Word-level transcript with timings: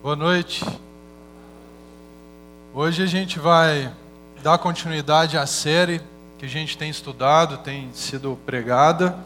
Boa 0.00 0.14
noite. 0.14 0.64
Hoje 2.72 3.02
a 3.02 3.06
gente 3.06 3.40
vai 3.40 3.92
dar 4.44 4.56
continuidade 4.56 5.36
à 5.36 5.44
série 5.44 6.00
que 6.38 6.46
a 6.46 6.48
gente 6.48 6.78
tem 6.78 6.88
estudado, 6.88 7.58
tem 7.58 7.92
sido 7.92 8.38
pregada. 8.46 9.18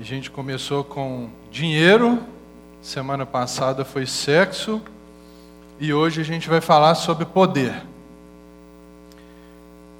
A 0.00 0.02
gente 0.02 0.30
começou 0.30 0.82
com 0.82 1.28
dinheiro, 1.50 2.18
semana 2.80 3.26
passada 3.26 3.84
foi 3.84 4.06
sexo 4.06 4.80
e 5.78 5.92
hoje 5.92 6.22
a 6.22 6.24
gente 6.24 6.48
vai 6.48 6.62
falar 6.62 6.94
sobre 6.94 7.26
poder. 7.26 7.74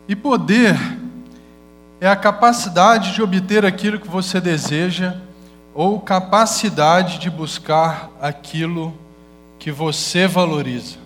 E 0.09 0.16
poder 0.16 0.79
é 2.00 2.09
a 2.09 2.16
capacidade 2.16 3.12
de 3.12 3.21
obter 3.21 3.66
aquilo 3.66 4.00
que 4.00 4.09
você 4.09 4.41
deseja 4.41 5.18
ou 5.75 6.00
capacidade 6.00 7.18
de 7.18 7.29
buscar 7.29 8.09
aquilo 8.18 8.91
que 8.93 9.09
você 9.68 10.29
valoriza. 10.29 10.96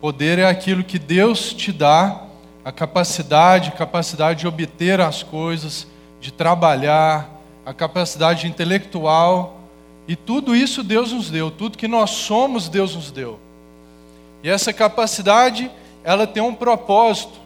Poder 0.00 0.40
é 0.40 0.46
aquilo 0.46 0.82
que 0.82 0.98
Deus 0.98 1.54
te 1.54 1.70
dá, 1.70 2.22
a 2.64 2.72
capacidade, 2.72 3.70
capacidade 3.70 4.40
de 4.40 4.48
obter 4.48 5.00
as 5.00 5.22
coisas, 5.22 5.86
de 6.20 6.32
trabalhar, 6.32 7.30
a 7.64 7.72
capacidade 7.72 8.48
intelectual, 8.48 9.60
e 10.08 10.14
tudo 10.14 10.54
isso 10.54 10.82
Deus 10.82 11.12
nos 11.12 11.30
deu, 11.30 11.50
tudo 11.50 11.78
que 11.78 11.88
nós 11.88 12.10
somos, 12.10 12.68
Deus 12.68 12.94
nos 12.96 13.12
deu. 13.12 13.38
E 14.42 14.48
essa 14.48 14.72
capacidade, 14.72 15.70
ela 16.04 16.26
tem 16.26 16.42
um 16.42 16.54
propósito. 16.54 17.40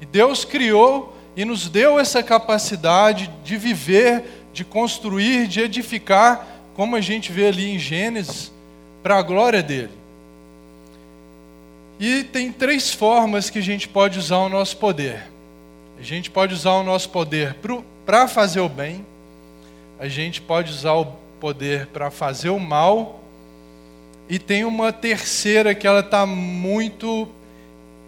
E 0.00 0.06
Deus 0.06 0.44
criou 0.44 1.16
e 1.36 1.44
nos 1.44 1.68
deu 1.68 1.98
essa 1.98 2.22
capacidade 2.22 3.30
de 3.44 3.56
viver, 3.56 4.46
de 4.52 4.64
construir, 4.64 5.48
de 5.48 5.60
edificar, 5.60 6.46
como 6.74 6.94
a 6.94 7.00
gente 7.00 7.32
vê 7.32 7.48
ali 7.48 7.70
em 7.70 7.78
Gênesis, 7.78 8.52
para 9.02 9.16
a 9.16 9.22
glória 9.22 9.62
dele. 9.62 9.92
E 12.00 12.22
tem 12.24 12.52
três 12.52 12.92
formas 12.92 13.50
que 13.50 13.58
a 13.58 13.62
gente 13.62 13.88
pode 13.88 14.18
usar 14.18 14.38
o 14.38 14.48
nosso 14.48 14.76
poder. 14.76 15.24
A 15.98 16.02
gente 16.02 16.30
pode 16.30 16.54
usar 16.54 16.72
o 16.72 16.84
nosso 16.84 17.10
poder 17.10 17.56
para 18.06 18.28
fazer 18.28 18.60
o 18.60 18.68
bem, 18.68 19.04
a 19.98 20.06
gente 20.06 20.40
pode 20.40 20.70
usar 20.70 20.92
o 20.92 21.06
poder 21.40 21.86
para 21.86 22.08
fazer 22.08 22.50
o 22.50 22.60
mal, 22.60 23.20
e 24.28 24.38
tem 24.38 24.64
uma 24.64 24.92
terceira 24.92 25.74
que 25.74 25.86
ela 25.86 26.00
está 26.00 26.24
muito 26.24 27.28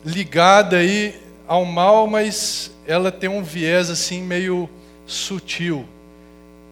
ligada 0.05 0.77
aí 0.77 1.20
ao 1.48 1.64
mal, 1.64 2.06
mas 2.06 2.70
ela 2.86 3.11
tem 3.11 3.28
um 3.28 3.42
viés 3.42 3.91
assim 3.91 4.22
meio 4.22 4.70
sutil, 5.05 5.84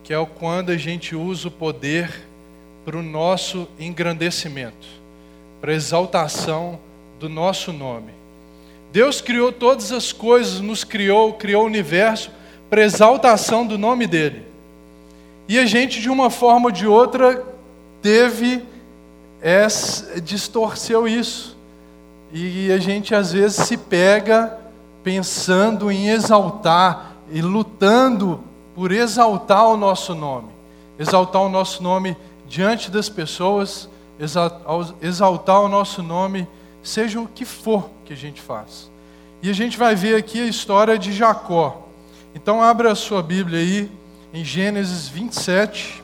que 0.05 0.13
é 0.13 0.19
o 0.19 0.27
quando 0.27 0.71
a 0.71 0.77
gente 0.77 1.17
usa 1.17 1.49
o 1.49 1.51
poder 1.51 2.28
para 2.89 2.97
o 2.97 3.03
nosso 3.03 3.69
engrandecimento, 3.79 4.89
para 5.61 5.73
a 5.73 5.75
exaltação 5.75 6.79
do 7.21 7.29
nosso 7.29 7.71
nome. 7.71 8.13
Deus 8.91 9.21
criou 9.21 9.53
todas 9.53 9.93
as 9.93 10.11
coisas, 10.11 10.63
nos 10.63 10.85
criou, 10.85 11.35
criou 11.35 11.65
o 11.65 11.67
universo 11.67 12.31
para 12.71 12.83
exaltação 12.83 13.67
do 13.67 13.77
nome 13.77 14.07
dele. 14.07 14.43
E 15.47 15.59
a 15.59 15.67
gente, 15.67 16.01
de 16.01 16.09
uma 16.09 16.31
forma 16.31 16.69
ou 16.69 16.73
de 16.73 16.87
outra, 16.87 17.45
teve, 18.01 18.65
essa, 19.43 20.19
distorceu 20.19 21.07
isso. 21.07 21.59
E 22.33 22.73
a 22.73 22.79
gente 22.79 23.15
às 23.15 23.35
vezes 23.35 23.67
se 23.67 23.77
pega 23.77 24.59
pensando 25.05 25.93
em 25.93 26.09
exaltar 26.09 27.17
e 27.31 27.43
lutando 27.43 28.43
por 28.75 28.93
exaltar 28.93 29.67
o 29.67 29.77
nosso 29.77 30.15
nome, 30.15 30.49
exaltar 30.99 31.43
o 31.43 31.51
nosso 31.51 31.83
nome 31.83 32.17
diante 32.49 32.91
das 32.91 33.09
pessoas, 33.09 33.89
exaltar 35.01 35.61
o 35.61 35.69
nosso 35.69 36.03
nome, 36.03 36.49
seja 36.83 37.21
o 37.21 37.29
que 37.29 37.45
for 37.45 37.91
que 38.05 38.13
a 38.13 38.17
gente 38.17 38.41
faz. 38.41 38.91
E 39.43 39.51
a 39.51 39.53
gente 39.53 39.77
vai 39.77 39.95
ver 39.95 40.17
aqui 40.17 40.41
a 40.41 40.47
história 40.47 40.99
de 40.99 41.13
Jacó. 41.13 41.89
Então, 42.35 42.63
abra 42.63 42.93
a 42.93 42.95
sua 42.95 43.23
Bíblia 43.23 43.61
aí, 43.61 43.91
em 44.33 44.45
Gênesis 44.45 45.09
27. 45.09 46.03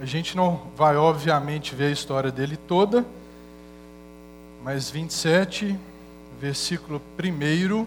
A 0.00 0.04
gente 0.04 0.36
não 0.36 0.60
vai, 0.76 0.96
obviamente, 0.96 1.74
ver 1.74 1.86
a 1.86 1.90
história 1.90 2.30
dele 2.30 2.56
toda, 2.56 3.04
mas 4.62 4.90
27 4.90 5.78
versículo 6.40 7.00
1. 7.18 7.86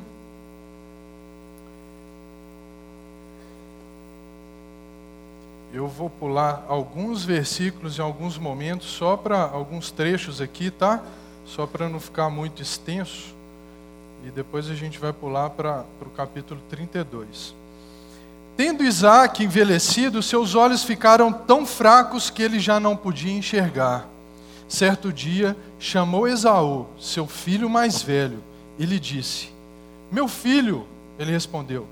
Eu 5.77 5.87
vou 5.87 6.09
pular 6.09 6.65
alguns 6.67 7.23
versículos 7.23 7.99
em 7.99 8.01
alguns 8.01 8.35
momentos, 8.35 8.87
só 8.87 9.15
para 9.15 9.43
alguns 9.43 9.91
trechos 9.91 10.41
aqui, 10.41 10.71
tá? 10.71 11.03
Só 11.45 11.67
para 11.67 11.87
não 11.87 11.99
ficar 11.99 12.31
muito 12.31 12.63
extenso. 12.63 13.35
E 14.25 14.31
depois 14.31 14.71
a 14.71 14.73
gente 14.73 14.97
vai 14.97 15.13
pular 15.13 15.51
para 15.51 15.85
o 16.01 16.09
capítulo 16.09 16.59
32. 16.67 17.53
Tendo 18.55 18.83
Isaac 18.83 19.43
envelhecido, 19.43 20.23
seus 20.23 20.55
olhos 20.55 20.83
ficaram 20.83 21.31
tão 21.31 21.63
fracos 21.63 22.31
que 22.31 22.41
ele 22.41 22.59
já 22.59 22.79
não 22.79 22.97
podia 22.97 23.33
enxergar. 23.33 24.07
Certo 24.67 25.13
dia, 25.13 25.55
chamou 25.77 26.27
Esaú, 26.27 26.87
seu 26.99 27.27
filho 27.27 27.69
mais 27.69 28.01
velho, 28.01 28.43
e 28.79 28.83
lhe 28.83 28.99
disse: 28.99 29.49
Meu 30.11 30.27
filho, 30.27 30.87
ele 31.19 31.31
respondeu: 31.31 31.85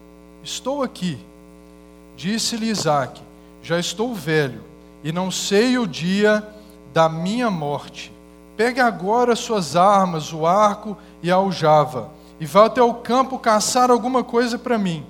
Estou 0.44 0.81
aqui. 0.81 1.19
Disse-lhe 2.18 2.66
Isaac: 2.66 3.22
Já 3.65 3.79
estou 3.79 4.13
velho 4.13 4.61
e 5.03 5.11
não 5.11 5.31
sei 5.31 5.75
o 5.79 5.87
dia 5.87 6.47
da 6.93 7.09
minha 7.09 7.49
morte. 7.49 8.13
Pegue 8.55 8.79
agora 8.79 9.35
suas 9.35 9.75
armas, 9.75 10.31
o 10.31 10.45
arco 10.45 10.95
e 11.23 11.31
a 11.31 11.35
aljava, 11.35 12.11
e 12.39 12.45
vá 12.45 12.67
até 12.67 12.83
o 12.83 12.93
campo 12.93 13.39
caçar 13.39 13.89
alguma 13.89 14.23
coisa 14.23 14.59
para 14.59 14.77
mim. 14.77 15.03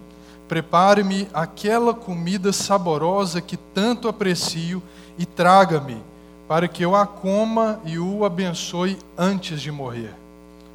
Prepare-me 0.48 1.28
aquela 1.34 1.94
comida 1.94 2.54
saborosa 2.54 3.42
que 3.42 3.58
tanto 3.58 4.08
aprecio 4.08 4.82
e 5.18 5.26
traga-me 5.26 6.02
para 6.48 6.70
que 6.70 6.86
eu 6.86 6.96
a 6.96 7.06
coma 7.06 7.82
e 7.84 8.00
o 8.00 8.24
abençoe 8.24 8.98
antes 9.18 9.60
de 9.60 9.70
morrer. 9.70 10.14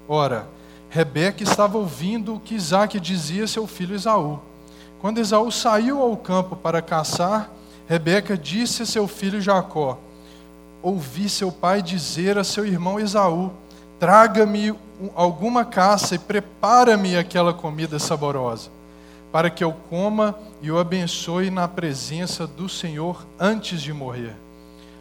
Ora, 0.07 0.47
Rebeca 0.91 1.43
estava 1.43 1.79
ouvindo 1.79 2.35
o 2.35 2.41
que 2.41 2.57
Isaac 2.57 3.01
dizia 3.01 3.45
a 3.45 3.49
seu 3.49 3.67
filho 3.67 3.95
Esaú. 3.95 4.39
Quando 5.01 5.17
Esaú 5.17 5.51
saiu 5.51 6.03
ao 6.03 6.15
campo 6.15 6.55
para 6.55 6.83
caçar, 6.83 7.51
Rebeca 7.91 8.39
disse 8.39 8.85
a 8.85 8.87
seu 8.87 9.09
filho 9.09 9.41
Jacó: 9.41 9.99
Ouvi 10.81 11.29
seu 11.29 11.51
pai 11.51 11.83
dizer 11.83 12.39
a 12.39 12.45
seu 12.45 12.65
irmão 12.65 13.01
Esaú: 13.01 13.51
Traga-me 13.99 14.73
alguma 15.13 15.65
caça 15.65 16.15
e 16.15 16.19
prepara-me 16.19 17.17
aquela 17.17 17.53
comida 17.53 17.99
saborosa, 17.99 18.71
para 19.33 19.51
que 19.51 19.65
eu 19.65 19.73
coma 19.91 20.37
e 20.63 20.71
o 20.71 20.79
abençoe 20.79 21.51
na 21.51 21.67
presença 21.67 22.47
do 22.47 22.69
Senhor 22.69 23.27
antes 23.37 23.83
de 23.83 23.93
morrer. 23.93 24.37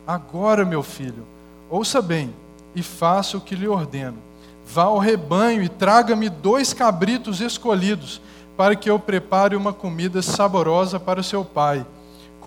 Agora, 0.07 0.65
meu 0.65 0.81
filho, 0.81 1.27
ouça 1.69 2.01
bem 2.01 2.33
e 2.73 2.81
faça 2.81 3.37
o 3.37 3.41
que 3.41 3.53
lhe 3.53 3.67
ordeno. 3.67 4.17
Vá 4.65 4.85
ao 4.85 4.97
rebanho 4.97 5.61
e 5.61 5.69
traga-me 5.69 6.27
dois 6.27 6.73
cabritos 6.73 7.39
escolhidos, 7.39 8.19
para 8.57 8.75
que 8.75 8.89
eu 8.89 8.97
prepare 8.97 9.55
uma 9.55 9.73
comida 9.73 10.23
saborosa 10.23 10.99
para 10.99 11.21
seu 11.21 11.45
pai, 11.45 11.85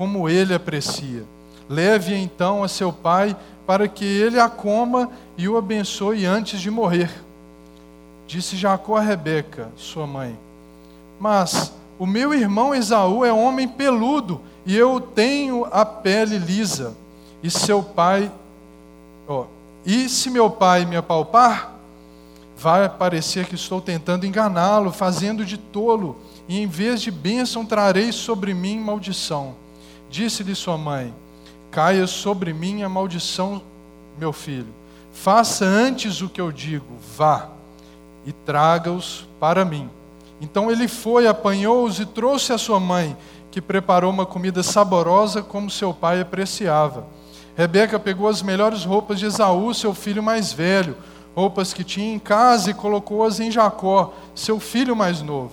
como 0.03 0.29
ele 0.29 0.53
aprecia. 0.53 1.23
Leve 1.69 2.13
então 2.13 2.65
a 2.65 2.69
seu 2.69 2.93
pai, 2.93 3.37
para 3.65 3.87
que 3.87 4.05
ele 4.05 4.41
a 4.41 4.49
coma 4.49 5.09
e 5.39 5.49
o 5.49 5.57
abençoe 5.57 6.27
antes 6.27 6.61
de 6.61 6.73
morrer. 6.73 7.09
Disse 8.27 8.57
Jacó 8.57 8.97
a 8.97 9.01
Rebeca, 9.01 9.71
sua 9.77 10.05
mãe: 10.05 10.37
Mas 11.21 11.73
o 12.01 12.05
meu 12.05 12.35
irmão 12.35 12.75
Esaú 12.75 13.25
é 13.25 13.33
homem 13.33 13.69
peludo, 13.69 14.41
e 14.67 14.77
eu 14.77 15.01
tenho 15.01 15.69
a 15.71 15.85
pele 15.85 16.37
lisa 16.37 16.97
e 17.41 17.49
seu 17.49 17.81
pai, 17.81 18.29
ó, 19.29 19.44
e 19.87 20.09
se 20.09 20.31
meu 20.31 20.50
pai 20.50 20.85
me 20.85 20.97
apalpar, 20.97 21.75
vai 22.56 22.88
parecer 22.88 23.47
que 23.47 23.55
estou 23.55 23.81
tentando 23.81 24.26
enganá-lo, 24.26 24.91
fazendo 24.91 25.44
de 25.44 25.56
tolo, 25.56 26.17
e 26.49 26.61
em 26.61 26.67
vez 26.67 27.00
de 27.00 27.12
bênção 27.12 27.65
trarei 27.65 28.11
sobre 28.11 28.53
mim 28.53 28.81
maldição. 28.81 29.62
Disse-lhe 30.12 30.55
sua 30.55 30.76
mãe: 30.76 31.12
Caia 31.70 32.06
sobre 32.06 32.53
mim 32.53 32.82
a 32.82 32.88
maldição, 32.88 33.62
meu 34.19 34.31
filho. 34.31 34.69
Faça 35.11 35.64
antes 35.64 36.20
o 36.20 36.29
que 36.29 36.38
eu 36.38 36.53
digo, 36.53 36.99
vá 37.17 37.49
e 38.26 38.31
traga-os 38.31 39.26
para 39.41 39.64
mim. 39.64 39.88
Então 40.38 40.70
ele 40.70 40.87
foi, 40.87 41.26
apanhou-os 41.26 41.99
e 41.99 42.05
trouxe 42.05 42.53
a 42.53 42.59
sua 42.59 42.79
mãe, 42.79 43.17
que 43.50 43.62
preparou 43.62 44.11
uma 44.11 44.26
comida 44.26 44.62
saborosa 44.62 45.43
como 45.43 45.70
seu 45.70 45.94
pai 45.94 46.20
apreciava. 46.20 47.06
Rebeca 47.56 47.99
pegou 47.99 48.29
as 48.29 48.43
melhores 48.43 48.85
roupas 48.85 49.19
de 49.19 49.25
Esaú, 49.25 49.73
seu 49.73 49.94
filho 49.94 50.23
mais 50.23 50.53
velho, 50.53 50.94
roupas 51.35 51.73
que 51.73 51.82
tinha 51.82 52.14
em 52.14 52.19
casa, 52.19 52.70
e 52.70 52.75
colocou-as 52.75 53.41
em 53.41 53.50
Jacó, 53.50 54.12
seu 54.35 54.61
filho 54.61 54.94
mais 54.94 55.23
novo. 55.23 55.53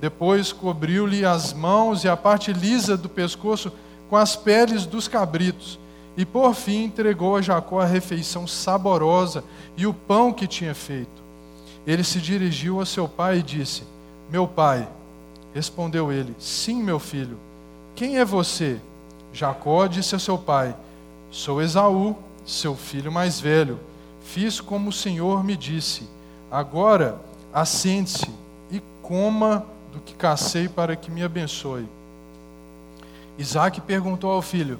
Depois 0.00 0.52
cobriu-lhe 0.52 1.24
as 1.24 1.52
mãos 1.52 2.02
e 2.02 2.08
a 2.08 2.16
parte 2.16 2.52
lisa 2.52 2.96
do 2.96 3.08
pescoço 3.08 3.70
com 4.10 4.16
as 4.16 4.34
peles 4.34 4.84
dos 4.84 5.06
cabritos, 5.06 5.78
e 6.16 6.26
por 6.26 6.52
fim 6.52 6.82
entregou 6.82 7.36
a 7.36 7.40
Jacó 7.40 7.80
a 7.80 7.86
refeição 7.86 8.44
saborosa 8.44 9.44
e 9.76 9.86
o 9.86 9.94
pão 9.94 10.32
que 10.32 10.48
tinha 10.48 10.74
feito. 10.74 11.22
Ele 11.86 12.02
se 12.02 12.20
dirigiu 12.20 12.80
a 12.80 12.84
seu 12.84 13.08
pai 13.08 13.38
e 13.38 13.42
disse: 13.42 13.84
Meu 14.28 14.48
pai. 14.48 14.86
Respondeu 15.54 16.10
ele: 16.12 16.34
Sim, 16.40 16.82
meu 16.82 16.98
filho. 16.98 17.38
Quem 17.94 18.18
é 18.18 18.24
você? 18.24 18.80
Jacó 19.32 19.86
disse 19.86 20.16
a 20.16 20.18
seu 20.18 20.36
pai: 20.36 20.74
Sou 21.30 21.62
Esaú, 21.62 22.16
seu 22.44 22.74
filho 22.74 23.12
mais 23.12 23.38
velho. 23.38 23.78
Fiz 24.22 24.60
como 24.60 24.90
o 24.90 24.92
Senhor 24.92 25.44
me 25.44 25.56
disse. 25.56 26.08
Agora 26.50 27.20
assente-se 27.52 28.28
e 28.72 28.82
coma 29.02 29.64
do 29.92 30.00
que 30.00 30.14
cacei 30.14 30.68
para 30.68 30.96
que 30.96 31.12
me 31.12 31.22
abençoe. 31.22 31.86
Isaac 33.40 33.80
perguntou 33.80 34.30
ao 34.30 34.42
filho: 34.42 34.78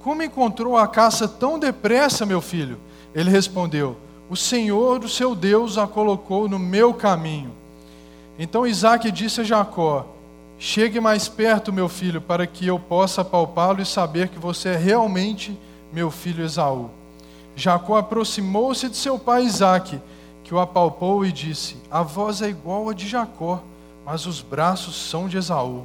Como 0.00 0.22
encontrou 0.22 0.76
a 0.76 0.86
caça 0.86 1.26
tão 1.26 1.58
depressa, 1.58 2.24
meu 2.24 2.40
filho? 2.40 2.78
Ele 3.12 3.30
respondeu: 3.30 3.96
O 4.30 4.36
Senhor, 4.36 5.04
o 5.04 5.08
seu 5.08 5.34
Deus, 5.34 5.76
a 5.76 5.88
colocou 5.88 6.48
no 6.48 6.58
meu 6.58 6.94
caminho. 6.94 7.50
Então 8.38 8.64
Isaac 8.64 9.10
disse 9.10 9.40
a 9.40 9.44
Jacó: 9.44 10.06
Chegue 10.56 11.00
mais 11.00 11.28
perto, 11.28 11.72
meu 11.72 11.88
filho, 11.88 12.20
para 12.20 12.46
que 12.46 12.64
eu 12.64 12.78
possa 12.78 13.24
palpá-lo 13.24 13.82
e 13.82 13.86
saber 13.86 14.28
que 14.28 14.38
você 14.38 14.68
é 14.70 14.76
realmente 14.76 15.58
meu 15.92 16.08
filho 16.08 16.44
Esaú. 16.44 16.90
Jacó 17.56 17.96
aproximou-se 17.96 18.88
de 18.88 18.96
seu 18.96 19.18
pai 19.18 19.44
Isaque, 19.44 20.00
que 20.44 20.54
o 20.54 20.60
apalpou 20.60 21.26
e 21.26 21.32
disse: 21.32 21.76
A 21.90 22.02
voz 22.04 22.40
é 22.40 22.48
igual 22.48 22.88
a 22.88 22.94
de 22.94 23.08
Jacó, 23.08 23.60
mas 24.04 24.26
os 24.26 24.40
braços 24.40 24.94
são 24.94 25.26
de 25.26 25.36
Esaú. 25.36 25.84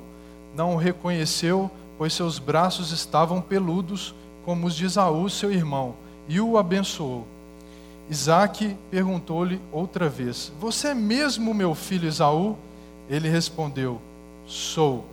Não 0.54 0.76
o 0.76 0.78
reconheceu, 0.78 1.72
pois 2.02 2.14
seus 2.14 2.40
braços 2.40 2.92
estavam 2.92 3.40
peludos, 3.40 4.16
como 4.44 4.66
os 4.66 4.76
de 4.76 4.86
Esaú, 4.86 5.30
seu 5.30 5.52
irmão, 5.52 5.94
e 6.28 6.42
o 6.42 6.58
abençoou. 6.58 7.28
Isaque 8.10 8.76
perguntou-lhe 8.90 9.62
outra 9.72 10.10
vez: 10.10 10.52
Você 10.60 10.88
é 10.88 10.94
mesmo 10.96 11.54
meu 11.54 11.76
filho 11.76 12.08
Esaú? 12.08 12.58
Ele 13.08 13.30
respondeu: 13.30 14.02
Sou. 14.48 15.06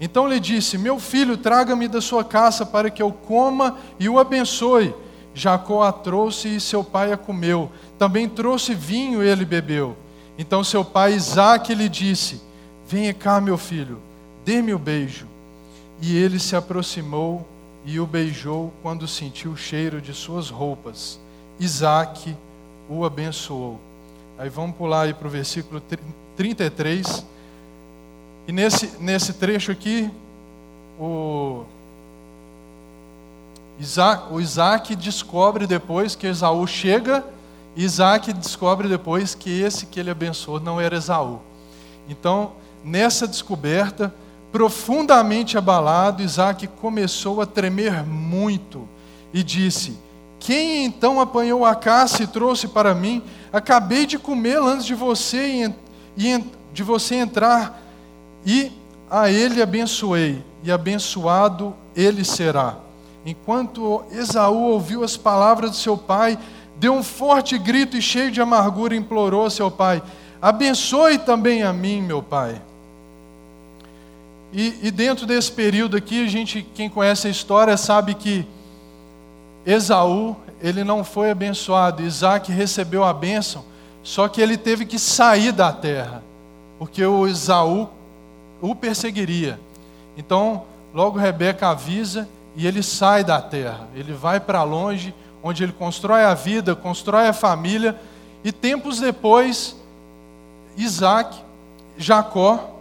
Então 0.00 0.26
lhe 0.26 0.40
disse: 0.40 0.76
Meu 0.76 0.98
filho, 0.98 1.36
traga-me 1.36 1.86
da 1.86 2.00
sua 2.00 2.24
caça 2.24 2.66
para 2.66 2.90
que 2.90 3.00
eu 3.00 3.12
coma 3.12 3.78
e 3.96 4.08
o 4.08 4.18
abençoe. 4.18 4.92
Jacó 5.32 5.84
a 5.84 5.92
trouxe 5.92 6.56
e 6.56 6.60
seu 6.60 6.82
pai 6.82 7.12
a 7.12 7.16
comeu. 7.16 7.70
Também 7.96 8.28
trouxe 8.28 8.74
vinho 8.74 9.22
e 9.22 9.28
ele 9.28 9.44
bebeu. 9.44 9.96
Então 10.36 10.64
seu 10.64 10.84
pai 10.84 11.12
Isaque 11.12 11.72
lhe 11.72 11.88
disse: 11.88 12.42
Venha 12.84 13.14
cá, 13.14 13.40
meu 13.40 13.56
filho, 13.56 14.00
dê-me 14.44 14.74
o 14.74 14.78
beijo. 14.78 15.29
E 16.00 16.16
ele 16.16 16.38
se 16.38 16.56
aproximou 16.56 17.46
e 17.84 17.98
o 18.00 18.06
beijou 18.06 18.72
quando 18.82 19.06
sentiu 19.06 19.52
o 19.52 19.56
cheiro 19.56 20.00
de 20.00 20.14
suas 20.14 20.48
roupas. 20.48 21.18
Isaque 21.58 22.36
o 22.88 23.04
abençoou. 23.04 23.78
Aí 24.38 24.48
vamos 24.48 24.76
pular 24.76 25.02
aí 25.02 25.14
para 25.14 25.28
o 25.28 25.30
versículo 25.30 25.82
33. 26.36 27.24
E 28.48 28.52
nesse, 28.52 28.92
nesse 28.98 29.34
trecho 29.34 29.70
aqui, 29.70 30.10
o 30.98 31.64
Isaac, 33.78 34.32
o 34.32 34.40
Isaac 34.40 34.96
descobre 34.96 35.66
depois 35.66 36.14
que 36.14 36.26
Esaú 36.26 36.66
chega, 36.66 37.24
e 37.76 37.84
Isaac 37.84 38.32
descobre 38.32 38.88
depois 38.88 39.34
que 39.34 39.60
esse 39.60 39.86
que 39.86 40.00
ele 40.00 40.10
abençoou 40.10 40.60
não 40.60 40.80
era 40.80 40.96
Esaú. 40.96 41.40
Então, 42.08 42.52
nessa 42.84 43.26
descoberta, 43.26 44.12
profundamente 44.52 45.56
abalado, 45.56 46.22
Isaac 46.22 46.66
começou 46.66 47.40
a 47.40 47.46
tremer 47.46 48.04
muito 48.04 48.88
e 49.32 49.42
disse: 49.42 49.96
Quem 50.38 50.84
então 50.84 51.20
apanhou 51.20 51.64
a 51.64 51.74
caça 51.74 52.22
e 52.22 52.26
trouxe 52.26 52.68
para 52.68 52.94
mim? 52.94 53.22
Acabei 53.52 54.06
de 54.06 54.18
comê-la 54.18 54.72
antes 54.72 54.86
de 54.86 54.94
você 54.94 55.72
e 56.16 56.44
de 56.72 56.82
você 56.82 57.16
entrar 57.16 57.80
e 58.44 58.72
a 59.10 59.30
ele 59.30 59.60
abençoei, 59.60 60.42
e 60.62 60.70
abençoado 60.70 61.74
ele 61.96 62.24
será. 62.24 62.76
Enquanto 63.26 64.04
Esaú 64.12 64.70
ouviu 64.70 65.02
as 65.02 65.16
palavras 65.16 65.72
de 65.72 65.76
seu 65.76 65.96
pai, 65.96 66.38
deu 66.76 66.94
um 66.94 67.02
forte 67.02 67.58
grito 67.58 67.96
e 67.96 68.02
cheio 68.02 68.30
de 68.30 68.40
amargura 68.40 68.94
implorou 68.94 69.46
a 69.46 69.50
seu 69.50 69.70
pai: 69.70 70.02
Abençoe 70.40 71.18
também 71.18 71.62
a 71.62 71.72
mim, 71.72 72.00
meu 72.00 72.22
pai. 72.22 72.62
E, 74.52 74.78
e, 74.82 74.90
dentro 74.90 75.26
desse 75.26 75.52
período 75.52 75.96
aqui, 75.96 76.24
a 76.24 76.28
gente, 76.28 76.62
quem 76.74 76.90
conhece 76.90 77.28
a 77.28 77.30
história, 77.30 77.76
sabe 77.76 78.14
que 78.14 78.44
Esaú, 79.64 80.36
ele 80.60 80.82
não 80.82 81.04
foi 81.04 81.30
abençoado, 81.30 82.02
Isaac 82.02 82.50
recebeu 82.50 83.04
a 83.04 83.12
bênção, 83.12 83.64
só 84.02 84.26
que 84.26 84.40
ele 84.40 84.56
teve 84.56 84.84
que 84.84 84.98
sair 84.98 85.52
da 85.52 85.72
terra, 85.72 86.22
porque 86.78 87.04
o 87.04 87.26
Esaú 87.26 87.88
o 88.60 88.74
perseguiria. 88.74 89.58
Então, 90.16 90.64
logo 90.92 91.18
Rebeca 91.18 91.68
avisa 91.68 92.28
e 92.56 92.66
ele 92.66 92.82
sai 92.82 93.24
da 93.24 93.40
terra. 93.40 93.88
Ele 93.94 94.12
vai 94.12 94.40
para 94.40 94.62
longe, 94.62 95.14
onde 95.42 95.62
ele 95.62 95.72
constrói 95.72 96.24
a 96.24 96.34
vida, 96.34 96.74
constrói 96.74 97.28
a 97.28 97.32
família. 97.32 97.98
E 98.44 98.52
tempos 98.52 99.00
depois, 99.00 99.76
Isaac, 100.76 101.38
Jacó, 101.96 102.79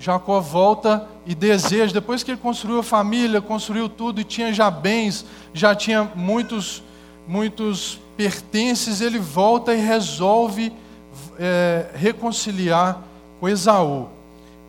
Jacó 0.00 0.40
volta 0.40 1.06
e 1.26 1.34
deseja, 1.34 1.92
depois 1.92 2.22
que 2.22 2.30
ele 2.30 2.40
construiu 2.40 2.78
a 2.78 2.82
família, 2.82 3.38
construiu 3.42 3.86
tudo 3.86 4.18
e 4.18 4.24
tinha 4.24 4.50
já 4.50 4.70
bens, 4.70 5.26
já 5.52 5.74
tinha 5.74 6.10
muitos, 6.14 6.82
muitos 7.28 8.00
pertences, 8.16 9.02
ele 9.02 9.18
volta 9.18 9.74
e 9.74 9.78
resolve 9.78 10.72
é, 11.38 11.90
reconciliar 11.94 12.98
com 13.38 13.46
Esaú. 13.46 14.08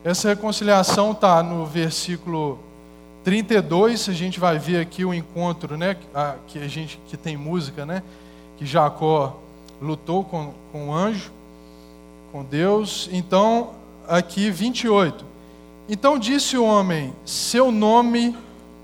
Essa 0.04 0.28
reconciliação 0.28 1.14
está 1.14 1.42
no 1.42 1.66
versículo 1.66 2.60
32, 3.24 4.10
a 4.10 4.14
gente 4.14 4.38
vai 4.38 4.60
ver 4.60 4.82
aqui 4.82 5.06
o 5.06 5.14
encontro, 5.14 5.78
né, 5.78 5.96
que 6.48 6.60
a 6.60 6.68
gente 6.68 7.00
que 7.08 7.16
tem 7.16 7.38
música, 7.38 7.86
né, 7.86 8.04
que 8.58 8.66
Jacó 8.66 9.40
lutou 9.82 10.26
com, 10.26 10.54
com 10.74 10.90
o 10.90 10.94
anjo, 10.94 11.32
com 12.34 12.44
Deus. 12.44 13.10
Então, 13.14 13.81
aqui 14.12 14.52
28. 14.52 15.24
Então 15.88 16.20
disse 16.20 16.58
o 16.58 16.66
homem: 16.66 17.14
Seu 17.26 17.72
nome 17.72 18.36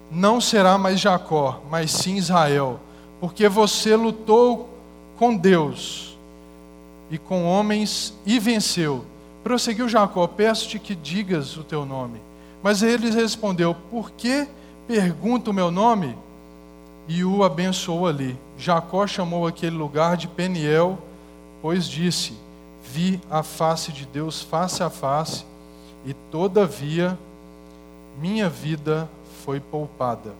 não 0.09 0.39
será 0.39 0.77
mais 0.77 0.99
Jacó, 0.99 1.61
mas 1.69 1.91
sim 1.91 2.15
Israel, 2.15 2.79
porque 3.19 3.49
você 3.49 3.95
lutou 3.95 4.69
com 5.17 5.35
Deus 5.35 6.17
e 7.11 7.17
com 7.17 7.43
homens 7.43 8.13
e 8.25 8.39
venceu. 8.39 9.03
Prosseguiu 9.43 9.89
Jacó: 9.89 10.25
Peço-te 10.27 10.79
que 10.79 10.95
digas 10.95 11.57
o 11.57 11.63
teu 11.63 11.85
nome. 11.85 12.19
Mas 12.63 12.81
ele 12.81 13.11
respondeu: 13.11 13.75
Por 13.91 14.11
que 14.11 14.47
pergunta 14.87 15.51
o 15.51 15.53
meu 15.53 15.69
nome? 15.69 16.15
E 17.07 17.23
o 17.23 17.43
abençoou 17.43 18.07
ali. 18.07 18.37
Jacó 18.57 19.05
chamou 19.05 19.45
aquele 19.45 19.75
lugar 19.75 20.17
de 20.17 20.27
Peniel, 20.27 20.97
pois 21.61 21.85
disse: 21.85 22.33
Vi 22.93 23.19
a 23.29 23.43
face 23.43 23.91
de 23.91 24.05
Deus 24.05 24.41
face 24.41 24.81
a 24.81 24.89
face, 24.89 25.45
e 26.05 26.13
todavia 26.31 27.17
minha 28.19 28.49
vida 28.49 29.09
foi 29.43 29.59
poupada. 29.59 30.33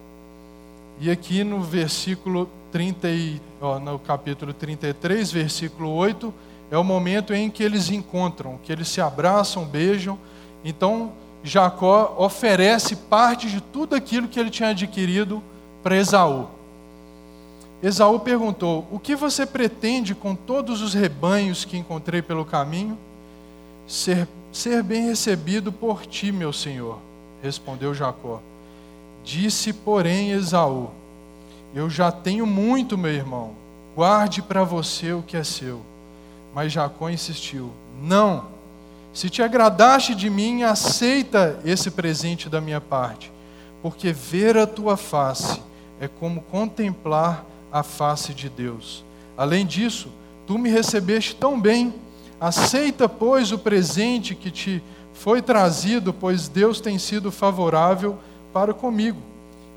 E 0.99 1.11
aqui 1.11 1.43
no 1.43 1.61
versículo 1.61 2.49
30, 2.71 3.07
ó, 3.61 3.79
no 3.79 3.99
capítulo 3.99 4.53
33, 4.53 5.31
versículo 5.31 5.91
8, 5.91 6.33
é 6.71 6.77
o 6.77 6.83
momento 6.83 7.33
em 7.33 7.49
que 7.49 7.63
eles 7.63 7.89
encontram, 7.89 8.59
que 8.63 8.71
eles 8.71 8.87
se 8.87 8.99
abraçam, 8.99 9.63
beijam. 9.65 10.17
Então, 10.65 11.11
Jacó 11.43 12.15
oferece 12.17 12.95
parte 12.95 13.49
de 13.49 13.61
tudo 13.61 13.95
aquilo 13.95 14.27
que 14.27 14.39
ele 14.39 14.49
tinha 14.49 14.69
adquirido 14.69 15.41
para 15.83 15.95
Esaú. 15.95 16.56
Esaú 17.81 18.19
perguntou: 18.19 18.87
O 18.91 18.99
que 18.99 19.15
você 19.15 19.45
pretende 19.45 20.15
com 20.15 20.35
todos 20.35 20.81
os 20.81 20.93
rebanhos 20.93 21.63
que 21.63 21.77
encontrei 21.77 22.21
pelo 22.21 22.45
caminho? 22.45 22.97
Ser, 23.87 24.27
ser 24.51 24.83
bem 24.83 25.05
recebido 25.07 25.71
por 25.71 26.05
ti, 26.05 26.31
meu 26.31 26.51
senhor, 26.51 26.99
respondeu 27.41 27.93
Jacó. 27.93 28.41
Disse, 29.23 29.71
porém, 29.71 30.31
Esaú: 30.31 30.89
Eu 31.73 31.89
já 31.89 32.11
tenho 32.11 32.45
muito, 32.45 32.97
meu 32.97 33.11
irmão, 33.11 33.51
guarde 33.95 34.41
para 34.41 34.63
você 34.63 35.13
o 35.13 35.21
que 35.21 35.37
é 35.37 35.43
seu. 35.43 35.81
Mas 36.55 36.71
Jacó 36.71 37.09
insistiu: 37.09 37.71
Não, 38.01 38.45
se 39.13 39.29
te 39.29 39.43
agradaste 39.43 40.15
de 40.15 40.29
mim, 40.29 40.63
aceita 40.63 41.59
esse 41.63 41.91
presente 41.91 42.49
da 42.49 42.59
minha 42.59 42.81
parte, 42.81 43.31
porque 43.81 44.11
ver 44.11 44.57
a 44.57 44.65
tua 44.65 44.97
face 44.97 45.61
é 45.99 46.07
como 46.07 46.41
contemplar 46.41 47.45
a 47.71 47.83
face 47.83 48.33
de 48.33 48.49
Deus. 48.49 49.03
Além 49.37 49.65
disso, 49.65 50.09
tu 50.45 50.57
me 50.57 50.69
recebeste 50.69 51.35
tão 51.35 51.59
bem, 51.59 51.93
aceita, 52.39 53.07
pois, 53.09 53.51
o 53.51 53.57
presente 53.57 54.33
que 54.35 54.49
te 54.51 54.83
foi 55.13 55.41
trazido, 55.41 56.13
pois 56.13 56.47
Deus 56.47 56.79
tem 56.79 56.97
sido 56.99 57.31
favorável 57.31 58.17
para 58.53 58.73
comigo. 58.73 59.19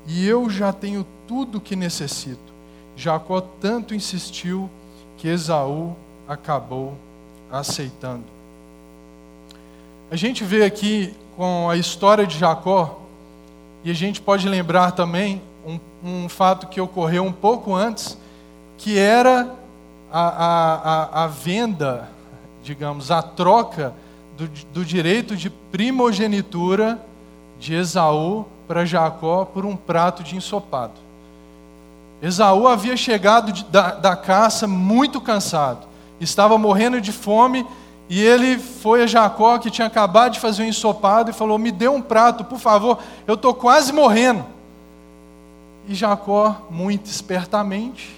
e 0.07 0.27
eu 0.27 0.49
já 0.49 0.73
tenho 0.73 1.05
tudo 1.27 1.61
que 1.61 1.75
necessito. 1.75 2.51
Jacó 2.95 3.39
tanto 3.39 3.93
insistiu 3.93 4.69
que 5.17 5.27
Esaú 5.27 5.95
acabou 6.27 6.97
aceitando. 7.51 8.23
A 10.09 10.15
gente 10.15 10.43
vê 10.43 10.63
aqui 10.63 11.13
com 11.37 11.69
a 11.69 11.77
história 11.77 12.25
de 12.25 12.37
Jacó, 12.37 12.99
e 13.83 13.91
a 13.91 13.93
gente 13.93 14.21
pode 14.21 14.47
lembrar 14.47 14.91
também 14.91 15.41
um, 15.65 15.79
um 16.03 16.29
fato 16.29 16.67
que 16.67 16.81
ocorreu 16.81 17.23
um 17.23 17.31
pouco 17.31 17.73
antes, 17.73 18.17
que 18.77 18.97
era 18.97 19.53
a, 20.11 20.21
a, 20.21 21.23
a, 21.23 21.27
venda, 21.27 22.09
digamos, 22.63 23.11
a 23.11 23.21
troca 23.21 23.93
do, 24.37 24.47
do 24.73 24.85
direito 24.85 25.35
de 25.35 25.49
primogenitura 25.49 26.99
de 27.59 27.75
Esaú 27.75 28.45
para 28.67 28.85
Jacó 28.85 29.45
por 29.45 29.65
um 29.65 29.75
prato 29.75 30.23
de 30.23 30.35
ensopado. 30.35 30.93
Esaú 32.21 32.67
havia 32.67 32.97
chegado 32.97 33.51
de, 33.51 33.63
da, 33.65 33.91
da 33.91 34.15
caça 34.15 34.67
muito 34.67 35.21
cansado, 35.21 35.87
estava 36.19 36.57
morrendo 36.57 36.99
de 36.99 37.11
fome 37.11 37.65
e 38.09 38.21
ele 38.21 38.59
foi 38.59 39.03
a 39.03 39.07
Jacó, 39.07 39.57
que 39.57 39.71
tinha 39.71 39.87
acabado 39.87 40.33
de 40.33 40.39
fazer 40.41 40.63
um 40.63 40.65
ensopado, 40.65 41.29
e 41.29 41.33
falou: 41.33 41.57
Me 41.57 41.71
dê 41.71 41.87
um 41.87 42.01
prato, 42.01 42.43
por 42.43 42.59
favor, 42.59 42.99
eu 43.25 43.35
estou 43.35 43.53
quase 43.53 43.93
morrendo. 43.93 44.45
E 45.87 45.95
Jacó, 45.95 46.67
muito 46.69 47.07
espertamente, 47.07 48.15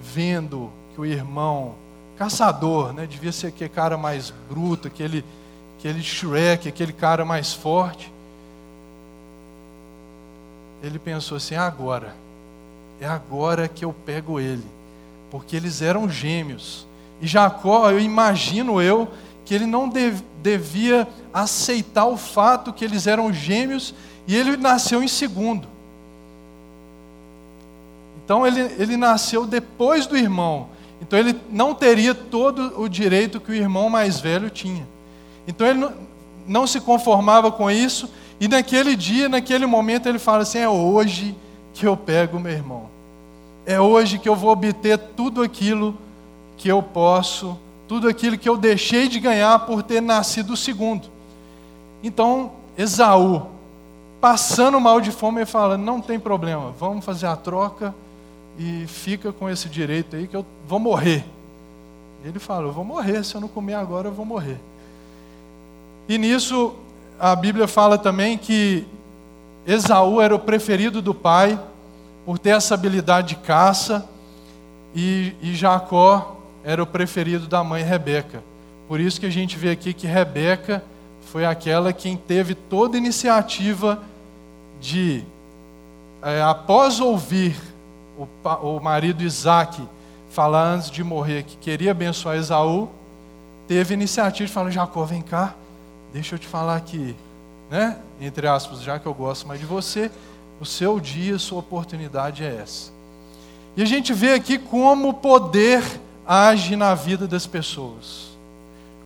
vendo 0.00 0.70
que 0.94 1.00
o 1.00 1.06
irmão, 1.06 1.74
caçador, 2.16 2.92
né, 2.92 3.06
devia 3.06 3.32
ser 3.32 3.48
aquele 3.48 3.70
cara 3.70 3.96
mais 3.96 4.32
bruto, 4.48 4.88
aquele, 4.88 5.24
aquele 5.78 6.02
Shrek, 6.02 6.68
aquele 6.68 6.92
cara 6.92 7.24
mais 7.24 7.52
forte, 7.52 8.12
ele 10.82 10.98
pensou 10.98 11.36
assim: 11.36 11.54
agora, 11.54 12.14
é 13.00 13.06
agora 13.06 13.66
que 13.66 13.84
eu 13.84 13.92
pego 13.92 14.38
ele, 14.38 14.64
porque 15.30 15.56
eles 15.56 15.80
eram 15.80 16.08
gêmeos. 16.08 16.86
E 17.20 17.26
Jacó, 17.26 17.90
eu 17.90 17.98
imagino 17.98 18.82
eu, 18.82 19.08
que 19.44 19.54
ele 19.54 19.66
não 19.66 19.88
dev, 19.88 20.20
devia 20.42 21.08
aceitar 21.32 22.06
o 22.06 22.16
fato 22.16 22.72
que 22.72 22.84
eles 22.84 23.06
eram 23.06 23.32
gêmeos 23.32 23.94
e 24.26 24.36
ele 24.36 24.56
nasceu 24.56 25.02
em 25.02 25.08
segundo. 25.08 25.73
Então 28.24 28.46
ele, 28.46 28.60
ele 28.78 28.96
nasceu 28.96 29.46
depois 29.46 30.06
do 30.06 30.16
irmão. 30.16 30.68
Então 31.00 31.18
ele 31.18 31.38
não 31.50 31.74
teria 31.74 32.14
todo 32.14 32.80
o 32.80 32.88
direito 32.88 33.40
que 33.40 33.50
o 33.50 33.54
irmão 33.54 33.90
mais 33.90 34.20
velho 34.20 34.48
tinha. 34.48 34.86
Então 35.46 35.66
ele 35.66 35.78
não, 35.78 35.92
não 36.46 36.66
se 36.66 36.80
conformava 36.80 37.52
com 37.52 37.70
isso 37.70 38.08
e 38.40 38.48
naquele 38.48 38.96
dia, 38.96 39.28
naquele 39.28 39.66
momento, 39.66 40.08
ele 40.08 40.18
fala 40.18 40.42
assim: 40.42 40.58
é 40.58 40.68
hoje 40.68 41.36
que 41.72 41.86
eu 41.86 41.96
pego 41.96 42.40
meu 42.40 42.52
irmão. 42.52 42.90
É 43.66 43.80
hoje 43.80 44.18
que 44.18 44.28
eu 44.28 44.36
vou 44.36 44.50
obter 44.50 44.98
tudo 44.98 45.42
aquilo 45.42 45.96
que 46.56 46.68
eu 46.68 46.82
posso, 46.82 47.58
tudo 47.88 48.08
aquilo 48.08 48.36
que 48.36 48.48
eu 48.48 48.56
deixei 48.56 49.08
de 49.08 49.18
ganhar 49.20 49.60
por 49.60 49.82
ter 49.82 50.02
nascido 50.02 50.56
segundo. 50.56 51.08
Então, 52.02 52.52
Esaú, 52.76 53.46
passando 54.20 54.78
mal 54.80 55.00
de 55.00 55.10
fome, 55.10 55.38
ele 55.38 55.46
fala: 55.46 55.78
não 55.78 56.00
tem 56.00 56.18
problema, 56.18 56.74
vamos 56.78 57.04
fazer 57.04 57.26
a 57.26 57.36
troca 57.36 57.94
e 58.58 58.86
fica 58.86 59.32
com 59.32 59.48
esse 59.48 59.68
direito 59.68 60.16
aí 60.16 60.26
que 60.26 60.36
eu 60.36 60.44
vou 60.66 60.78
morrer. 60.78 61.24
Ele 62.24 62.38
fala: 62.38 62.66
eu 62.68 62.72
vou 62.72 62.84
morrer, 62.84 63.24
se 63.24 63.34
eu 63.34 63.40
não 63.40 63.48
comer 63.48 63.74
agora, 63.74 64.08
eu 64.08 64.12
vou 64.12 64.24
morrer. 64.24 64.58
E 66.08 66.18
nisso 66.18 66.74
a 67.18 67.34
Bíblia 67.34 67.66
fala 67.66 67.98
também 67.98 68.36
que 68.36 68.86
Esaú 69.66 70.20
era 70.20 70.34
o 70.34 70.38
preferido 70.38 71.00
do 71.00 71.14
pai, 71.14 71.58
por 72.24 72.38
ter 72.38 72.50
essa 72.50 72.74
habilidade 72.74 73.28
de 73.28 73.36
caça, 73.36 74.08
e, 74.94 75.34
e 75.42 75.54
Jacó 75.54 76.36
era 76.62 76.82
o 76.82 76.86
preferido 76.86 77.46
da 77.46 77.62
mãe 77.64 77.82
Rebeca. 77.82 78.42
Por 78.88 79.00
isso 79.00 79.18
que 79.18 79.26
a 79.26 79.30
gente 79.30 79.56
vê 79.56 79.70
aqui 79.70 79.92
que 79.92 80.06
Rebeca 80.06 80.84
foi 81.32 81.44
aquela 81.44 81.92
quem 81.92 82.16
teve 82.16 82.54
toda 82.54 82.96
a 82.96 82.98
iniciativa 82.98 84.02
de, 84.80 85.24
é, 86.22 86.42
após 86.42 87.00
ouvir 87.00 87.56
o, 88.18 88.28
o 88.76 88.80
marido 88.80 89.22
Isaac 89.22 89.82
falar 90.30 90.64
antes 90.64 90.90
de 90.90 91.04
morrer 91.04 91.44
que 91.44 91.56
queria 91.56 91.92
abençoar 91.92 92.36
Esaú, 92.36 92.88
teve 93.68 93.94
iniciativa 93.94 94.46
de 94.46 94.52
falar: 94.52 94.70
Jacó, 94.70 95.04
vem 95.04 95.22
cá, 95.22 95.54
deixa 96.12 96.34
eu 96.34 96.38
te 96.38 96.46
falar 96.46 96.76
aqui, 96.76 97.14
né? 97.70 97.98
Entre 98.20 98.46
aspas, 98.46 98.82
já 98.82 98.98
que 98.98 99.06
eu 99.06 99.14
gosto 99.14 99.46
mais 99.46 99.60
de 99.60 99.66
você, 99.66 100.10
o 100.60 100.64
seu 100.64 100.98
dia, 101.00 101.38
sua 101.38 101.60
oportunidade 101.60 102.44
é 102.44 102.60
essa. 102.62 102.92
E 103.76 103.82
a 103.82 103.86
gente 103.86 104.12
vê 104.12 104.34
aqui 104.34 104.58
como 104.58 105.08
o 105.08 105.14
poder 105.14 105.82
age 106.26 106.76
na 106.76 106.94
vida 106.94 107.26
das 107.26 107.46
pessoas. 107.46 108.34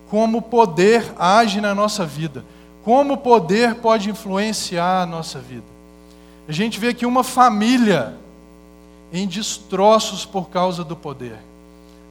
Como 0.09 0.39
o 0.39 0.41
poder 0.41 1.13
age 1.17 1.59
na 1.59 1.73
nossa 1.73 2.05
vida. 2.05 2.43
Como 2.83 3.13
o 3.13 3.17
poder 3.17 3.75
pode 3.75 4.09
influenciar 4.09 5.01
a 5.01 5.05
nossa 5.05 5.39
vida. 5.39 5.65
A 6.47 6.51
gente 6.51 6.79
vê 6.79 6.89
aqui 6.89 7.05
uma 7.05 7.23
família 7.23 8.15
em 9.11 9.27
destroços 9.27 10.25
por 10.25 10.49
causa 10.49 10.83
do 10.83 10.95
poder. 10.95 11.37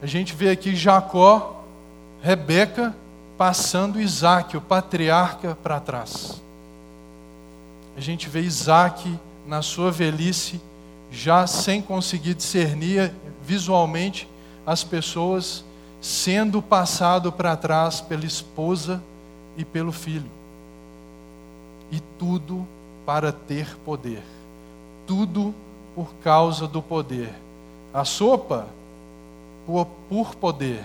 A 0.02 0.06
gente 0.06 0.34
vê 0.34 0.50
aqui 0.50 0.74
Jacó, 0.74 1.64
Rebeca 2.22 2.94
passando 3.36 4.00
Isaac, 4.00 4.56
o 4.56 4.60
patriarca, 4.60 5.56
para 5.62 5.78
trás. 5.78 6.42
A 7.96 8.00
gente 8.00 8.28
vê 8.28 8.40
Isaac 8.40 9.16
na 9.46 9.62
sua 9.62 9.92
velhice, 9.92 10.60
já 11.10 11.46
sem 11.46 11.80
conseguir 11.80 12.34
discernir 12.34 13.12
visualmente 13.42 14.28
as 14.66 14.84
pessoas, 14.84 15.64
sendo 16.00 16.60
passado 16.60 17.32
para 17.32 17.56
trás 17.56 18.00
pela 18.00 18.26
esposa 18.26 19.02
e 19.56 19.64
pelo 19.64 19.92
filho. 19.92 20.30
E 21.90 22.00
tudo 22.18 22.66
para 23.06 23.32
ter 23.32 23.76
poder. 23.84 24.22
Tudo 25.06 25.54
por 25.98 26.14
causa 26.22 26.68
do 26.68 26.80
poder. 26.80 27.34
A 27.92 28.04
sopa 28.04 28.68
por, 29.66 29.84
por 30.08 30.36
poder. 30.36 30.84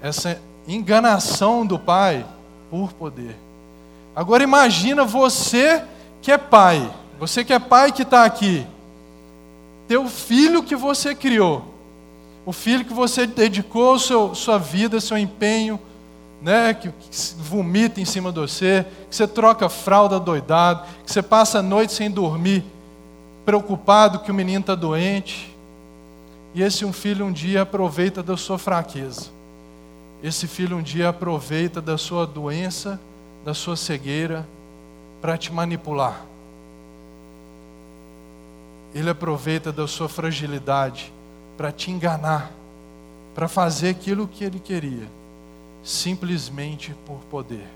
Essa 0.00 0.40
enganação 0.68 1.66
do 1.66 1.76
pai 1.76 2.24
por 2.70 2.92
poder. 2.92 3.34
Agora 4.14 4.44
imagina 4.44 5.04
você 5.04 5.82
que 6.22 6.30
é 6.30 6.38
pai, 6.38 6.88
você 7.18 7.44
que 7.44 7.52
é 7.52 7.58
pai 7.58 7.90
que 7.90 8.02
está 8.02 8.24
aqui, 8.24 8.64
teu 9.88 10.08
filho 10.08 10.62
que 10.62 10.76
você 10.76 11.12
criou, 11.12 11.64
o 12.44 12.52
filho 12.52 12.84
que 12.84 12.94
você 12.94 13.26
dedicou 13.26 13.98
seu, 13.98 14.32
sua 14.32 14.58
vida, 14.58 15.00
seu 15.00 15.18
empenho, 15.18 15.80
né, 16.40 16.72
que, 16.72 16.88
que 16.88 17.34
vomita 17.36 18.00
em 18.00 18.04
cima 18.04 18.30
de 18.30 18.38
você, 18.38 18.86
que 19.10 19.16
você 19.16 19.26
troca 19.26 19.68
fralda 19.68 20.20
doidado, 20.20 20.86
que 21.04 21.12
você 21.12 21.20
passa 21.20 21.58
a 21.58 21.62
noite 21.62 21.92
sem 21.92 22.08
dormir, 22.08 22.64
preocupado 23.46 24.18
que 24.18 24.30
o 24.30 24.34
menino 24.34 24.60
está 24.60 24.74
doente, 24.74 25.56
e 26.54 26.62
esse 26.62 26.84
um 26.84 26.92
filho 26.92 27.24
um 27.24 27.32
dia 27.32 27.62
aproveita 27.62 28.22
da 28.22 28.36
sua 28.36 28.58
fraqueza 28.58 29.36
esse 30.22 30.46
filho 30.46 30.76
um 30.76 30.82
dia 30.82 31.10
aproveita 31.10 31.80
da 31.80 31.98
sua 31.98 32.26
doença, 32.26 32.98
da 33.44 33.52
sua 33.52 33.76
cegueira, 33.76 34.46
para 35.20 35.36
te 35.36 35.52
manipular. 35.52 36.20
Ele 38.94 39.10
aproveita 39.10 39.70
da 39.70 39.86
sua 39.86 40.08
fragilidade 40.08 41.12
para 41.56 41.70
te 41.70 41.90
enganar, 41.90 42.50
para 43.34 43.46
fazer 43.46 43.90
aquilo 43.90 44.26
que 44.26 44.42
ele 44.42 44.58
queria, 44.58 45.06
simplesmente 45.84 46.94
por 47.06 47.18
poder. 47.30 47.66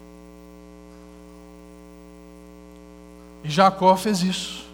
E 3.45 3.51
Jacó 3.51 3.97
fez 3.97 4.23
isso. 4.23 4.70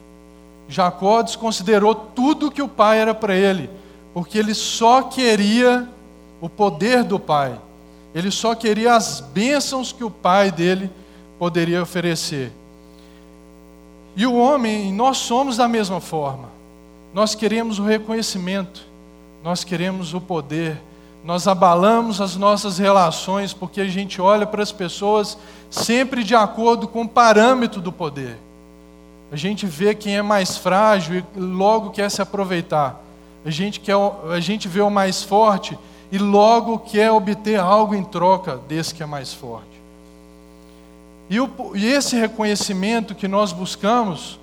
Jacó 0.69 1.23
desconsiderou 1.23 1.95
tudo 1.95 2.51
que 2.51 2.63
o 2.63 2.69
pai 2.69 2.99
era 2.99 3.15
para 3.15 3.35
ele, 3.35 3.71
porque 4.13 4.39
ele 4.39 4.55
só 4.55 5.03
queria 5.03 5.89
o 6.41 6.49
poder 6.49 7.03
do 7.05 7.19
Pai. 7.19 7.59
Ele 8.15 8.31
só 8.31 8.55
queria 8.55 8.95
as 8.95 9.21
bênçãos 9.21 9.93
que 9.93 10.05
o 10.05 10.11
Pai 10.11 10.51
dele 10.51 10.91
poderia 11.39 11.83
oferecer. 11.83 12.53
E 14.15 14.27
o 14.27 14.35
homem, 14.35 14.93
nós 14.93 15.19
somos 15.19 15.57
da 15.57 15.69
mesma 15.69 16.01
forma. 16.01 16.49
Nós 17.13 17.35
queremos 17.35 17.79
o 17.79 17.85
reconhecimento, 17.85 18.87
nós 19.43 19.65
queremos 19.65 20.15
o 20.15 20.21
poder, 20.21 20.81
nós 21.25 21.49
abalamos 21.49 22.21
as 22.21 22.37
nossas 22.37 22.79
relações 22.79 23.53
porque 23.53 23.81
a 23.81 23.87
gente 23.87 24.21
olha 24.21 24.47
para 24.47 24.63
as 24.63 24.73
pessoas 24.73 25.37
sempre 25.71 26.23
de 26.23 26.35
acordo 26.35 26.87
com 26.87 27.03
o 27.03 27.09
parâmetro 27.09 27.81
do 27.81 27.91
poder. 27.91 28.39
A 29.31 29.37
gente 29.37 29.67
vê 29.67 29.95
quem 29.95 30.17
é 30.17 30.23
mais 30.23 30.57
frágil 30.57 31.17
e 31.17 31.39
logo 31.39 31.91
quer 31.91 32.11
se 32.11 32.23
aproveitar. 32.23 33.03
A 33.45 33.51
gente, 33.51 33.81
quer, 33.81 33.95
a 33.95 34.41
gente 34.41 34.69
vê 34.69 34.81
o 34.81 34.91
mais 34.91 35.23
forte 35.23 35.79
e 36.11 36.19
logo 36.19 36.79
quer 36.79 37.11
obter 37.11 37.59
algo 37.59 37.95
em 37.95 38.05
troca 38.05 38.57
desse 38.69 38.95
que 38.95 39.03
é 39.03 39.07
mais 39.07 39.33
forte. 39.33 39.77
E, 41.29 41.41
o, 41.41 41.51
e 41.75 41.87
esse 41.87 42.17
reconhecimento 42.17 43.15
que 43.15 43.27
nós 43.27 43.53
buscamos 43.53 44.39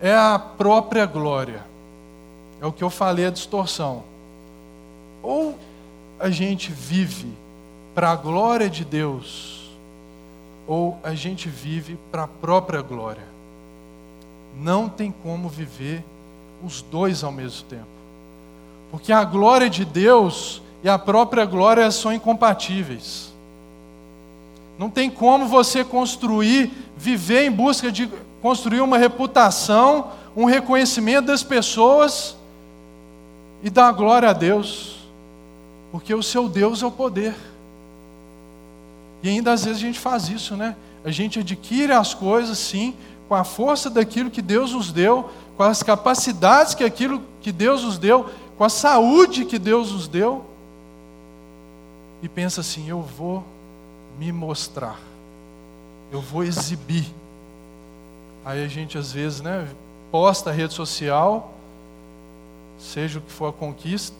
é 0.00 0.14
a 0.14 0.38
própria 0.38 1.06
glória. 1.06 1.64
É 2.60 2.66
o 2.66 2.72
que 2.72 2.84
eu 2.84 2.90
falei, 2.90 3.26
a 3.26 3.30
distorção. 3.30 4.04
Ou 5.22 5.58
a 6.18 6.30
gente 6.30 6.70
vive 6.70 7.32
para 7.94 8.10
a 8.10 8.16
glória 8.16 8.68
de 8.68 8.84
Deus, 8.84 9.70
ou 10.66 10.98
a 11.02 11.14
gente 11.14 11.48
vive 11.48 11.98
para 12.10 12.24
a 12.24 12.28
própria 12.28 12.82
glória. 12.82 13.33
Não 14.60 14.88
tem 14.88 15.12
como 15.22 15.48
viver 15.48 16.04
os 16.64 16.82
dois 16.82 17.22
ao 17.24 17.32
mesmo 17.32 17.64
tempo. 17.68 17.86
Porque 18.90 19.12
a 19.12 19.24
glória 19.24 19.68
de 19.68 19.84
Deus 19.84 20.62
e 20.82 20.88
a 20.88 20.98
própria 20.98 21.44
glória 21.44 21.90
são 21.90 22.12
incompatíveis. 22.12 23.32
Não 24.78 24.90
tem 24.90 25.08
como 25.08 25.46
você 25.46 25.84
construir, 25.84 26.70
viver 26.96 27.46
em 27.46 27.50
busca 27.50 27.90
de 27.90 28.08
construir 28.42 28.80
uma 28.80 28.98
reputação, 28.98 30.12
um 30.36 30.44
reconhecimento 30.44 31.26
das 31.26 31.42
pessoas 31.42 32.36
e 33.62 33.70
dar 33.70 33.92
glória 33.92 34.28
a 34.28 34.32
Deus, 34.32 34.96
porque 35.90 36.12
o 36.14 36.22
seu 36.22 36.48
Deus 36.48 36.82
é 36.82 36.86
o 36.86 36.90
poder. 36.90 37.34
E 39.22 39.28
ainda 39.28 39.52
às 39.52 39.64
vezes 39.64 39.82
a 39.82 39.86
gente 39.86 39.98
faz 39.98 40.28
isso, 40.28 40.56
né? 40.56 40.76
A 41.04 41.10
gente 41.10 41.38
adquire 41.38 41.92
as 41.92 42.12
coisas, 42.12 42.58
sim, 42.58 42.94
com 43.28 43.34
a 43.34 43.44
força 43.44 43.88
daquilo 43.88 44.30
que 44.30 44.42
Deus 44.42 44.72
nos 44.72 44.92
deu, 44.92 45.30
com 45.56 45.62
as 45.62 45.82
capacidades 45.82 46.74
que 46.74 46.84
aquilo 46.84 47.22
que 47.40 47.52
Deus 47.52 47.82
nos 47.82 47.98
deu, 47.98 48.28
com 48.56 48.64
a 48.64 48.68
saúde 48.68 49.44
que 49.44 49.58
Deus 49.58 49.92
nos 49.92 50.08
deu, 50.08 50.44
e 52.22 52.28
pensa 52.28 52.60
assim: 52.60 52.88
eu 52.88 53.02
vou 53.02 53.44
me 54.18 54.32
mostrar, 54.32 54.98
eu 56.10 56.20
vou 56.20 56.44
exibir. 56.44 57.06
Aí 58.44 58.62
a 58.62 58.68
gente 58.68 58.98
às 58.98 59.12
vezes, 59.12 59.40
né, 59.40 59.68
posta 60.10 60.50
a 60.50 60.52
rede 60.52 60.74
social, 60.74 61.54
seja 62.78 63.18
o 63.18 63.22
que 63.22 63.32
for 63.32 63.48
a 63.48 63.52
conquista, 63.52 64.16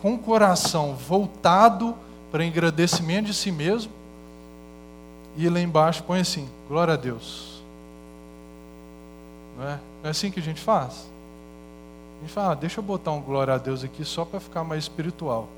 com 0.00 0.14
o 0.14 0.18
coração 0.18 0.94
voltado 0.94 1.94
para 2.30 2.44
engrandecimento 2.44 3.26
de 3.26 3.34
si 3.34 3.52
mesmo, 3.52 3.92
e 5.36 5.48
lá 5.48 5.60
embaixo 5.60 6.02
põe 6.02 6.20
assim: 6.20 6.48
glória 6.68 6.94
a 6.94 6.96
Deus. 6.96 7.51
Não 9.56 9.64
é? 9.64 9.78
Não 10.02 10.08
é 10.08 10.08
assim 10.10 10.30
que 10.30 10.40
a 10.40 10.42
gente 10.42 10.60
faz? 10.60 11.06
A 12.18 12.20
gente 12.22 12.32
fala, 12.32 12.52
ah, 12.52 12.54
deixa 12.54 12.80
eu 12.80 12.84
botar 12.84 13.10
um 13.10 13.20
glória 13.20 13.54
a 13.54 13.58
Deus 13.58 13.82
aqui 13.82 14.04
só 14.04 14.24
para 14.24 14.38
ficar 14.40 14.62
mais 14.62 14.84
espiritual. 14.84 15.48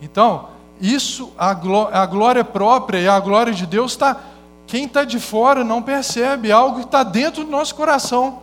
Então, 0.00 0.48
isso, 0.80 1.32
a, 1.38 1.54
glória, 1.54 1.96
a 1.96 2.06
glória 2.06 2.44
própria 2.44 2.98
e 2.98 3.08
a 3.08 3.20
glória 3.20 3.52
de 3.52 3.66
Deus 3.66 3.92
está. 3.92 4.20
Quem 4.66 4.86
está 4.86 5.04
de 5.04 5.20
fora 5.20 5.62
não 5.62 5.82
percebe 5.82 6.48
é 6.48 6.52
algo 6.52 6.80
que 6.80 6.86
está 6.86 7.02
dentro 7.02 7.44
do 7.44 7.50
nosso 7.50 7.74
coração. 7.74 8.40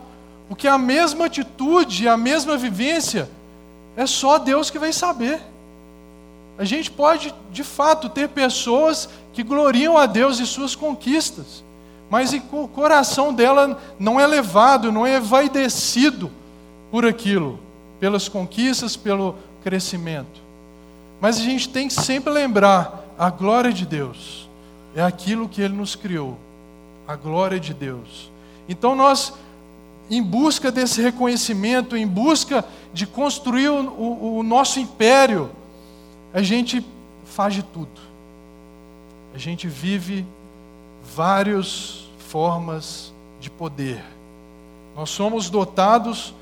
Porque 0.48 0.66
a 0.66 0.78
mesma 0.78 1.26
atitude, 1.26 2.08
a 2.08 2.16
mesma 2.16 2.56
vivência, 2.56 3.28
é 3.96 4.06
só 4.06 4.38
Deus 4.38 4.70
que 4.70 4.78
vai 4.78 4.92
saber. 4.92 5.40
A 6.58 6.64
gente 6.64 6.90
pode, 6.90 7.34
de 7.50 7.62
fato, 7.62 8.08
ter 8.08 8.28
pessoas 8.28 9.08
que 9.32 9.42
gloriam 9.42 9.96
a 9.96 10.06
Deus 10.06 10.40
e 10.40 10.46
suas 10.46 10.74
conquistas, 10.74 11.62
mas 12.10 12.32
o 12.32 12.66
coração 12.66 13.32
dela 13.32 13.80
não 13.96 14.18
é 14.18 14.26
levado, 14.26 14.90
não 14.90 15.06
é 15.06 15.20
vaidecido 15.20 16.30
por 16.90 17.06
aquilo, 17.06 17.60
pelas 18.00 18.28
conquistas, 18.28 18.96
pelo 18.96 19.36
crescimento. 19.62 20.42
Mas 21.20 21.38
a 21.38 21.42
gente 21.42 21.68
tem 21.68 21.86
que 21.86 21.94
sempre 21.94 22.32
lembrar: 22.32 23.04
a 23.16 23.30
glória 23.30 23.72
de 23.72 23.86
Deus 23.86 24.48
é 24.94 25.00
aquilo 25.00 25.48
que 25.48 25.62
Ele 25.62 25.74
nos 25.74 25.94
criou, 25.94 26.36
a 27.06 27.14
glória 27.14 27.60
de 27.60 27.72
Deus. 27.72 28.28
Então 28.68 28.96
nós, 28.96 29.32
em 30.10 30.20
busca 30.20 30.72
desse 30.72 31.00
reconhecimento, 31.00 31.96
em 31.96 32.08
busca 32.08 32.64
de 32.92 33.06
construir 33.06 33.68
o, 33.68 33.88
o, 33.88 34.38
o 34.38 34.42
nosso 34.42 34.80
império, 34.80 35.48
a 36.34 36.42
gente 36.42 36.84
faz 37.24 37.54
de 37.54 37.62
tudo. 37.62 38.00
A 39.32 39.38
gente 39.38 39.68
vive 39.68 40.26
várias 41.14 41.99
formas 42.30 43.12
de 43.40 43.50
poder. 43.50 44.00
Nós 44.96 45.10
somos 45.10 45.50
dotados, 45.50 46.32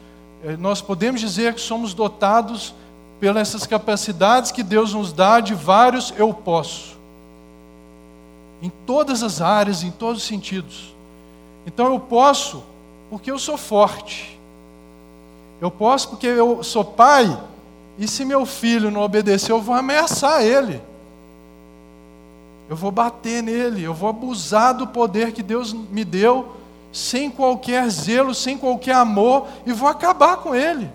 eh, 0.45 0.55
nós 0.59 0.83
podemos 0.83 1.19
dizer 1.19 1.55
que 1.55 1.61
somos 1.63 1.95
dotados 1.95 2.75
pelas 3.19 3.49
essas 3.49 3.67
capacidades 3.67 4.53
que 4.53 4.63
Deus 4.63 4.93
nos 4.93 5.15
dá 5.15 5.41
de 5.41 5.55
vários 5.55 6.13
eu 6.19 6.33
posso. 6.35 6.99
Em 8.61 8.71
todas 8.85 9.23
as 9.23 9.41
áreas, 9.41 9.83
em 9.83 9.91
todos 9.91 10.23
os 10.23 10.29
sentidos. 10.29 10.95
Então 11.67 11.87
eu 11.87 11.99
posso 11.99 12.63
porque 13.09 13.31
eu 13.31 13.39
sou 13.39 13.57
forte. 13.57 14.39
Eu 15.59 15.71
posso 15.71 16.11
porque 16.11 16.27
eu 16.27 16.63
sou 16.63 16.85
pai, 16.85 17.37
e 17.99 18.07
se 18.07 18.27
meu 18.27 18.45
filho 18.45 18.91
não 18.91 19.01
obedecer, 19.01 19.53
eu 19.53 19.61
vou 19.61 19.75
ameaçar 19.75 20.43
ele. 20.43 20.83
Eu 22.69 22.77
vou 22.77 22.91
bater 22.91 23.43
nele, 23.43 23.83
eu 23.83 23.95
vou 23.95 24.11
abusar 24.11 24.75
do 24.75 24.87
poder 24.87 25.33
que 25.33 25.43
Deus 25.43 25.73
me 25.73 26.05
deu, 26.05 26.53
sem 26.93 27.31
qualquer 27.31 27.89
zelo, 27.89 28.35
sem 28.35 28.59
qualquer 28.59 28.95
amor, 28.95 29.47
e 29.65 29.73
vou 29.73 29.89
acabar 29.89 30.37
com 30.39 30.55
ele. 30.55 30.91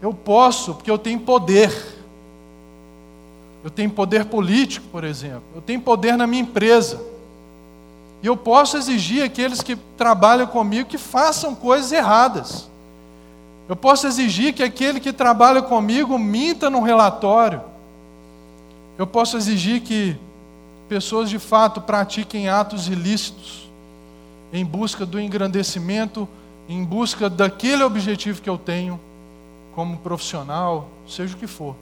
Eu 0.00 0.12
posso, 0.12 0.74
porque 0.74 0.90
eu 0.90 0.98
tenho 0.98 1.20
poder. 1.20 1.96
Eu 3.62 3.70
tenho 3.70 3.90
poder 3.90 4.24
político, 4.26 4.86
por 4.90 5.04
exemplo. 5.04 5.42
Eu 5.54 5.60
tenho 5.60 5.80
poder 5.80 6.16
na 6.16 6.26
minha 6.26 6.42
empresa. 6.42 7.00
E 8.22 8.26
eu 8.26 8.36
posso 8.36 8.76
exigir 8.76 9.22
aqueles 9.22 9.60
que 9.60 9.76
trabalham 9.96 10.46
comigo 10.46 10.88
que 10.88 10.98
façam 10.98 11.54
coisas 11.54 11.92
erradas. 11.92 12.68
Eu 13.68 13.76
posso 13.76 14.06
exigir 14.06 14.54
que 14.54 14.62
aquele 14.62 14.98
que 14.98 15.12
trabalha 15.12 15.62
comigo 15.62 16.18
minta 16.18 16.70
no 16.70 16.82
relatório. 16.82 17.60
Eu 18.98 19.06
posso 19.06 19.36
exigir 19.36 19.80
que 19.80 20.16
pessoas 20.88 21.30
de 21.30 21.38
fato 21.38 21.80
pratiquem 21.80 22.48
atos 22.48 22.88
ilícitos 22.88 23.68
em 24.52 24.64
busca 24.64 25.06
do 25.06 25.20
engrandecimento, 25.20 26.28
em 26.68 26.82
busca 26.84 27.30
daquele 27.30 27.84
objetivo 27.84 28.42
que 28.42 28.50
eu 28.50 28.58
tenho 28.58 28.98
como 29.74 29.96
profissional, 29.98 30.88
seja 31.06 31.36
o 31.36 31.38
que 31.38 31.46
for. 31.46 31.76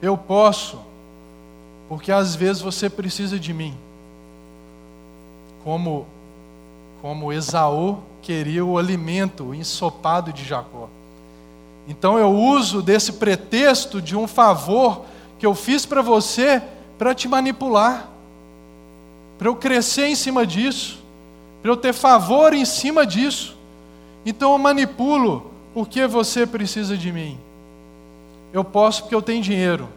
Eu 0.00 0.16
posso, 0.16 0.80
porque 1.88 2.10
às 2.10 2.34
vezes 2.34 2.62
você 2.62 2.88
precisa 2.88 3.38
de 3.38 3.52
mim. 3.52 3.74
Como 5.62 6.06
como 7.04 7.30
Esaú 7.30 7.98
queria 8.22 8.64
o 8.64 8.78
alimento 8.78 9.54
ensopado 9.54 10.32
de 10.32 10.42
Jacó. 10.42 10.88
Então 11.86 12.18
eu 12.18 12.30
uso 12.30 12.82
desse 12.82 13.14
pretexto 13.14 14.00
de 14.00 14.16
um 14.16 14.26
favor 14.26 15.04
que 15.38 15.46
eu 15.46 15.54
fiz 15.54 15.84
para 15.84 16.00
você 16.00 16.62
para 16.98 17.14
te 17.14 17.28
manipular, 17.28 18.08
para 19.38 19.48
eu 19.48 19.56
crescer 19.56 20.06
em 20.06 20.14
cima 20.14 20.46
disso, 20.46 20.98
para 21.60 21.70
eu 21.70 21.76
ter 21.76 21.92
favor 21.92 22.54
em 22.54 22.64
cima 22.64 23.06
disso. 23.06 23.56
Então 24.24 24.52
eu 24.52 24.58
manipulo 24.58 25.50
porque 25.74 26.06
você 26.06 26.46
precisa 26.46 26.96
de 26.96 27.12
mim. 27.12 27.38
Eu 28.52 28.64
posso 28.64 29.02
porque 29.02 29.14
eu 29.14 29.22
tenho 29.22 29.42
dinheiro. 29.42 29.88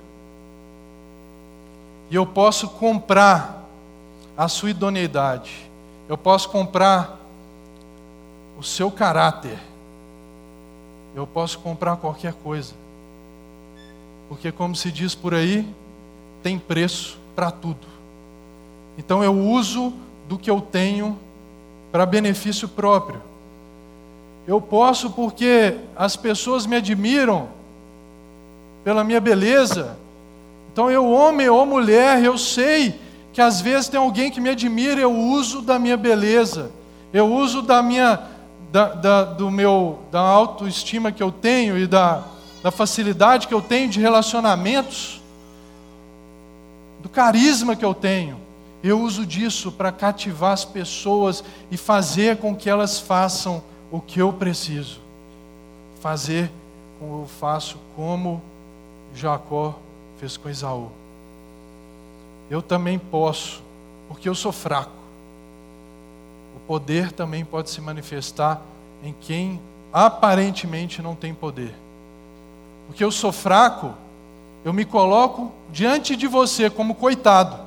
E 2.10 2.16
eu 2.16 2.26
posso 2.26 2.70
comprar 2.70 3.64
a 4.36 4.48
sua 4.48 4.72
idoneidade. 4.72 5.70
Eu 6.10 6.18
posso 6.18 6.50
comprar 6.50 7.20
o 8.58 8.64
seu 8.64 8.90
caráter. 8.90 9.60
Eu 11.18 11.26
posso 11.26 11.58
comprar 11.58 11.96
qualquer 11.96 12.32
coisa. 12.32 12.76
Porque, 14.30 14.52
como 14.52 14.76
se 14.76 14.92
diz 14.92 15.16
por 15.16 15.34
aí, 15.34 15.68
tem 16.44 16.60
preço 16.60 17.18
para 17.36 17.50
tudo. 17.50 17.88
Então 19.00 19.24
eu 19.24 19.34
uso 19.34 19.92
do 20.30 20.38
que 20.38 20.48
eu 20.48 20.62
tenho 20.62 21.18
para 21.92 22.06
benefício 22.06 22.70
próprio. 22.70 23.20
Eu 24.48 24.62
posso 24.62 25.10
porque 25.10 25.76
as 25.96 26.16
pessoas 26.16 26.68
me 26.68 26.76
admiram 26.76 27.50
pela 28.84 29.04
minha 29.04 29.20
beleza. 29.20 29.98
Então, 30.72 30.92
eu, 30.92 31.10
homem 31.10 31.50
ou 31.50 31.66
mulher, 31.66 32.24
eu 32.24 32.38
sei 32.38 32.94
que 33.34 33.42
às 33.42 33.60
vezes 33.60 33.90
tem 33.90 34.00
alguém 34.00 34.30
que 34.30 34.40
me 34.40 34.50
admira, 34.50 35.02
eu 35.02 35.12
uso 35.12 35.64
da 35.64 35.80
minha 35.80 35.98
beleza, 35.98 36.70
eu 37.12 37.26
uso 37.26 37.64
da 37.64 37.82
minha, 37.82 38.22
da, 38.72 38.90
da, 38.90 39.24
do 39.24 39.50
meu, 39.50 40.00
da 40.12 40.20
autoestima 40.20 41.12
que 41.12 41.24
eu 41.24 41.32
tenho 41.32 41.78
e 41.78 41.88
da, 41.88 42.24
da 42.62 42.72
facilidade 42.72 43.48
que 43.48 43.54
eu 43.54 43.62
tenho 43.62 43.90
de 43.90 44.00
relacionamentos, 44.00 45.22
do 47.02 47.10
carisma 47.10 47.76
que 47.76 47.86
eu 47.86 47.94
tenho. 47.94 48.38
Eu 48.84 49.02
uso 49.02 49.26
disso 49.26 49.72
para 49.72 49.92
cativar 49.92 50.52
as 50.52 50.66
pessoas 50.66 51.44
e 51.72 51.78
fazer 51.78 52.38
com 52.38 52.56
que 52.56 52.70
elas 52.70 53.00
façam 53.00 53.64
o 53.92 54.00
que 54.00 54.20
eu 54.20 54.32
preciso. 54.32 55.00
Fazer 56.00 56.52
como 57.00 57.24
eu 57.24 57.28
faço 57.28 57.78
como 57.96 58.42
Jacó 59.16 59.76
fez 60.20 60.38
com 60.38 60.50
Esaú. 60.50 60.92
Eu 62.50 62.62
também 62.62 62.98
posso, 62.98 63.62
porque 64.08 64.30
eu 64.30 64.36
sou 64.36 64.52
fraco. 64.52 64.97
Poder 66.68 67.12
também 67.12 67.46
pode 67.46 67.70
se 67.70 67.80
manifestar 67.82 68.62
em 69.04 69.16
quem 69.22 69.60
aparentemente 69.92 71.02
não 71.02 71.16
tem 71.16 71.34
poder. 71.34 71.74
Porque 72.88 73.04
eu 73.04 73.12
sou 73.12 73.32
fraco, 73.32 73.94
eu 74.64 74.74
me 74.74 74.86
coloco 74.86 75.52
diante 75.72 76.16
de 76.16 76.28
você 76.28 76.70
como 76.70 76.96
coitado, 76.96 77.58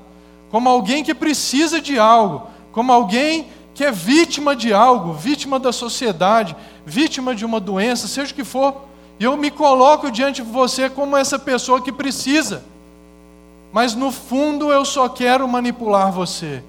como 0.50 0.68
alguém 0.68 1.02
que 1.02 1.14
precisa 1.14 1.80
de 1.80 1.98
algo, 1.98 2.46
como 2.72 2.92
alguém 2.92 3.48
que 3.74 3.84
é 3.84 3.90
vítima 3.90 4.54
de 4.54 4.72
algo, 4.72 5.14
vítima 5.14 5.58
da 5.58 5.72
sociedade, 5.72 6.54
vítima 6.84 7.34
de 7.34 7.44
uma 7.44 7.58
doença, 7.58 8.06
seja 8.06 8.32
o 8.32 8.34
que 8.34 8.44
for. 8.44 8.82
E 9.18 9.24
eu 9.24 9.36
me 9.36 9.50
coloco 9.50 10.10
diante 10.10 10.42
de 10.42 10.50
você 10.50 10.90
como 10.90 11.16
essa 11.16 11.38
pessoa 11.38 11.80
que 11.80 11.92
precisa. 11.92 12.62
Mas 13.72 13.94
no 13.94 14.10
fundo 14.10 14.72
eu 14.72 14.84
só 14.84 15.08
quero 15.08 15.46
manipular 15.46 16.10
você. 16.10 16.62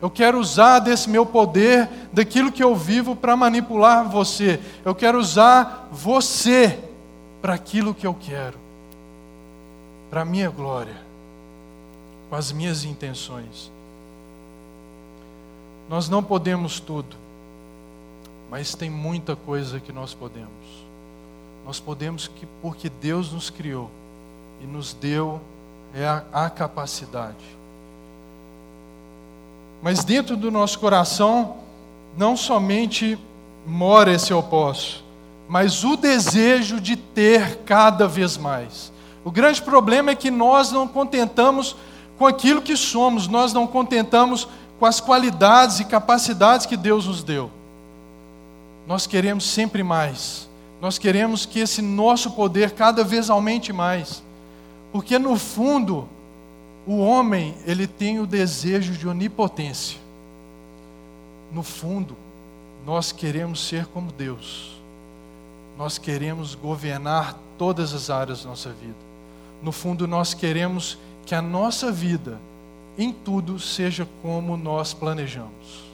Eu 0.00 0.10
quero 0.10 0.38
usar 0.38 0.80
desse 0.80 1.08
meu 1.08 1.24
poder, 1.24 1.88
daquilo 2.12 2.52
que 2.52 2.62
eu 2.62 2.76
vivo, 2.76 3.16
para 3.16 3.36
manipular 3.36 4.08
você. 4.08 4.60
Eu 4.84 4.94
quero 4.94 5.18
usar 5.18 5.88
você 5.90 6.78
para 7.40 7.54
aquilo 7.54 7.94
que 7.94 8.06
eu 8.06 8.14
quero, 8.14 8.58
para 10.10 10.20
a 10.20 10.24
minha 10.24 10.50
glória, 10.50 10.96
com 12.28 12.36
as 12.36 12.52
minhas 12.52 12.84
intenções. 12.84 13.70
Nós 15.88 16.08
não 16.08 16.22
podemos 16.22 16.78
tudo, 16.80 17.16
mas 18.50 18.74
tem 18.74 18.90
muita 18.90 19.34
coisa 19.34 19.80
que 19.80 19.92
nós 19.92 20.12
podemos. 20.12 20.86
Nós 21.64 21.80
podemos 21.80 22.28
que 22.28 22.46
porque 22.60 22.88
Deus 22.88 23.32
nos 23.32 23.48
criou 23.48 23.90
e 24.60 24.66
nos 24.66 24.92
deu 24.92 25.40
é 25.94 26.04
a, 26.04 26.24
a 26.32 26.50
capacidade. 26.50 27.55
Mas 29.86 30.02
dentro 30.02 30.36
do 30.36 30.50
nosso 30.50 30.80
coração 30.80 31.58
não 32.18 32.36
somente 32.36 33.16
mora 33.64 34.12
esse 34.12 34.32
eu 34.32 34.42
posso, 34.42 35.04
mas 35.48 35.84
o 35.84 35.96
desejo 35.96 36.80
de 36.80 36.96
ter 36.96 37.58
cada 37.58 38.08
vez 38.08 38.36
mais. 38.36 38.92
O 39.24 39.30
grande 39.30 39.62
problema 39.62 40.10
é 40.10 40.16
que 40.16 40.28
nós 40.28 40.72
não 40.72 40.88
contentamos 40.88 41.76
com 42.18 42.26
aquilo 42.26 42.62
que 42.62 42.76
somos, 42.76 43.28
nós 43.28 43.52
não 43.52 43.64
contentamos 43.64 44.48
com 44.80 44.86
as 44.86 44.98
qualidades 44.98 45.78
e 45.78 45.84
capacidades 45.84 46.66
que 46.66 46.76
Deus 46.76 47.06
nos 47.06 47.22
deu. 47.22 47.48
Nós 48.88 49.06
queremos 49.06 49.44
sempre 49.44 49.84
mais. 49.84 50.48
Nós 50.80 50.98
queremos 50.98 51.46
que 51.46 51.60
esse 51.60 51.80
nosso 51.80 52.32
poder 52.32 52.72
cada 52.72 53.04
vez 53.04 53.30
aumente 53.30 53.72
mais. 53.72 54.20
Porque 54.90 55.16
no 55.16 55.36
fundo, 55.36 56.08
o 56.86 56.98
homem, 56.98 57.54
ele 57.66 57.86
tem 57.86 58.20
o 58.20 58.26
desejo 58.26 58.92
de 58.92 59.08
onipotência. 59.08 59.98
No 61.52 61.62
fundo, 61.62 62.16
nós 62.84 63.10
queremos 63.10 63.66
ser 63.66 63.86
como 63.86 64.12
Deus. 64.12 64.80
Nós 65.76 65.98
queremos 65.98 66.54
governar 66.54 67.36
todas 67.58 67.92
as 67.92 68.08
áreas 68.08 68.44
da 68.44 68.50
nossa 68.50 68.70
vida. 68.70 68.94
No 69.62 69.72
fundo, 69.72 70.06
nós 70.06 70.32
queremos 70.32 70.96
que 71.24 71.34
a 71.34 71.42
nossa 71.42 71.90
vida 71.90 72.38
em 72.96 73.12
tudo 73.12 73.58
seja 73.58 74.06
como 74.22 74.56
nós 74.56 74.94
planejamos. 74.94 75.84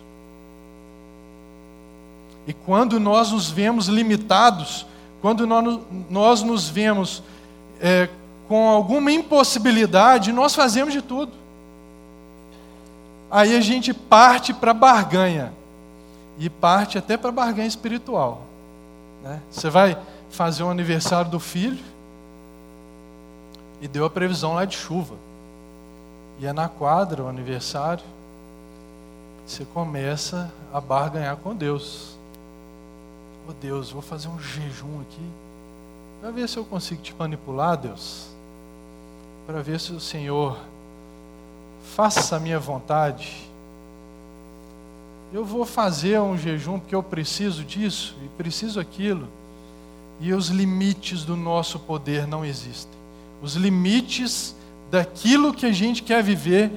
E 2.47 2.53
quando 2.53 3.01
nós 3.01 3.33
nos 3.33 3.51
vemos 3.51 3.87
limitados, 3.87 4.85
quando 5.21 5.47
nós 5.47 6.43
nos 6.43 6.69
vemos 6.69 7.23
é, 7.81 8.09
com 8.53 8.69
alguma 8.69 9.11
impossibilidade, 9.11 10.31
nós 10.31 10.55
fazemos 10.55 10.93
de 10.93 11.01
tudo. 11.01 11.33
Aí 13.31 13.57
a 13.57 13.63
gente 13.63 13.95
parte 13.95 14.53
para 14.53 14.75
barganha, 14.75 15.55
e 16.39 16.51
parte 16.51 16.99
até 16.99 17.17
para 17.17 17.33
barganha 17.33 17.67
espiritual. 17.67 18.43
Né? 19.23 19.41
Você 19.51 19.71
vai 19.71 19.97
fazer 20.31 20.65
um 20.65 20.71
aniversário 20.71 21.31
do 21.31 21.41
filho, 21.41 21.83
e 23.81 23.89
deu 23.89 24.05
a 24.05 24.11
previsão 24.11 24.53
lá 24.53 24.67
de 24.67 24.77
chuva 24.77 25.15
ia 26.39 26.53
na 26.53 26.69
quadra, 26.69 27.23
o 27.23 27.29
aniversário, 27.29 28.05
você 29.47 29.65
começa 29.65 30.53
a 30.75 30.79
barganhar 30.79 31.39
com 31.39 31.57
Deus. 31.57 32.19
Oh 33.49 33.53
Deus, 33.55 33.93
vou 33.93 34.03
fazer 34.03 34.29
um 34.29 34.39
jejum 34.39 35.01
aqui, 35.01 35.31
para 36.21 36.31
ver 36.31 36.47
se 36.51 36.59
eu 36.59 36.67
consigo 36.67 37.01
te 37.01 37.15
manipular, 37.19 37.79
Deus, 37.79 38.32
para 39.47 39.63
ver 39.63 39.81
se 39.81 39.93
o 39.93 40.01
Senhor 40.01 40.59
faça 41.95 42.37
a 42.37 42.41
minha 42.41 42.59
vontade. 42.59 43.49
Eu 45.33 45.45
vou 45.45 45.65
fazer 45.65 46.21
um 46.21 46.37
jejum 46.37 46.79
porque 46.79 46.95
eu 46.95 47.03
preciso 47.03 47.65
disso 47.65 48.17
e 48.25 48.29
preciso 48.29 48.79
aquilo. 48.79 49.29
E 50.21 50.33
os 50.33 50.49
limites 50.49 51.25
do 51.25 51.37
nosso 51.37 51.79
poder 51.79 52.27
não 52.27 52.45
existem. 52.45 52.93
Os 53.43 53.55
limites 53.55 54.55
daquilo 54.91 55.55
que 55.55 55.67
a 55.67 55.73
gente 55.73 56.03
quer 56.03 56.23
viver, 56.23 56.71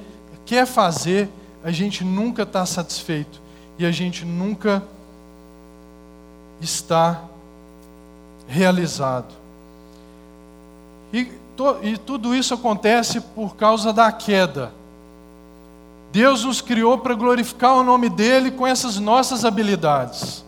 quer 0.44 0.66
fazer, 0.66 1.28
a 1.62 1.70
gente 1.70 2.02
nunca 2.02 2.42
está 2.42 2.64
satisfeito 2.64 3.40
e 3.78 3.84
a 3.84 3.90
gente 3.90 4.24
nunca 4.24 4.82
está 6.60 7.22
realizado. 8.48 9.34
E, 11.12 11.30
e 11.82 11.96
tudo 11.96 12.34
isso 12.34 12.54
acontece 12.54 13.20
por 13.20 13.56
causa 13.56 13.92
da 13.92 14.10
queda. 14.12 14.72
Deus 16.12 16.44
nos 16.44 16.60
criou 16.60 16.98
para 16.98 17.14
glorificar 17.14 17.74
o 17.74 17.82
nome 17.82 18.08
dEle 18.08 18.50
com 18.50 18.66
essas 18.66 18.98
nossas 18.98 19.44
habilidades. 19.44 20.44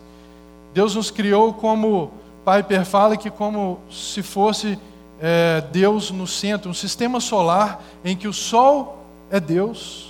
Deus 0.73 0.95
nos 0.95 1.11
criou 1.11 1.53
como 1.53 2.11
Piper 2.45 2.85
fala 2.85 3.17
que 3.17 3.29
como 3.29 3.79
se 3.91 4.23
fosse 4.23 4.79
é, 5.21 5.61
Deus 5.71 6.11
no 6.11 6.25
centro, 6.25 6.71
um 6.71 6.73
sistema 6.73 7.19
solar 7.19 7.83
em 8.03 8.15
que 8.15 8.27
o 8.27 8.33
Sol 8.33 8.97
é 9.29 9.39
Deus 9.39 10.09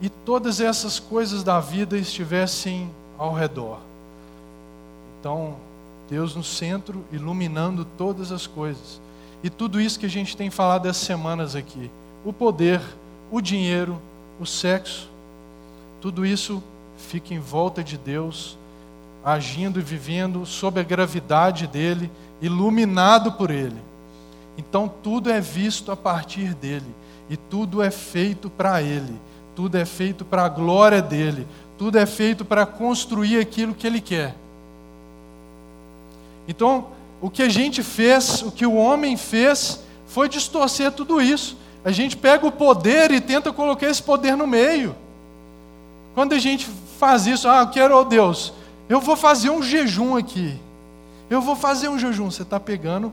e 0.00 0.08
todas 0.08 0.60
essas 0.60 0.98
coisas 0.98 1.42
da 1.42 1.60
vida 1.60 1.96
estivessem 1.96 2.90
ao 3.16 3.34
redor. 3.34 3.78
Então, 5.20 5.56
Deus 6.08 6.34
no 6.34 6.44
centro, 6.44 7.04
iluminando 7.12 7.84
todas 7.84 8.32
as 8.32 8.46
coisas. 8.46 9.00
E 9.42 9.50
tudo 9.50 9.80
isso 9.80 9.98
que 9.98 10.06
a 10.06 10.10
gente 10.10 10.36
tem 10.36 10.50
falado 10.50 10.86
essas 10.86 11.04
semanas 11.04 11.54
aqui: 11.54 11.90
o 12.24 12.32
poder, 12.32 12.80
o 13.30 13.40
dinheiro, 13.40 14.00
o 14.40 14.46
sexo, 14.46 15.08
tudo 16.00 16.24
isso 16.24 16.62
fica 16.96 17.34
em 17.34 17.38
volta 17.38 17.82
de 17.82 17.96
Deus, 17.96 18.58
agindo 19.24 19.78
e 19.78 19.82
vivendo 19.82 20.44
sob 20.44 20.80
a 20.80 20.84
gravidade 20.84 21.66
dele, 21.66 22.10
iluminado 22.40 23.32
por 23.32 23.50
ele. 23.50 23.76
Então 24.56 24.90
tudo 25.02 25.30
é 25.30 25.40
visto 25.40 25.92
a 25.92 25.96
partir 25.96 26.54
dele, 26.54 26.94
e 27.30 27.36
tudo 27.36 27.82
é 27.82 27.90
feito 27.90 28.50
para 28.50 28.82
ele, 28.82 29.14
tudo 29.54 29.76
é 29.76 29.84
feito 29.84 30.24
para 30.24 30.44
a 30.44 30.48
glória 30.48 31.00
dele, 31.00 31.46
tudo 31.76 31.96
é 31.96 32.06
feito 32.06 32.44
para 32.44 32.66
construir 32.66 33.38
aquilo 33.38 33.74
que 33.74 33.86
ele 33.86 34.00
quer. 34.00 34.34
Então, 36.48 36.88
o 37.20 37.28
que 37.28 37.42
a 37.42 37.48
gente 37.48 37.82
fez, 37.82 38.42
o 38.42 38.50
que 38.50 38.64
o 38.64 38.74
homem 38.74 39.16
fez, 39.16 39.80
foi 40.06 40.28
distorcer 40.28 40.92
tudo 40.92 41.20
isso. 41.20 41.56
A 41.84 41.90
gente 41.90 42.16
pega 42.16 42.46
o 42.46 42.52
poder 42.52 43.10
e 43.10 43.20
tenta 43.20 43.52
colocar 43.52 43.88
esse 43.88 44.02
poder 44.02 44.36
no 44.36 44.46
meio. 44.46 44.94
Quando 46.14 46.32
a 46.32 46.38
gente 46.38 46.68
faz 46.98 47.26
isso, 47.26 47.48
ah, 47.48 47.60
eu 47.60 47.68
quero, 47.68 47.96
oh 47.96 48.04
Deus, 48.04 48.52
eu 48.88 49.00
vou 49.00 49.16
fazer 49.16 49.50
um 49.50 49.62
jejum 49.62 50.16
aqui. 50.16 50.58
Eu 51.30 51.40
vou 51.40 51.54
fazer 51.54 51.88
um 51.88 51.98
jejum. 51.98 52.30
Você 52.30 52.42
está 52.42 52.58
pegando 52.58 53.12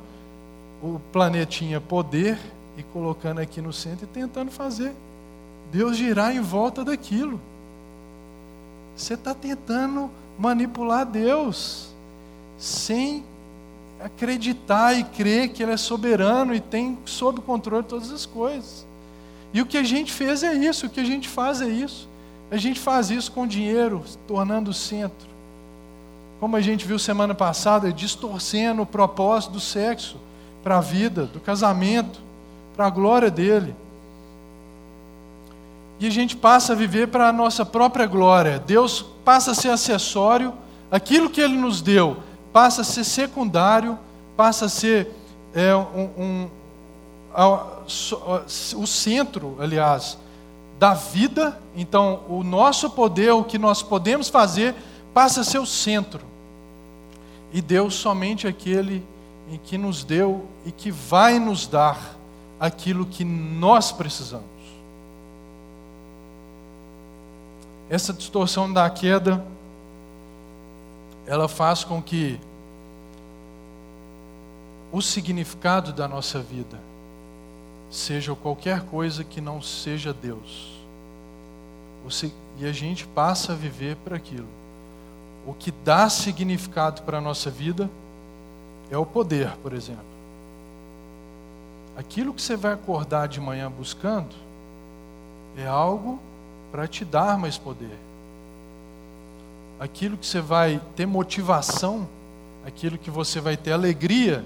o 0.82 1.00
planetinha 1.12 1.82
poder 1.82 2.40
e 2.78 2.84
colocando 2.84 3.40
aqui 3.40 3.62
no 3.62 3.74
centro 3.74 4.06
e 4.06 4.08
tentando 4.08 4.52
fazer 4.52 4.94
Deus 5.72 5.98
girar 5.98 6.36
em 6.36 6.42
volta 6.42 6.84
daquilo. 6.84 7.40
Você 8.96 9.16
está 9.16 9.34
tentando 9.34 10.10
manipular 10.38 11.06
Deus 11.06 11.90
sem 12.58 13.24
acreditar 14.06 14.94
e 14.94 15.04
crer 15.04 15.50
que 15.50 15.64
Ele 15.64 15.72
é 15.72 15.78
soberano 15.78 16.54
e 16.54 16.60
tem 16.60 16.96
sob 17.06 17.42
controle 17.42 17.84
todas 17.84 18.12
as 18.12 18.24
coisas. 18.24 18.86
E 19.52 19.62
o 19.62 19.66
que 19.66 19.78
a 19.78 19.84
gente 19.84 20.14
fez 20.14 20.44
é 20.44 20.54
isso, 20.54 20.86
o 20.86 20.90
que 20.90 21.00
a 21.00 21.04
gente 21.04 21.28
faz 21.28 21.60
é 21.60 21.68
isso. 21.68 22.08
A 22.52 22.58
gente 22.58 22.80
faz 22.80 23.10
isso 23.10 23.32
com 23.32 23.48
dinheiro, 23.48 24.04
tornando 24.28 24.70
o 24.70 24.74
centro. 24.74 25.28
Como 26.40 26.56
a 26.56 26.62
gente 26.62 26.86
viu 26.86 27.00
semana 27.00 27.34
passada, 27.34 27.92
distorcendo 27.92 28.84
o 28.84 28.86
propósito 28.86 29.54
do 29.54 29.60
sexo 29.60 30.18
para 30.64 30.78
a 30.78 30.82
vida, 30.82 31.26
do 31.26 31.40
casamento, 31.40 32.20
para 32.76 32.86
a 32.86 32.90
glória 32.92 33.32
dele. 33.32 33.74
E 36.00 36.06
a 36.06 36.12
gente 36.12 36.36
passa 36.36 36.74
a 36.74 36.76
viver 36.76 37.08
para 37.08 37.30
a 37.30 37.34
nossa 37.34 37.66
própria 37.66 38.06
glória. 38.06 38.60
Deus 38.60 39.04
passa 39.24 39.52
a 39.52 39.56
ser 39.56 39.70
acessório, 39.70 40.54
aquilo 40.92 41.28
que 41.28 41.42
Ele 41.42 41.58
nos 41.58 41.82
deu 41.82 42.18
passa 42.56 42.84
a 42.84 42.86
ser 42.86 43.04
secundário, 43.04 44.00
passa 44.38 44.68
a 44.68 44.70
ser 44.70 45.12
é, 45.54 45.76
um, 45.76 46.10
um, 46.18 46.50
o 48.78 48.88
centro, 48.88 49.58
aliás, 49.60 50.18
da 50.80 50.94
vida, 50.94 51.60
então 51.76 52.22
o 52.30 52.46
nosso 52.46 52.90
poder, 52.90 53.34
o 53.34 53.44
que 53.44 53.58
nós 53.58 53.84
podemos 53.84 54.30
fazer, 54.30 54.74
passa 55.14 55.42
a 55.42 55.44
ser 55.44 55.60
o 55.60 55.66
centro. 55.66 56.22
E 57.52 57.62
Deus 57.62 57.96
somente 57.96 58.48
aquele 58.48 59.06
em 59.52 59.58
que 59.58 59.78
nos 59.78 60.06
deu 60.06 60.46
e 60.66 60.72
que 60.72 60.92
vai 60.92 61.40
nos 61.40 61.68
dar 61.68 62.16
aquilo 62.58 63.06
que 63.06 63.26
nós 63.26 63.92
precisamos. 63.92 64.46
Essa 67.90 68.14
distorção 68.14 68.72
da 68.72 68.90
queda, 68.90 69.46
ela 71.28 71.48
faz 71.48 71.84
com 71.84 72.02
que 72.02 72.40
o 74.92 75.02
significado 75.02 75.92
da 75.92 76.08
nossa 76.08 76.40
vida 76.40 76.80
seja 77.90 78.36
qualquer 78.36 78.82
coisa 78.82 79.24
que 79.24 79.42
não 79.42 79.62
seja 79.62 80.14
Deus. 80.14 80.74
E 82.58 82.66
a 82.66 82.72
gente 82.72 83.06
passa 83.08 83.54
a 83.54 83.56
viver 83.56 83.96
para 83.98 84.16
aquilo. 84.16 84.48
O 85.46 85.54
que 85.54 85.72
dá 85.84 86.10
significado 86.10 87.02
para 87.02 87.18
a 87.18 87.22
nossa 87.22 87.50
vida 87.50 87.90
é 88.90 88.98
o 88.98 89.06
poder, 89.06 89.52
por 89.58 89.74
exemplo. 89.74 90.04
Aquilo 91.98 92.34
que 92.34 92.42
você 92.42 92.56
vai 92.56 92.74
acordar 92.74 93.28
de 93.28 93.40
manhã 93.40 93.72
buscando 93.72 94.36
é 95.58 95.66
algo 95.66 96.20
para 96.72 96.88
te 96.88 97.04
dar 97.04 97.38
mais 97.38 97.58
poder. 97.58 97.98
Aquilo 99.80 100.18
que 100.18 100.26
você 100.26 100.42
vai 100.42 100.82
ter 100.96 101.06
motivação, 101.06 102.08
aquilo 102.66 102.98
que 102.98 103.12
você 103.12 103.42
vai 103.42 103.58
ter 103.58 103.72
alegria, 103.72 104.44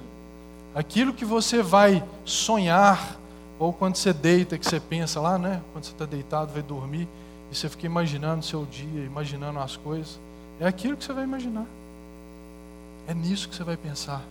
aquilo 0.74 1.14
que 1.14 1.26
você 1.26 1.62
vai 1.62 2.04
sonhar, 2.26 3.18
ou 3.58 3.74
quando 3.74 3.96
você 3.96 4.14
deita, 4.14 4.58
que 4.58 4.66
você 4.66 4.80
pensa 4.80 5.20
lá, 5.20 5.38
né? 5.38 5.62
Quando 5.72 5.84
você 5.84 5.92
está 5.92 6.06
deitado, 6.06 6.54
vai 6.54 6.64
dormir, 6.64 7.08
e 7.52 7.56
você 7.56 7.68
fica 7.70 7.86
imaginando 7.86 8.40
o 8.40 8.44
seu 8.44 8.66
dia, 8.66 9.06
imaginando 9.06 9.60
as 9.60 9.76
coisas. 9.76 10.20
É 10.60 10.68
aquilo 10.68 10.98
que 10.98 11.04
você 11.04 11.14
vai 11.14 11.24
imaginar. 11.24 11.66
É 13.08 13.14
nisso 13.14 13.50
que 13.50 13.56
você 13.56 13.64
vai 13.64 13.78
pensar. 13.78 14.22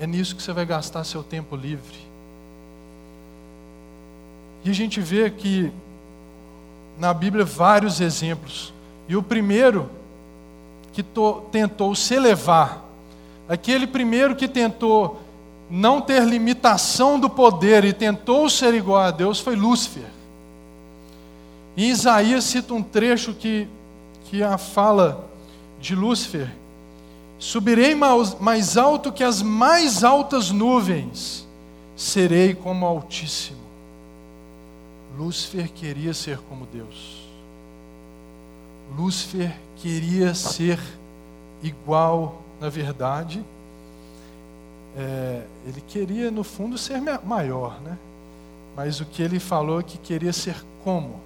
É 0.00 0.06
nisso 0.06 0.34
que 0.34 0.42
você 0.42 0.52
vai 0.52 0.64
gastar 0.64 1.04
seu 1.04 1.22
tempo 1.22 1.56
livre. 1.56 1.98
E 4.64 4.70
a 4.70 4.72
gente 4.72 5.00
vê 5.00 5.30
que 5.30 5.72
na 6.98 7.12
Bíblia 7.12 7.44
vários 7.44 8.00
exemplos. 8.00 8.72
E 9.08 9.16
o 9.16 9.22
primeiro 9.22 9.90
que 10.92 11.04
tentou 11.50 11.94
se 11.94 12.14
elevar, 12.14 12.84
aquele 13.48 13.86
primeiro 13.86 14.36
que 14.36 14.46
tentou 14.46 15.20
não 15.70 16.00
ter 16.00 16.24
limitação 16.24 17.18
do 17.18 17.28
poder 17.28 17.84
e 17.84 17.92
tentou 17.92 18.48
ser 18.48 18.74
igual 18.74 19.02
a 19.02 19.10
Deus 19.10 19.40
foi 19.40 19.56
Lúcifer. 19.56 20.06
E 21.76 21.88
Isaías 21.90 22.44
cita 22.44 22.74
um 22.74 22.82
trecho 22.82 23.32
que, 23.34 23.68
que 24.24 24.42
a 24.42 24.58
fala 24.58 25.28
de 25.80 25.94
Lúcifer, 25.94 26.50
Subirei 27.38 27.94
mais 27.94 28.76
alto 28.76 29.12
que 29.12 29.22
as 29.22 29.40
mais 29.42 30.02
altas 30.02 30.50
nuvens, 30.50 31.46
serei 31.96 32.52
como 32.52 32.84
Altíssimo. 32.84 33.58
Lúcifer 35.16 35.70
queria 35.70 36.12
ser 36.12 36.38
como 36.48 36.66
Deus. 36.66 37.17
Lúcifer 38.96 39.54
queria 39.76 40.34
ser 40.34 40.78
igual, 41.62 42.42
na 42.60 42.68
verdade. 42.68 43.42
É, 44.96 45.42
ele 45.66 45.80
queria, 45.80 46.30
no 46.30 46.42
fundo, 46.42 46.76
ser 46.78 47.00
maior, 47.24 47.80
né? 47.80 47.96
Mas 48.76 49.00
o 49.00 49.04
que 49.04 49.22
ele 49.22 49.38
falou 49.38 49.80
é 49.80 49.82
que 49.82 49.98
queria 49.98 50.32
ser 50.32 50.56
como. 50.82 51.20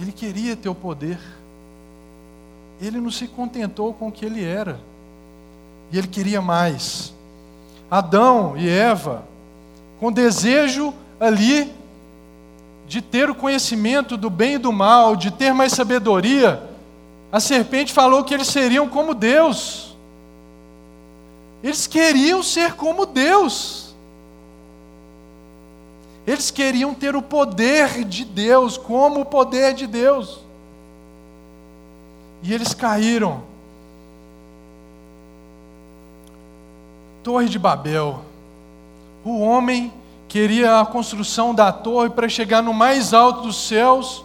Ele 0.00 0.12
queria 0.12 0.56
ter 0.56 0.68
o 0.68 0.74
poder 0.74 1.18
ele 2.80 3.00
não 3.00 3.10
se 3.10 3.26
contentou 3.28 3.92
com 3.92 4.08
o 4.08 4.12
que 4.12 4.24
ele 4.24 4.42
era. 4.42 4.80
E 5.92 5.98
ele 5.98 6.08
queria 6.08 6.40
mais. 6.40 7.12
Adão 7.90 8.56
e 8.56 8.68
Eva, 8.68 9.24
com 9.98 10.10
desejo 10.10 10.94
ali 11.18 11.72
de 12.90 13.00
ter 13.00 13.30
o 13.30 13.36
conhecimento 13.36 14.16
do 14.16 14.28
bem 14.28 14.54
e 14.54 14.58
do 14.58 14.72
mal, 14.72 15.14
de 15.14 15.30
ter 15.30 15.54
mais 15.54 15.70
sabedoria, 15.70 16.60
a 17.30 17.38
serpente 17.38 17.92
falou 17.92 18.24
que 18.24 18.34
eles 18.34 18.48
seriam 18.48 18.88
como 18.88 19.14
Deus. 19.14 19.96
Eles 21.62 21.86
queriam 21.86 22.42
ser 22.42 22.74
como 22.74 23.06
Deus. 23.06 23.94
Eles 26.26 26.50
queriam 26.50 26.92
ter 26.92 27.14
o 27.14 27.22
poder 27.22 28.02
de 28.04 28.24
Deus, 28.24 28.76
como 28.76 29.20
o 29.20 29.24
poder 29.24 29.72
de 29.72 29.86
Deus. 29.86 30.40
E 32.42 32.52
eles 32.52 32.74
caíram. 32.74 33.44
Torre 37.22 37.48
de 37.48 37.56
Babel. 37.56 38.24
O 39.24 39.38
homem 39.38 39.92
queria 40.30 40.78
a 40.78 40.86
construção 40.86 41.52
da 41.52 41.72
torre 41.72 42.08
para 42.08 42.28
chegar 42.28 42.62
no 42.62 42.72
mais 42.72 43.12
alto 43.12 43.42
dos 43.42 43.66
céus 43.66 44.24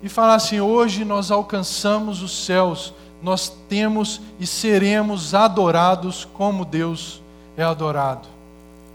e 0.00 0.08
falar 0.08 0.36
assim: 0.36 0.60
hoje 0.60 1.04
nós 1.04 1.32
alcançamos 1.32 2.22
os 2.22 2.44
céus, 2.44 2.94
nós 3.20 3.52
temos 3.68 4.20
e 4.38 4.46
seremos 4.46 5.34
adorados 5.34 6.24
como 6.32 6.64
Deus 6.64 7.20
é 7.56 7.64
adorado. 7.64 8.28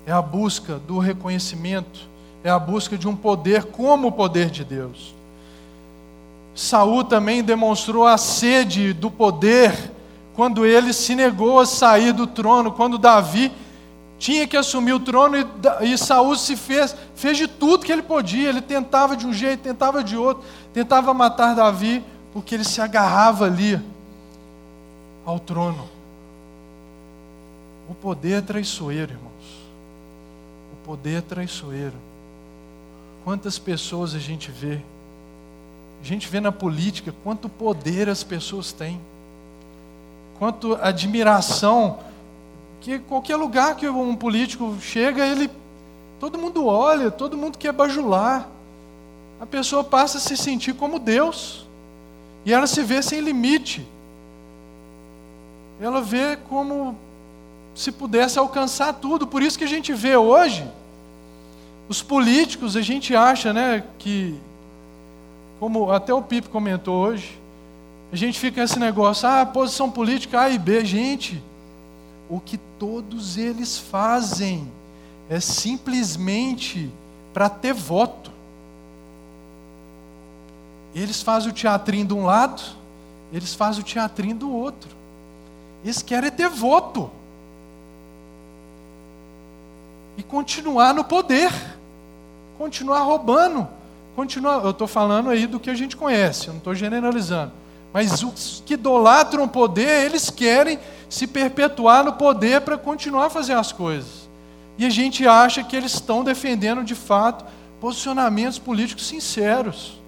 É 0.06 0.12
a 0.13 0.22
busca 0.22 0.76
do 0.88 0.98
reconhecimento, 0.98 2.00
é 2.41 2.50
a 2.50 2.58
busca 2.58 2.98
de 2.98 3.06
um 3.06 3.15
poder 3.15 3.65
como 3.65 4.08
o 4.08 4.12
poder 4.12 4.50
de 4.50 4.63
Deus. 4.63 5.13
Saul 6.56 7.04
também 7.04 7.43
demonstrou 7.43 8.06
a 8.06 8.17
sede 8.17 8.93
do 8.93 9.12
poder 9.12 9.91
quando 10.34 10.65
ele 10.65 10.93
se 10.93 11.15
negou 11.15 11.60
a 11.60 11.65
sair 11.65 12.13
do 12.13 12.26
trono, 12.26 12.72
quando 12.72 12.98
Davi 12.98 13.52
tinha 14.17 14.47
que 14.47 14.58
assumir 14.58 14.93
o 14.93 14.99
trono 14.99 15.38
e, 15.38 15.93
e 15.93 15.97
Saul 15.97 16.36
se 16.36 16.56
fez, 16.56 16.95
fez 17.15 17.38
de 17.38 17.47
tudo 17.47 17.86
que 17.86 17.91
ele 17.91 18.01
podia. 18.01 18.49
Ele 18.49 18.62
tentava 18.62 19.15
de 19.15 19.25
um 19.25 19.34
jeito, 19.34 19.62
tentava 19.62 20.03
de 20.03 20.17
outro, 20.17 20.43
tentava 20.73 21.13
matar 21.13 21.56
Davi, 21.56 22.03
porque 22.34 22.56
ele 22.56 22.63
se 22.63 22.82
agarrava 22.82 23.45
ali 23.45 23.80
ao 25.25 25.39
trono. 25.39 25.88
O 27.89 27.93
poder 27.93 28.39
é 28.39 28.41
traiçoeiro, 28.41 29.13
irmãos. 29.13 29.67
O 30.73 30.86
poder 30.86 31.19
é 31.19 31.21
traiçoeiro. 31.21 31.95
Quantas 33.23 33.60
pessoas 33.60 34.15
a 34.15 34.19
gente 34.19 34.51
vê 34.51 34.82
a 36.01 36.06
gente 36.06 36.27
vê 36.27 36.39
na 36.39 36.51
política 36.51 37.13
quanto 37.23 37.49
poder 37.49 38.10
as 38.10 38.23
pessoas 38.23 38.71
têm, 38.71 38.99
quanto 40.38 40.75
admiração, 40.75 41.99
que 42.82 43.00
qualquer 43.00 43.36
lugar 43.36 43.76
que 43.76 43.88
um 43.88 44.16
político 44.16 44.78
chega, 44.82 45.26
ele 45.26 45.50
todo 46.20 46.38
mundo 46.38 46.66
olha, 46.66 47.12
todo 47.12 47.38
mundo 47.38 47.58
quer 47.58 47.72
bajular. 47.72 48.48
A 49.40 49.46
pessoa 49.46 49.84
passa 49.84 50.18
a 50.18 50.22
se 50.22 50.36
sentir 50.36 50.74
como 50.74 51.00
Deus. 51.00 51.66
E 52.46 52.54
ela 52.54 52.66
se 52.66 52.82
vê 52.82 53.02
sem 53.02 53.20
limite. 53.20 53.86
Ela 55.80 56.02
vê 56.02 56.38
como 56.50 56.98
se 57.76 57.92
pudesse 57.92 58.40
alcançar 58.40 58.94
tudo. 58.94 59.28
Por 59.28 59.44
isso 59.44 59.58
que 59.58 59.63
a 59.63 59.68
gente 59.68 59.94
vê 59.94 60.16
hoje 60.16 60.68
os 61.88 62.02
políticos, 62.02 62.76
a 62.76 62.82
gente 62.82 63.16
acha, 63.16 63.54
né, 63.54 63.84
que 63.98 64.36
como 65.60 65.92
até 65.92 66.13
o 66.13 66.22
Pipe 66.22 66.50
comentou 66.50 67.08
hoje, 67.08 67.40
a 68.12 68.16
gente 68.16 68.40
fica 68.40 68.62
nesse 68.62 68.80
negócio, 68.80 69.28
ah, 69.28 69.46
posição 69.46 69.90
política 69.90 70.42
A 70.42 70.50
e 70.50 70.58
B. 70.58 70.84
Gente, 70.84 71.42
o 72.30 72.40
que 72.40 72.60
todos 72.80 73.38
eles 73.38 73.78
fazem 73.78 74.72
é 75.30 75.40
simplesmente 75.40 76.92
para 77.34 77.50
ter 77.50 77.74
voto. 77.74 78.32
Eles 80.96 81.22
fazem 81.22 81.50
o 81.50 81.54
teatrinho 81.54 82.06
de 82.06 82.13
um 82.13 82.26
lado, 82.26 82.62
eles 83.32 83.54
fazem 83.54 83.82
o 83.82 83.86
teatrinho 83.86 84.36
do 84.36 84.52
outro. 84.52 84.90
Eles 85.84 86.02
querem 86.02 86.32
ter 86.32 86.50
voto. 86.50 87.12
E 90.18 90.24
continuar 90.24 90.94
no 90.94 91.04
poder, 91.04 91.52
continuar 92.58 93.02
roubando 93.04 93.68
continua, 94.18 94.54
eu 94.63 94.72
estou 94.72 94.88
falando 94.88 95.30
aí 95.30 95.46
do 95.46 95.60
que 95.60 95.70
a 95.70 95.76
gente 95.76 95.96
conhece, 95.96 96.48
eu 96.48 96.54
não 96.54 96.58
estou 96.58 96.74
generalizando. 96.74 97.52
Mas 97.93 98.23
os 98.23 98.63
que 98.65 98.73
idolatram 98.73 99.43
o 99.43 99.50
poder, 99.50 100.06
eles 100.06 100.30
querem 100.30 100.80
se 101.10 101.26
perpetuar 101.26 102.04
no 102.04 102.13
poder 102.13 102.62
para 102.62 102.78
continuar 102.78 103.26
a 103.26 103.30
fazer 103.30 103.54
as 103.54 103.71
coisas. 103.71 104.28
E 104.78 104.86
a 104.86 104.89
gente 104.89 105.28
acha 105.28 105.63
que 105.63 105.76
eles 105.76 105.93
estão 105.93 106.23
defendendo 106.23 106.84
de 106.84 106.93
fato 106.93 107.45
posicionamentos 107.80 108.60
políticos 108.60 109.08
sinceros. 109.08 110.00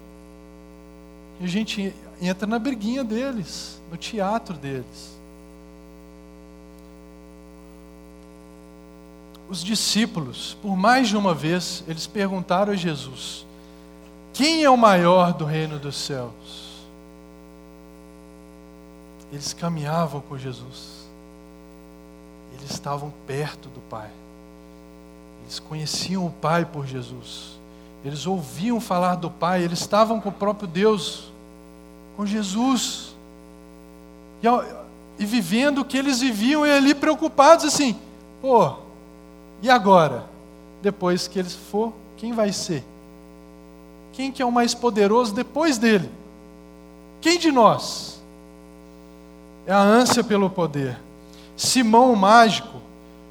E 1.40 1.44
a 1.44 1.48
gente 1.48 1.94
entra 2.20 2.46
na 2.46 2.58
briguinha 2.58 3.02
deles, 3.02 3.80
no 3.90 3.96
teatro 3.96 4.56
deles. 4.56 5.18
Os 9.48 9.64
discípulos, 9.64 10.56
por 10.62 10.76
mais 10.76 11.08
de 11.08 11.16
uma 11.16 11.34
vez, 11.34 11.82
eles 11.88 12.06
perguntaram 12.06 12.72
a 12.72 12.76
Jesus: 12.76 13.44
Quem 14.32 14.62
é 14.62 14.70
o 14.70 14.76
maior 14.76 15.32
do 15.32 15.44
reino 15.44 15.76
dos 15.76 15.96
céus? 15.96 16.69
Eles 19.32 19.52
caminhavam 19.52 20.20
com 20.20 20.36
Jesus. 20.36 21.08
Eles 22.54 22.70
estavam 22.70 23.12
perto 23.26 23.68
do 23.68 23.80
Pai. 23.80 24.10
Eles 25.42 25.58
conheciam 25.58 26.26
o 26.26 26.30
Pai 26.30 26.64
por 26.64 26.86
Jesus. 26.86 27.58
Eles 28.04 28.26
ouviam 28.26 28.80
falar 28.80 29.16
do 29.16 29.30
Pai. 29.30 29.62
Eles 29.62 29.80
estavam 29.80 30.20
com 30.20 30.30
o 30.30 30.32
próprio 30.32 30.66
Deus, 30.66 31.30
com 32.16 32.26
Jesus. 32.26 33.14
E, 34.42 34.46
e 35.22 35.26
vivendo 35.26 35.78
o 35.78 35.84
que 35.84 35.98
eles 35.98 36.20
viviam 36.20 36.66
e 36.66 36.70
ali 36.70 36.94
preocupados 36.94 37.64
assim: 37.64 37.98
pô, 38.40 38.74
e 39.62 39.70
agora? 39.70 40.24
Depois 40.82 41.28
que 41.28 41.38
eles 41.38 41.54
for, 41.54 41.92
quem 42.16 42.32
vai 42.32 42.52
ser? 42.52 42.82
Quem 44.12 44.32
que 44.32 44.42
é 44.42 44.46
o 44.46 44.52
mais 44.52 44.74
poderoso 44.74 45.34
depois 45.34 45.78
dele? 45.78 46.10
Quem 47.20 47.38
de 47.38 47.52
nós? 47.52 48.19
É 49.70 49.72
a 49.72 49.78
ânsia 49.78 50.24
pelo 50.24 50.50
poder. 50.50 50.98
Simão 51.56 52.12
o 52.12 52.16
mágico, 52.16 52.80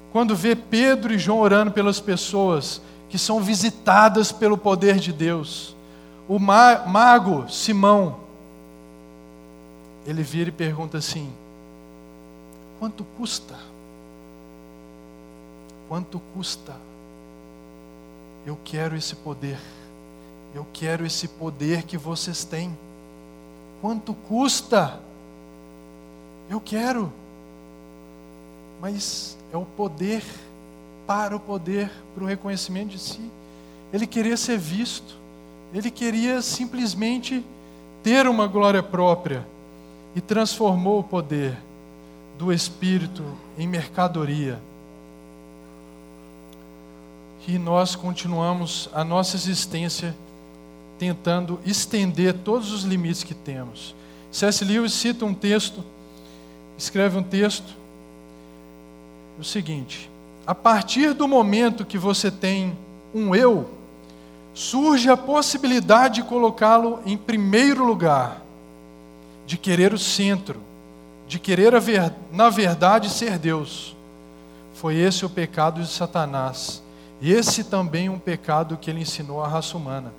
quando 0.09 0.37
vê 0.37 0.55
Pedro 0.55 1.13
e 1.13 1.19
João 1.19 1.39
orando 1.39 1.69
pelas 1.69 1.99
pessoas 1.99 2.81
que 3.09 3.17
são 3.17 3.41
visitadas 3.41 4.31
pelo 4.31 4.57
poder 4.57 4.99
de 4.99 5.11
Deus, 5.11 5.75
o 6.29 6.39
mago 6.39 7.49
Simão, 7.49 8.21
ele 10.07 10.23
vira 10.23 10.47
e 10.47 10.53
pergunta 10.53 10.97
assim: 10.97 11.29
quanto 12.79 13.03
custa? 13.17 13.55
Quanto 15.89 16.21
custa? 16.33 16.73
Eu 18.45 18.57
quero 18.63 18.95
esse 18.95 19.13
poder. 19.13 19.59
Eu 20.55 20.65
quero 20.71 21.05
esse 21.05 21.27
poder 21.27 21.83
que 21.83 21.97
vocês 21.97 22.45
têm. 22.45 22.77
Quanto 23.81 24.13
custa? 24.13 25.08
Eu 26.49 26.59
quero. 26.59 27.11
Mas 28.81 29.37
é 29.53 29.57
o 29.57 29.65
poder 29.65 30.23
para 31.05 31.35
o 31.35 31.39
poder, 31.39 31.91
para 32.13 32.23
o 32.23 32.27
reconhecimento 32.27 32.89
de 32.89 32.99
si. 32.99 33.31
Ele 33.91 34.07
queria 34.07 34.37
ser 34.37 34.57
visto. 34.57 35.15
Ele 35.73 35.91
queria 35.91 36.41
simplesmente 36.41 37.43
ter 38.03 38.27
uma 38.27 38.47
glória 38.47 38.81
própria 38.81 39.45
e 40.15 40.21
transformou 40.21 40.99
o 40.99 41.03
poder 41.03 41.57
do 42.37 42.51
espírito 42.51 43.23
em 43.57 43.67
mercadoria. 43.67 44.59
E 47.47 47.57
nós 47.57 47.95
continuamos 47.95 48.89
a 48.93 49.03
nossa 49.03 49.35
existência 49.35 50.15
tentando 50.99 51.59
estender 51.65 52.33
todos 52.33 52.71
os 52.71 52.83
limites 52.83 53.23
que 53.23 53.33
temos. 53.33 53.95
C.S. 54.31 54.63
Lewis 54.63 54.93
cita 54.93 55.25
um 55.25 55.33
texto, 55.33 55.83
escreve 56.83 57.17
um 57.17 57.23
texto, 57.23 57.75
o 59.37 59.43
seguinte: 59.43 60.09
a 60.47 60.55
partir 60.55 61.13
do 61.13 61.27
momento 61.27 61.85
que 61.85 61.97
você 61.97 62.31
tem 62.31 62.75
um 63.13 63.35
eu, 63.35 63.69
surge 64.53 65.09
a 65.09 65.17
possibilidade 65.17 66.15
de 66.15 66.23
colocá-lo 66.23 66.99
em 67.05 67.17
primeiro 67.17 67.85
lugar, 67.85 68.41
de 69.45 69.57
querer 69.57 69.93
o 69.93 69.97
centro, 69.97 70.61
de 71.27 71.37
querer, 71.37 71.79
ver, 71.79 72.13
na 72.31 72.49
verdade, 72.49 73.09
ser 73.09 73.37
Deus. 73.37 73.95
Foi 74.73 74.95
esse 74.95 75.25
o 75.25 75.29
pecado 75.29 75.81
de 75.81 75.87
Satanás. 75.87 76.81
E 77.21 77.31
esse 77.33 77.65
também 77.65 78.07
um 78.07 78.17
pecado 78.17 78.77
que 78.77 78.89
ele 78.89 79.01
ensinou 79.01 79.43
à 79.43 79.47
raça 79.47 79.75
humana. 79.75 80.13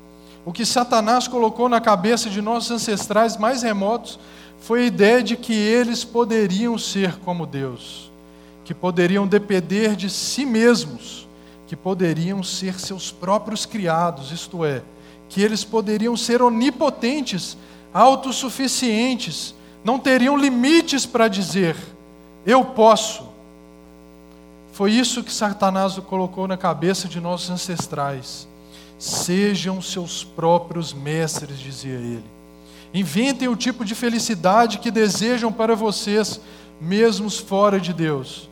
O 0.44 0.52
que 0.52 0.66
Satanás 0.66 1.26
colocou 1.26 1.68
na 1.68 1.80
cabeça 1.80 2.28
de 2.28 2.42
nossos 2.42 2.70
ancestrais 2.70 3.36
mais 3.36 3.62
remotos 3.62 4.18
foi 4.60 4.82
a 4.82 4.86
ideia 4.86 5.22
de 5.22 5.36
que 5.36 5.54
eles 5.54 6.04
poderiam 6.04 6.78
ser 6.78 7.16
como 7.20 7.46
Deus, 7.46 8.10
que 8.64 8.74
poderiam 8.74 9.26
depender 9.26 9.96
de 9.96 10.10
si 10.10 10.44
mesmos, 10.44 11.26
que 11.66 11.74
poderiam 11.74 12.42
ser 12.42 12.78
seus 12.78 13.10
próprios 13.10 13.64
criados, 13.64 14.30
isto 14.30 14.64
é, 14.64 14.82
que 15.28 15.42
eles 15.42 15.64
poderiam 15.64 16.16
ser 16.16 16.42
onipotentes, 16.42 17.56
autossuficientes, 17.92 19.54
não 19.82 19.98
teriam 19.98 20.36
limites 20.36 21.06
para 21.06 21.26
dizer: 21.26 21.74
eu 22.44 22.64
posso. 22.64 23.28
Foi 24.72 24.92
isso 24.92 25.24
que 25.24 25.32
Satanás 25.32 25.98
colocou 25.98 26.46
na 26.46 26.56
cabeça 26.56 27.08
de 27.08 27.20
nossos 27.20 27.50
ancestrais. 27.50 28.46
Sejam 28.98 29.80
seus 29.80 30.22
próprios 30.22 30.92
mestres, 30.92 31.58
dizia 31.58 31.94
ele. 31.94 32.39
Inventem 32.92 33.48
o 33.48 33.56
tipo 33.56 33.84
de 33.84 33.94
felicidade 33.94 34.78
que 34.78 34.90
desejam 34.90 35.52
para 35.52 35.76
vocês, 35.76 36.40
mesmo 36.80 37.30
fora 37.30 37.80
de 37.80 37.92
Deus. 37.92 38.48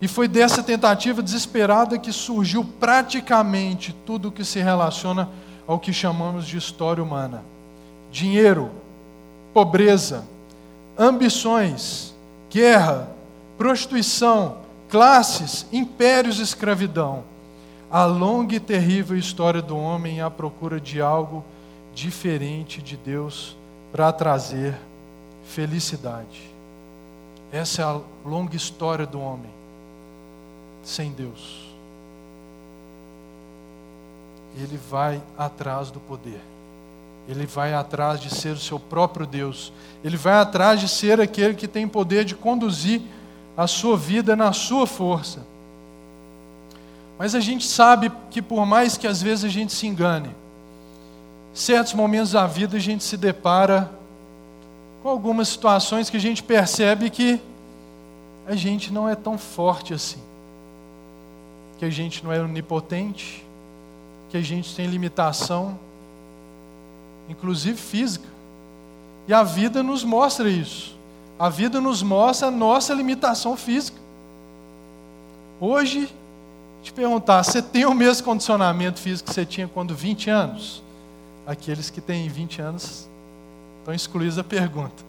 E 0.00 0.08
foi 0.08 0.28
dessa 0.28 0.62
tentativa 0.62 1.22
desesperada 1.22 1.98
que 1.98 2.12
surgiu 2.12 2.64
praticamente 2.78 3.94
tudo 4.04 4.28
o 4.28 4.32
que 4.32 4.44
se 4.44 4.60
relaciona 4.60 5.28
ao 5.66 5.78
que 5.78 5.92
chamamos 5.92 6.46
de 6.46 6.58
história 6.58 7.02
humana: 7.02 7.42
dinheiro, 8.10 8.70
pobreza, 9.54 10.24
ambições, 10.98 12.14
guerra, 12.50 13.08
prostituição, 13.56 14.58
classes, 14.88 15.66
impérios 15.72 16.38
e 16.38 16.42
escravidão 16.42 17.24
a 17.94 18.06
longa 18.06 18.56
e 18.56 18.58
terrível 18.58 19.16
história 19.16 19.62
do 19.62 19.76
homem 19.78 20.20
à 20.20 20.28
procura 20.28 20.80
de 20.80 21.00
algo 21.00 21.44
diferente 21.94 22.82
de 22.82 22.96
Deus 22.96 23.56
para 23.92 24.12
trazer 24.12 24.74
felicidade. 25.44 26.50
Essa 27.52 27.82
é 27.82 27.84
a 27.84 28.00
longa 28.24 28.56
história 28.56 29.06
do 29.06 29.20
homem 29.20 29.50
sem 30.82 31.12
Deus. 31.12 31.64
Ele 34.56 34.78
vai 34.90 35.22
atrás 35.36 35.90
do 35.90 36.00
poder. 36.00 36.40
Ele 37.26 37.46
vai 37.46 37.72
atrás 37.72 38.20
de 38.20 38.28
ser 38.28 38.50
o 38.50 38.58
seu 38.58 38.78
próprio 38.78 39.26
Deus. 39.26 39.72
Ele 40.02 40.16
vai 40.16 40.34
atrás 40.34 40.80
de 40.80 40.88
ser 40.88 41.20
aquele 41.20 41.54
que 41.54 41.66
tem 41.66 41.88
poder 41.88 42.24
de 42.24 42.34
conduzir 42.34 43.00
a 43.56 43.66
sua 43.66 43.96
vida 43.96 44.36
na 44.36 44.52
sua 44.52 44.86
força. 44.86 45.40
Mas 47.18 47.34
a 47.34 47.40
gente 47.40 47.66
sabe 47.66 48.10
que 48.30 48.42
por 48.42 48.66
mais 48.66 48.96
que 48.96 49.06
às 49.06 49.22
vezes 49.22 49.44
a 49.44 49.48
gente 49.48 49.72
se 49.72 49.86
engane, 49.86 50.30
certos 51.54 51.94
momentos 51.94 52.32
da 52.32 52.46
vida 52.46 52.76
a 52.76 52.80
gente 52.80 53.04
se 53.04 53.16
depara 53.16 53.90
com 55.02 55.08
algumas 55.08 55.48
situações 55.48 56.10
que 56.10 56.16
a 56.16 56.20
gente 56.20 56.42
percebe 56.42 57.08
que 57.08 57.40
a 58.46 58.56
gente 58.56 58.92
não 58.92 59.08
é 59.08 59.14
tão 59.14 59.38
forte 59.38 59.94
assim. 59.94 60.18
Que 61.78 61.84
a 61.84 61.90
gente 61.90 62.24
não 62.24 62.32
é 62.32 62.40
onipotente, 62.40 63.44
que 64.30 64.36
a 64.36 64.42
gente 64.42 64.74
tem 64.74 64.86
limitação, 64.86 65.78
inclusive 67.28 67.78
física. 67.78 68.28
E 69.28 69.32
a 69.32 69.42
vida 69.42 69.82
nos 69.82 70.02
mostra 70.02 70.48
isso. 70.48 70.96
A 71.38 71.48
vida 71.48 71.80
nos 71.80 72.02
mostra 72.02 72.48
a 72.48 72.50
nossa 72.50 72.92
limitação 72.92 73.56
física. 73.56 73.98
Hoje 75.60 76.12
te 76.82 76.92
perguntar, 76.92 77.42
você 77.42 77.62
tem 77.62 77.86
o 77.86 77.94
mesmo 77.94 78.24
condicionamento 78.24 79.00
físico 79.00 79.28
que 79.28 79.34
você 79.34 79.46
tinha 79.46 79.66
quando 79.66 79.94
20 79.94 80.28
anos? 80.28 80.82
Aqueles 81.46 81.90
que 81.90 82.00
têm 82.00 82.28
20 82.28 82.62
anos 82.62 83.08
estão 83.80 83.94
excluídos 83.94 84.36
da 84.36 84.44
pergunta. 84.44 85.04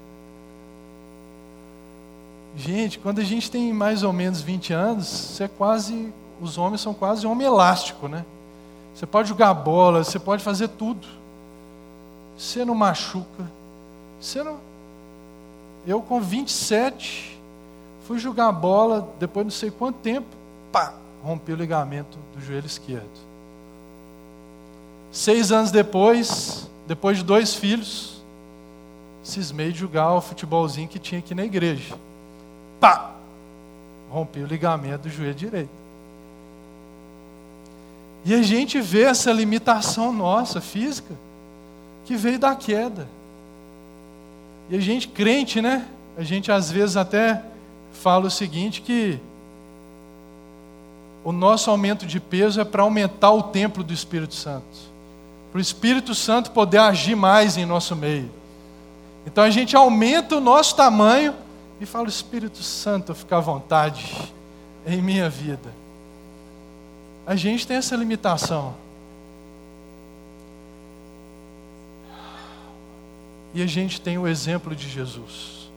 Gente, 2.57 2.99
quando 2.99 3.19
a 3.19 3.23
gente 3.23 3.51
tem 3.51 3.73
mais 3.73 4.03
ou 4.03 4.13
menos 4.13 4.41
20 4.41 4.73
anos, 4.73 5.07
você 5.07 5.43
é 5.45 5.47
quase, 5.47 6.13
os 6.41 6.57
homens 6.57 6.81
são 6.81 6.93
quase 6.93 7.27
homem 7.27 7.45
elástico, 7.45 8.07
né? 8.07 8.25
Você 8.93 9.05
pode 9.05 9.27
jogar 9.27 9.53
bola, 9.53 10.03
você 10.03 10.17
pode 10.17 10.41
fazer 10.41 10.69
tudo. 10.69 11.05
Você 12.37 12.63
não 12.63 12.75
machuca. 12.75 13.49
Você 14.19 14.41
não. 14.41 14.57
Eu 15.85 16.01
com 16.01 16.21
27 16.21 17.39
fui 18.07 18.19
jogar 18.19 18.51
bola, 18.51 19.09
depois 19.19 19.45
não 19.45 19.51
sei 19.51 19.69
quanto 19.69 19.97
tempo, 19.97 20.27
pá, 20.71 20.93
rompi 21.23 21.51
o 21.51 21.55
ligamento 21.55 22.17
do 22.35 22.41
joelho 22.41 22.65
esquerdo. 22.65 23.34
Seis 25.15 25.49
anos 25.49 25.71
depois, 25.71 26.69
depois 26.85 27.19
de 27.19 27.23
dois 27.23 27.55
filhos, 27.55 28.21
cismei 29.23 29.71
de 29.71 29.79
jogar 29.79 30.13
o 30.13 30.19
futebolzinho 30.19 30.89
que 30.89 30.99
tinha 30.99 31.19
aqui 31.19 31.33
na 31.33 31.45
igreja. 31.45 31.95
Pá! 32.81 33.11
Rompi 34.11 34.41
o 34.41 34.45
ligamento 34.45 35.03
do 35.03 35.09
joelho 35.09 35.33
direito. 35.33 35.69
E 38.25 38.33
a 38.33 38.41
gente 38.43 38.81
vê 38.81 39.03
essa 39.03 39.31
limitação 39.31 40.11
nossa 40.11 40.59
física 40.59 41.15
que 42.03 42.17
veio 42.17 42.37
da 42.37 42.53
queda. 42.53 43.07
E 44.69 44.75
a 44.75 44.81
gente 44.81 45.07
crente, 45.07 45.61
né? 45.61 45.87
A 46.17 46.23
gente 46.23 46.51
às 46.51 46.69
vezes 46.69 46.97
até 46.97 47.41
fala 47.93 48.25
o 48.25 48.29
seguinte 48.29 48.81
que 48.81 49.17
o 51.23 51.31
nosso 51.31 51.71
aumento 51.71 52.05
de 52.05 52.19
peso 52.19 52.59
é 52.59 52.65
para 52.65 52.83
aumentar 52.83 53.31
o 53.31 53.43
templo 53.43 53.81
do 53.81 53.93
Espírito 53.93 54.35
Santo. 54.35 54.93
Para 55.55 55.59
o 55.59 55.61
Espírito 55.61 56.13
Santo 56.13 56.51
poder 56.51 56.79
agir 56.79 57.15
mais 57.15 57.55
em 57.55 57.65
nosso 57.65 57.95
meio. 57.95 58.29
Então 59.25 59.41
a 59.41 59.49
gente 59.49 59.73
aumenta 59.73 60.35
o 60.35 60.41
nosso 60.41 60.75
tamanho 60.75 61.33
e 61.79 61.85
fala: 61.85 62.09
Espírito 62.09 62.61
Santo, 62.61 63.15
fica 63.15 63.37
à 63.37 63.39
vontade 63.39 64.33
em 64.85 65.01
minha 65.01 65.29
vida. 65.29 65.73
A 67.25 67.37
gente 67.37 67.65
tem 67.65 67.77
essa 67.77 67.95
limitação. 67.95 68.75
E 73.53 73.63
a 73.63 73.65
gente 73.65 74.01
tem 74.01 74.17
o 74.17 74.27
exemplo 74.27 74.75
de 74.75 74.89
Jesus. 74.89 75.69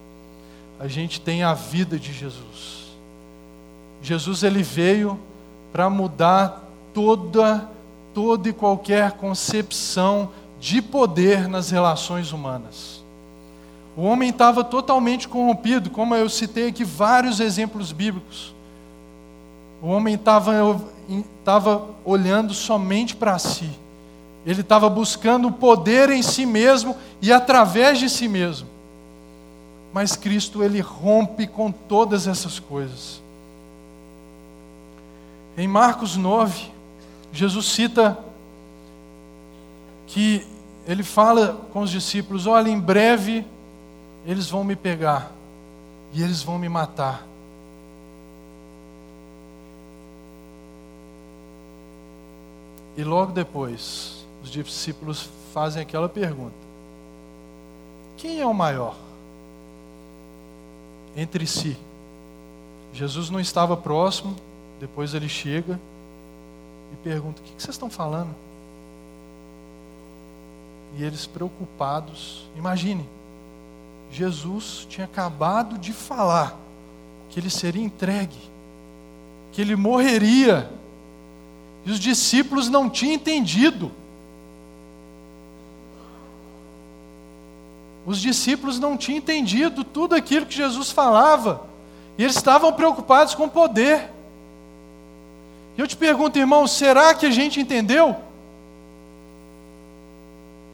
A 0.80 0.88
gente 0.88 1.20
tem 1.20 1.44
a 1.44 1.54
vida 1.54 1.96
de 2.00 2.12
Jesus. 2.12 2.96
Jesus 4.02 4.42
ele 4.42 4.64
veio 4.64 5.20
para 5.72 5.88
mudar 5.88 6.64
toda 6.92 7.77
toda 8.18 8.48
e 8.48 8.52
qualquer 8.52 9.12
concepção 9.12 10.30
de 10.58 10.82
poder 10.82 11.46
nas 11.46 11.70
relações 11.70 12.32
humanas. 12.32 13.00
O 13.96 14.02
homem 14.02 14.30
estava 14.30 14.64
totalmente 14.64 15.28
corrompido, 15.28 15.88
como 15.88 16.16
eu 16.16 16.28
citei 16.28 16.66
aqui 16.66 16.82
vários 16.82 17.38
exemplos 17.38 17.92
bíblicos. 17.92 18.52
O 19.80 19.86
homem 19.86 20.16
estava 20.16 21.84
olhando 22.04 22.52
somente 22.52 23.14
para 23.14 23.38
si. 23.38 23.70
Ele 24.44 24.62
estava 24.62 24.90
buscando 24.90 25.46
o 25.46 25.52
poder 25.52 26.10
em 26.10 26.20
si 26.20 26.44
mesmo 26.44 26.96
e 27.22 27.32
através 27.32 28.00
de 28.00 28.10
si 28.10 28.26
mesmo. 28.26 28.66
Mas 29.92 30.16
Cristo, 30.16 30.64
ele 30.64 30.80
rompe 30.80 31.46
com 31.46 31.70
todas 31.70 32.26
essas 32.26 32.58
coisas. 32.58 33.22
Em 35.56 35.68
Marcos 35.68 36.16
9, 36.16 36.77
Jesus 37.32 37.66
cita 37.66 38.18
que 40.06 40.46
ele 40.86 41.02
fala 41.02 41.60
com 41.72 41.80
os 41.80 41.90
discípulos: 41.90 42.46
Olha, 42.46 42.68
em 42.68 42.80
breve 42.80 43.44
eles 44.26 44.48
vão 44.48 44.64
me 44.64 44.74
pegar 44.74 45.30
e 46.12 46.22
eles 46.22 46.42
vão 46.42 46.58
me 46.58 46.68
matar. 46.68 47.26
E 52.96 53.04
logo 53.04 53.32
depois, 53.32 54.26
os 54.42 54.50
discípulos 54.50 55.28
fazem 55.52 55.82
aquela 55.82 56.08
pergunta: 56.08 56.56
Quem 58.16 58.40
é 58.40 58.46
o 58.46 58.54
maior? 58.54 58.96
Entre 61.16 61.46
si. 61.46 61.76
Jesus 62.92 63.28
não 63.28 63.38
estava 63.38 63.76
próximo, 63.76 64.34
depois 64.80 65.12
ele 65.12 65.28
chega 65.28 65.78
e 66.92 66.96
pergunta: 66.96 67.40
O 67.40 67.44
que 67.44 67.50
vocês 67.56 67.74
estão 67.74 67.90
falando? 67.90 68.34
E 70.96 71.04
eles 71.04 71.26
preocupados, 71.26 72.48
imagine, 72.56 73.06
Jesus 74.10 74.86
tinha 74.88 75.04
acabado 75.04 75.78
de 75.78 75.92
falar 75.92 76.56
que 77.28 77.38
ele 77.38 77.50
seria 77.50 77.82
entregue, 77.82 78.38
que 79.52 79.60
ele 79.60 79.76
morreria, 79.76 80.70
e 81.84 81.90
os 81.90 82.00
discípulos 82.00 82.68
não 82.68 82.88
tinham 82.88 83.14
entendido. 83.14 83.92
Os 88.06 88.20
discípulos 88.20 88.78
não 88.78 88.96
tinham 88.96 89.18
entendido 89.18 89.84
tudo 89.84 90.14
aquilo 90.14 90.46
que 90.46 90.56
Jesus 90.56 90.90
falava, 90.90 91.66
e 92.16 92.24
eles 92.24 92.36
estavam 92.36 92.72
preocupados 92.72 93.34
com 93.34 93.44
o 93.44 93.50
poder. 93.50 94.10
Eu 95.78 95.86
te 95.86 95.96
pergunto, 95.96 96.38
irmão, 96.38 96.66
será 96.66 97.14
que 97.14 97.24
a 97.24 97.30
gente 97.30 97.60
entendeu? 97.60 98.14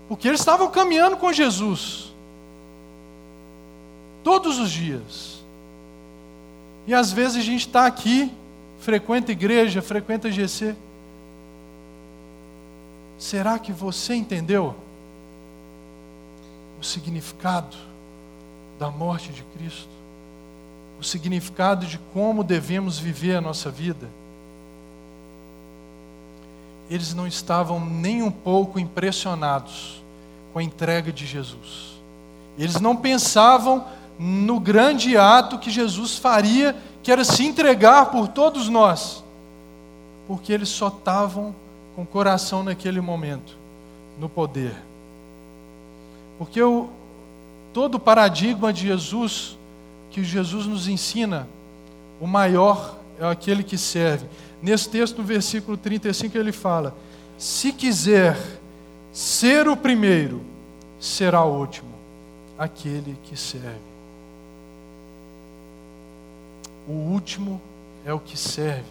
Porque 0.09 0.27
eles 0.27 0.41
estavam 0.41 0.69
caminhando 0.71 1.17
com 1.17 1.33
Jesus, 1.33 2.13
todos 4.25 4.59
os 4.59 4.73
dias. 4.73 5.45
E 6.87 6.95
às 6.95 7.13
vezes 7.13 7.37
a 7.37 7.43
gente 7.43 7.67
está 7.67 7.87
aqui, 7.87 8.33
frequenta 8.81 9.31
igreja, 9.31 9.81
frequenta 9.81 10.33
GC. 10.33 10.75
Será 13.19 13.59
que 13.59 13.73
você 13.73 14.15
entendeu? 14.15 14.75
o 16.85 16.87
significado 16.87 17.75
da 18.79 18.91
morte 18.91 19.33
de 19.33 19.43
Cristo, 19.57 19.89
o 21.01 21.03
significado 21.03 21.87
de 21.87 21.99
como 22.13 22.45
devemos 22.45 22.99
viver 22.99 23.37
a 23.37 23.41
nossa 23.41 23.71
vida. 23.71 24.07
Eles 26.91 27.14
não 27.14 27.26
estavam 27.26 27.80
nem 27.80 28.22
um 28.22 28.30
pouco 28.30 28.78
impressionados 28.78 30.03
com 30.53 30.59
a 30.59 30.62
entrega 30.62 31.12
de 31.12 31.26
Jesus. 31.26 31.95
Eles 32.59 32.80
não 32.80 32.95
pensavam 32.95 33.85
no 34.18 34.61
grande 34.61 35.16
ato 35.16 35.59
que 35.59 35.70
Jesus 35.70 36.16
faria, 36.18 36.76
que 37.03 37.11
era 37.11 37.24
se 37.24 37.45
entregar 37.45 38.11
por 38.11 38.28
todos 38.28 38.68
nós, 38.68 39.24
porque 40.28 40.53
eles 40.53 40.68
só 40.68 40.89
estavam 40.89 41.55
com 41.97 42.03
o 42.03 42.07
coração 42.07 42.62
naquele 42.62 43.01
momento 43.01 43.57
no 44.18 44.28
poder. 44.28 44.74
Porque 46.39 46.62
o, 46.62 46.89
todo 47.72 47.97
o 47.97 48.01
paradigma 48.01 48.72
de 48.72 48.87
Jesus, 48.87 49.59
que 50.11 50.22
Jesus 50.22 50.66
nos 50.66 50.89
ensina, 50.89 51.49
o 52.20 52.26
maior 52.26 52.97
é 53.18 53.26
aquele 53.26 53.62
que 53.62 53.76
serve. 53.76 54.26
Nesse 54.65 54.89
texto, 54.89 55.19
no 55.19 55.25
versículo 55.25 55.77
35, 55.77 56.39
ele 56.39 56.51
fala: 56.51 56.97
Se 57.37 57.71
quiser 57.71 58.35
ser 59.12 59.69
o 59.69 59.77
primeiro, 59.77 60.41
será 60.99 61.45
o 61.45 61.59
último, 61.61 61.91
aquele 62.59 63.15
que 63.25 63.37
serve. 63.37 63.93
O 66.89 66.93
último 66.93 67.61
é 68.07 68.15
o 68.15 68.19
que 68.19 68.39
serve. 68.39 68.89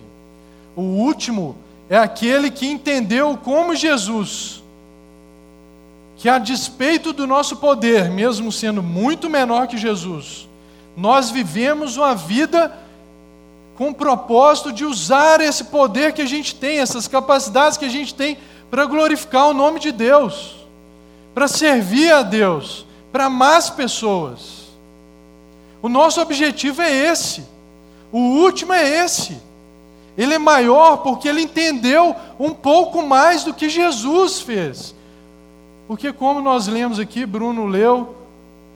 O 0.75 0.83
último 0.83 1.55
é 1.89 1.97
aquele 1.97 2.51
que 2.51 2.67
entendeu 2.67 3.35
como 3.35 3.75
Jesus 3.75 4.61
que 6.17 6.29
a 6.29 6.37
despeito 6.37 7.11
do 7.11 7.25
nosso 7.25 7.57
poder, 7.57 8.11
mesmo 8.11 8.51
sendo 8.51 8.83
muito 8.83 9.27
menor 9.27 9.65
que 9.65 9.75
Jesus, 9.75 10.47
nós 10.95 11.31
vivemos 11.31 11.97
uma 11.97 12.13
vida 12.13 12.71
com 13.75 13.89
o 13.89 13.93
propósito 13.93 14.71
de 14.71 14.85
usar 14.85 15.41
esse 15.41 15.65
poder 15.65 16.13
que 16.13 16.21
a 16.21 16.27
gente 16.27 16.55
tem, 16.55 16.79
essas 16.79 17.07
capacidades 17.07 17.77
que 17.77 17.85
a 17.85 17.89
gente 17.89 18.13
tem 18.13 18.37
para 18.69 18.85
glorificar 18.85 19.49
o 19.49 19.53
nome 19.53 19.79
de 19.79 19.91
Deus, 19.91 20.55
para 21.33 21.47
servir 21.47 22.11
a 22.11 22.21
Deus, 22.21 22.85
para 23.11 23.25
amar 23.25 23.57
as 23.57 23.69
pessoas. 23.69 24.63
O 25.81 25.89
nosso 25.89 26.21
objetivo 26.21 26.81
é 26.81 26.91
esse. 26.91 27.45
O 28.11 28.19
último 28.19 28.73
é 28.73 29.03
esse. 29.03 29.37
Ele 30.17 30.35
é 30.35 30.39
maior 30.39 30.97
porque 30.97 31.27
ele 31.27 31.41
entendeu 31.41 32.15
um 32.39 32.51
pouco 32.51 33.01
mais 33.01 33.43
do 33.43 33.53
que 33.53 33.67
Jesus 33.67 34.41
fez. 34.41 34.93
Porque, 35.87 36.13
como 36.13 36.39
nós 36.39 36.67
lemos 36.67 36.99
aqui, 36.99 37.25
Bruno 37.25 37.65
leu 37.65 38.15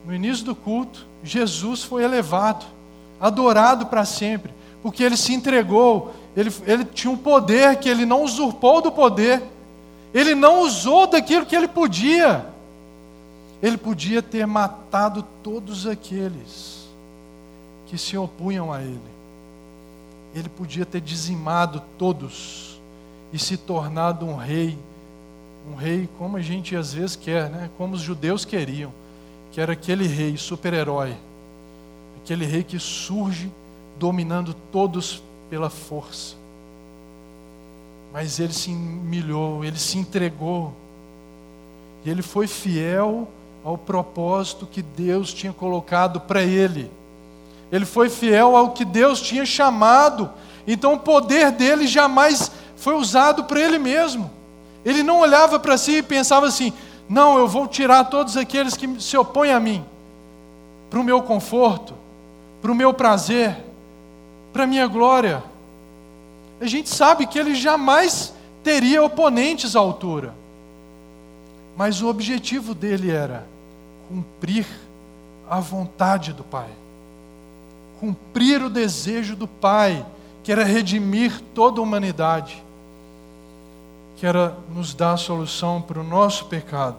no 0.05 0.13
início 0.13 0.45
do 0.45 0.55
culto, 0.55 1.05
Jesus 1.23 1.83
foi 1.83 2.03
elevado, 2.03 2.65
adorado 3.19 3.85
para 3.85 4.05
sempre, 4.05 4.53
porque 4.81 5.03
ele 5.03 5.17
se 5.17 5.33
entregou, 5.33 6.13
ele, 6.35 6.51
ele 6.65 6.85
tinha 6.85 7.11
um 7.11 7.17
poder 7.17 7.77
que 7.77 7.89
ele 7.89 8.05
não 8.05 8.23
usurpou 8.23 8.81
do 8.81 8.91
poder, 8.91 9.41
ele 10.13 10.35
não 10.35 10.61
usou 10.61 11.07
daquilo 11.07 11.45
que 11.45 11.55
ele 11.55 11.67
podia. 11.67 12.45
Ele 13.61 13.77
podia 13.77 14.21
ter 14.21 14.45
matado 14.45 15.25
todos 15.43 15.87
aqueles 15.87 16.87
que 17.87 17.97
se 17.97 18.15
opunham 18.15 18.71
a 18.71 18.81
ele. 18.81 18.99
Ele 20.35 20.47
podia 20.47 20.85
ter 20.85 21.01
dizimado 21.01 21.81
todos 21.97 22.79
e 23.33 23.39
se 23.39 23.57
tornado 23.57 24.25
um 24.25 24.35
rei 24.35 24.77
um 25.69 25.75
rei 25.75 26.07
como 26.17 26.37
a 26.37 26.41
gente 26.41 26.75
às 26.75 26.93
vezes 26.93 27.15
quer, 27.15 27.49
né? 27.49 27.69
como 27.77 27.93
os 27.95 28.01
judeus 28.01 28.45
queriam, 28.45 28.91
que 29.51 29.59
era 29.59 29.73
aquele 29.73 30.07
rei 30.07 30.37
super-herói, 30.37 31.15
aquele 32.23 32.45
rei 32.45 32.63
que 32.63 32.79
surge 32.79 33.51
dominando 33.99 34.53
todos 34.71 35.21
pela 35.49 35.69
força. 35.69 36.35
Mas 38.13 38.39
ele 38.39 38.53
se 38.53 38.69
humilhou, 38.69 39.63
ele 39.63 39.77
se 39.77 39.97
entregou, 39.97 40.73
e 42.05 42.09
ele 42.09 42.21
foi 42.21 42.47
fiel 42.47 43.27
ao 43.63 43.77
propósito 43.77 44.65
que 44.65 44.81
Deus 44.81 45.33
tinha 45.33 45.51
colocado 45.51 46.21
para 46.21 46.41
ele. 46.41 46.89
Ele 47.71 47.85
foi 47.85 48.09
fiel 48.09 48.55
ao 48.55 48.71
que 48.71 48.85
Deus 48.85 49.19
tinha 49.19 49.45
chamado. 49.45 50.29
Então 50.65 50.93
o 50.93 50.99
poder 50.99 51.51
dele 51.51 51.85
jamais 51.85 52.51
foi 52.77 52.95
usado 52.95 53.43
para 53.43 53.59
ele 53.59 53.77
mesmo. 53.77 54.31
Ele 54.85 55.03
não 55.03 55.19
olhava 55.19 55.59
para 55.59 55.77
si 55.77 55.97
e 55.97 56.03
pensava 56.03 56.47
assim: 56.47 56.71
não, 57.09 57.37
eu 57.37 57.47
vou 57.47 57.67
tirar 57.67 58.05
todos 58.05 58.37
aqueles 58.37 58.75
que 58.75 59.01
se 59.01 59.17
opõem 59.17 59.51
a 59.51 59.59
mim, 59.59 59.83
para 60.89 60.99
o 60.99 61.03
meu 61.03 61.21
conforto, 61.21 61.93
para 62.61 62.71
o 62.71 62.75
meu 62.75 62.93
prazer, 62.93 63.57
para 64.57 64.63
a 64.63 64.67
minha 64.67 64.87
glória. 64.87 65.43
A 66.59 66.65
gente 66.65 66.89
sabe 66.89 67.27
que 67.27 67.37
ele 67.37 67.53
jamais 67.53 68.33
teria 68.63 69.03
oponentes 69.03 69.75
à 69.75 69.79
altura. 69.79 70.33
mas 71.75 72.01
o 72.01 72.07
objetivo 72.07 72.73
dele 72.73 73.11
era 73.11 73.45
cumprir 74.09 74.65
a 75.47 75.59
vontade 75.59 76.33
do 76.33 76.43
Pai, 76.43 76.69
cumprir 77.99 78.63
o 78.63 78.69
desejo 78.69 79.35
do 79.35 79.47
Pai, 79.47 80.03
que 80.43 80.51
era 80.51 80.63
redimir 80.63 81.39
toda 81.53 81.79
a 81.79 81.83
humanidade, 81.83 82.63
que 84.15 84.25
era 84.25 84.57
nos 84.73 84.95
dar 84.95 85.13
a 85.13 85.17
solução 85.17 85.79
para 85.79 85.99
o 85.99 86.03
nosso 86.03 86.45
pecado. 86.45 86.97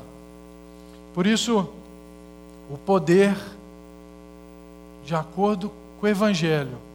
Por 1.13 1.27
isso, 1.27 1.69
o 2.71 2.79
poder, 2.79 3.37
de 5.05 5.17
acordo 5.17 5.73
com 5.99 6.07
o 6.07 6.09
Evangelho, 6.09 6.87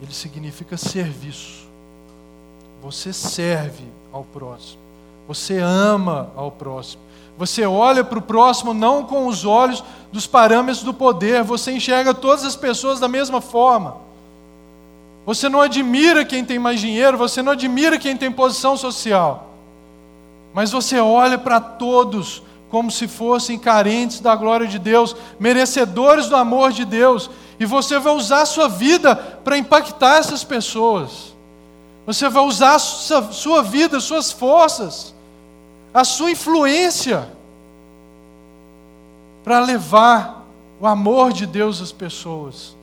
ele 0.00 0.12
significa 0.12 0.76
serviço. 0.76 1.66
Você 2.82 3.12
serve 3.12 3.84
ao 4.12 4.24
próximo. 4.24 4.80
Você 5.26 5.58
ama 5.58 6.30
ao 6.36 6.50
próximo. 6.50 7.02
Você 7.36 7.64
olha 7.64 8.02
para 8.02 8.18
o 8.18 8.22
próximo 8.22 8.74
não 8.74 9.04
com 9.04 9.26
os 9.26 9.44
olhos 9.44 9.84
dos 10.10 10.26
parâmetros 10.26 10.82
do 10.82 10.92
poder, 10.92 11.44
você 11.44 11.70
enxerga 11.70 12.12
todas 12.12 12.44
as 12.44 12.56
pessoas 12.56 12.98
da 12.98 13.06
mesma 13.06 13.40
forma. 13.40 13.96
Você 15.24 15.48
não 15.48 15.60
admira 15.60 16.24
quem 16.24 16.44
tem 16.44 16.58
mais 16.58 16.80
dinheiro, 16.80 17.18
você 17.18 17.42
não 17.42 17.52
admira 17.52 17.98
quem 17.98 18.16
tem 18.16 18.32
posição 18.32 18.76
social. 18.76 19.50
Mas 20.54 20.72
você 20.72 20.98
olha 20.98 21.36
para 21.36 21.60
todos 21.60 22.42
como 22.70 22.90
se 22.90 23.06
fossem 23.06 23.58
carentes 23.58 24.20
da 24.20 24.34
glória 24.34 24.66
de 24.66 24.78
Deus, 24.78 25.14
merecedores 25.38 26.28
do 26.28 26.36
amor 26.36 26.72
de 26.72 26.84
Deus, 26.84 27.30
e 27.58 27.66
você 27.66 27.98
vai 27.98 28.14
usar 28.14 28.42
a 28.42 28.46
sua 28.46 28.68
vida 28.68 29.16
para 29.16 29.58
impactar 29.58 30.18
essas 30.18 30.44
pessoas. 30.44 31.34
Você 32.06 32.28
vai 32.28 32.42
usar 32.44 32.74
a 32.74 32.78
sua 32.78 33.62
vida, 33.62 34.00
suas 34.00 34.30
forças 34.32 35.14
a 35.92 36.04
sua 36.04 36.30
influência 36.30 37.28
para 39.42 39.60
levar 39.60 40.44
o 40.80 40.86
amor 40.86 41.32
de 41.32 41.46
Deus 41.46 41.80
às 41.80 41.92
pessoas. 41.92 42.76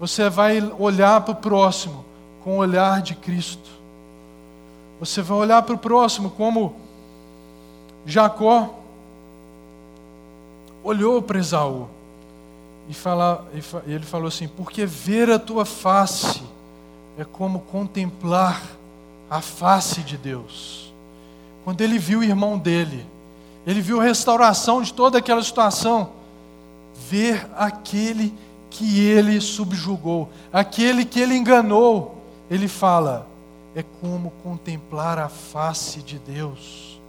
Você 0.00 0.28
vai 0.28 0.60
olhar 0.78 1.20
para 1.20 1.32
o 1.32 1.36
próximo 1.36 2.04
com 2.42 2.56
o 2.56 2.58
olhar 2.58 3.02
de 3.02 3.14
Cristo. 3.14 3.70
Você 5.00 5.20
vai 5.20 5.38
olhar 5.38 5.62
para 5.62 5.74
o 5.74 5.78
próximo 5.78 6.30
como 6.30 6.76
Jacó 8.06 8.70
olhou 10.82 11.22
para 11.22 11.38
Esaú 11.38 11.88
e, 12.92 12.94
fala, 12.94 13.48
e 13.86 13.92
ele 13.92 14.04
falou 14.04 14.28
assim: 14.28 14.46
Porque 14.46 14.84
ver 14.84 15.30
a 15.30 15.38
tua 15.38 15.64
face 15.64 16.42
é 17.16 17.24
como 17.24 17.60
contemplar 17.60 18.62
a 19.30 19.40
face 19.40 20.02
de 20.02 20.18
Deus. 20.18 20.92
Quando 21.64 21.80
ele 21.80 21.98
viu 21.98 22.20
o 22.20 22.24
irmão 22.24 22.58
dele, 22.58 23.06
ele 23.66 23.80
viu 23.80 23.98
a 23.98 24.04
restauração 24.04 24.82
de 24.82 24.92
toda 24.92 25.18
aquela 25.18 25.42
situação, 25.42 26.10
ver 27.08 27.48
aquele 27.56 28.34
que 28.68 29.00
ele 29.00 29.40
subjugou, 29.40 30.28
aquele 30.52 31.06
que 31.06 31.18
ele 31.18 31.34
enganou, 31.34 32.22
ele 32.50 32.68
fala: 32.68 33.26
é 33.74 33.82
como 34.02 34.32
contemplar 34.42 35.18
a 35.18 35.30
face 35.30 36.02
de 36.02 36.18
Deus. 36.18 37.00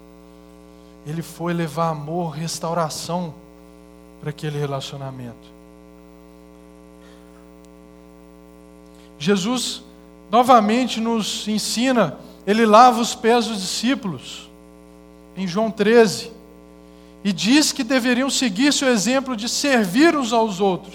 Ele 1.06 1.22
foi 1.22 1.52
levar 1.52 1.90
amor, 1.90 2.30
restauração 2.30 3.34
para 4.22 4.30
aquele 4.30 4.58
relacionamento. 4.58 5.53
Jesus 9.24 9.82
novamente 10.30 11.00
nos 11.00 11.48
ensina 11.48 12.18
ele 12.46 12.66
lava 12.66 13.00
os 13.00 13.16
pés 13.16 13.48
dos 13.48 13.62
discípulos, 13.62 14.50
em 15.38 15.48
João 15.48 15.72
13, 15.72 16.32
e 17.24 17.32
diz 17.32 17.72
que 17.72 17.84
deveriam 17.84 18.30
seguir 18.30 18.74
seu 18.74 18.90
exemplo 18.90 19.36
de 19.36 19.48
servir 19.48 20.14
uns 20.16 20.34
aos 20.34 20.60
outros. 20.60 20.94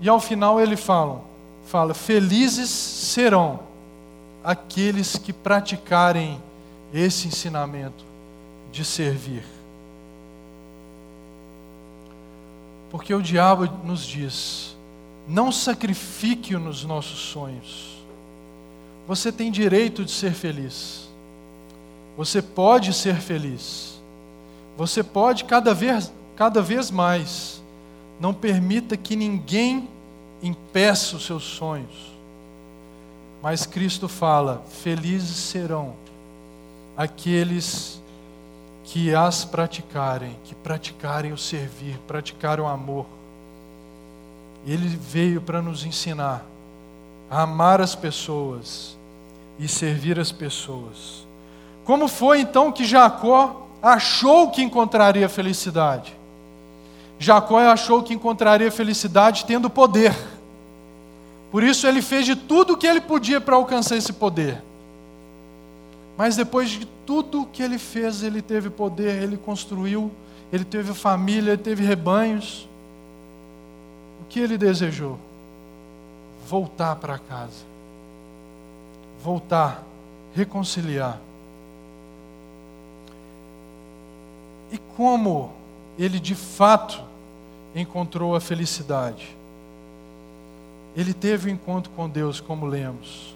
E 0.00 0.08
ao 0.08 0.20
final 0.20 0.60
ele 0.60 0.76
fala, 0.76 1.20
fala: 1.66 1.94
Felizes 1.94 2.70
serão 2.70 3.58
aqueles 4.44 5.16
que 5.16 5.32
praticarem 5.32 6.40
esse 6.94 7.26
ensinamento 7.26 8.04
de 8.70 8.84
servir. 8.84 9.44
Porque 12.88 13.12
o 13.12 13.20
diabo 13.20 13.68
nos 13.84 14.06
diz: 14.06 14.75
não 15.26 15.50
sacrifique 15.50 16.56
nos 16.56 16.84
nossos 16.84 17.18
sonhos 17.18 17.96
você 19.06 19.30
tem 19.30 19.50
direito 19.52 20.04
de 20.04 20.10
ser 20.10 20.32
feliz. 20.32 21.08
Você 22.16 22.42
pode 22.42 22.92
ser 22.92 23.16
feliz. 23.16 24.00
Você 24.76 25.02
pode 25.02 25.44
cada 25.44 25.72
vez, 25.72 26.12
cada 26.34 26.60
vez 26.60 26.90
mais. 26.90 27.62
Não 28.18 28.34
permita 28.34 28.96
que 28.96 29.14
ninguém 29.14 29.88
impeça 30.42 31.16
os 31.16 31.24
seus 31.24 31.44
sonhos. 31.44 32.12
Mas 33.42 33.64
Cristo 33.64 34.08
fala: 34.08 34.64
felizes 34.82 35.36
serão 35.36 35.94
aqueles 36.96 38.02
que 38.82 39.14
as 39.14 39.44
praticarem, 39.44 40.36
que 40.44 40.54
praticarem 40.54 41.32
o 41.32 41.38
servir, 41.38 41.98
praticarem 42.08 42.64
o 42.64 42.68
amor. 42.68 43.06
Ele 44.66 44.88
veio 44.88 45.40
para 45.40 45.62
nos 45.62 45.84
ensinar 45.84 46.44
a 47.30 47.42
amar 47.42 47.80
as 47.80 47.94
pessoas 47.94 48.96
e 49.58 49.68
servir 49.68 50.18
as 50.18 50.32
pessoas. 50.32 51.26
Como 51.84 52.08
foi 52.08 52.40
então 52.40 52.72
que 52.72 52.84
Jacó 52.84 53.68
achou 53.80 54.50
que 54.50 54.62
encontraria 54.62 55.28
felicidade? 55.28 56.16
Jacó 57.18 57.58
achou 57.60 58.02
que 58.02 58.12
encontraria 58.12 58.70
felicidade 58.70 59.44
tendo 59.44 59.70
poder. 59.70 60.14
Por 61.50 61.62
isso 61.62 61.86
ele 61.86 62.02
fez 62.02 62.26
de 62.26 62.36
tudo 62.36 62.74
o 62.74 62.76
que 62.76 62.86
ele 62.86 63.00
podia 63.00 63.40
para 63.40 63.56
alcançar 63.56 63.96
esse 63.96 64.12
poder. 64.12 64.62
Mas 66.16 66.36
depois 66.36 66.70
de 66.70 66.86
tudo 67.06 67.48
que 67.52 67.62
ele 67.62 67.78
fez, 67.78 68.22
ele 68.22 68.42
teve 68.42 68.68
poder, 68.68 69.22
ele 69.22 69.36
construiu, 69.36 70.10
ele 70.52 70.64
teve 70.64 70.92
família, 70.92 71.52
ele 71.52 71.62
teve 71.62 71.84
rebanhos. 71.84 72.68
Que 74.28 74.40
ele 74.40 74.58
desejou? 74.58 75.18
Voltar 76.48 76.96
para 76.96 77.18
casa 77.18 77.76
voltar, 79.26 79.82
reconciliar. 80.34 81.18
E 84.70 84.78
como 84.96 85.52
ele 85.98 86.20
de 86.20 86.36
fato 86.36 87.02
encontrou 87.74 88.36
a 88.36 88.40
felicidade? 88.40 89.36
Ele 90.94 91.12
teve 91.12 91.50
um 91.50 91.54
encontro 91.54 91.90
com 91.90 92.08
Deus, 92.08 92.40
como 92.40 92.66
lemos, 92.66 93.34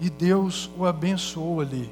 e 0.00 0.08
Deus 0.08 0.70
o 0.78 0.86
abençoou 0.86 1.60
ali. 1.60 1.90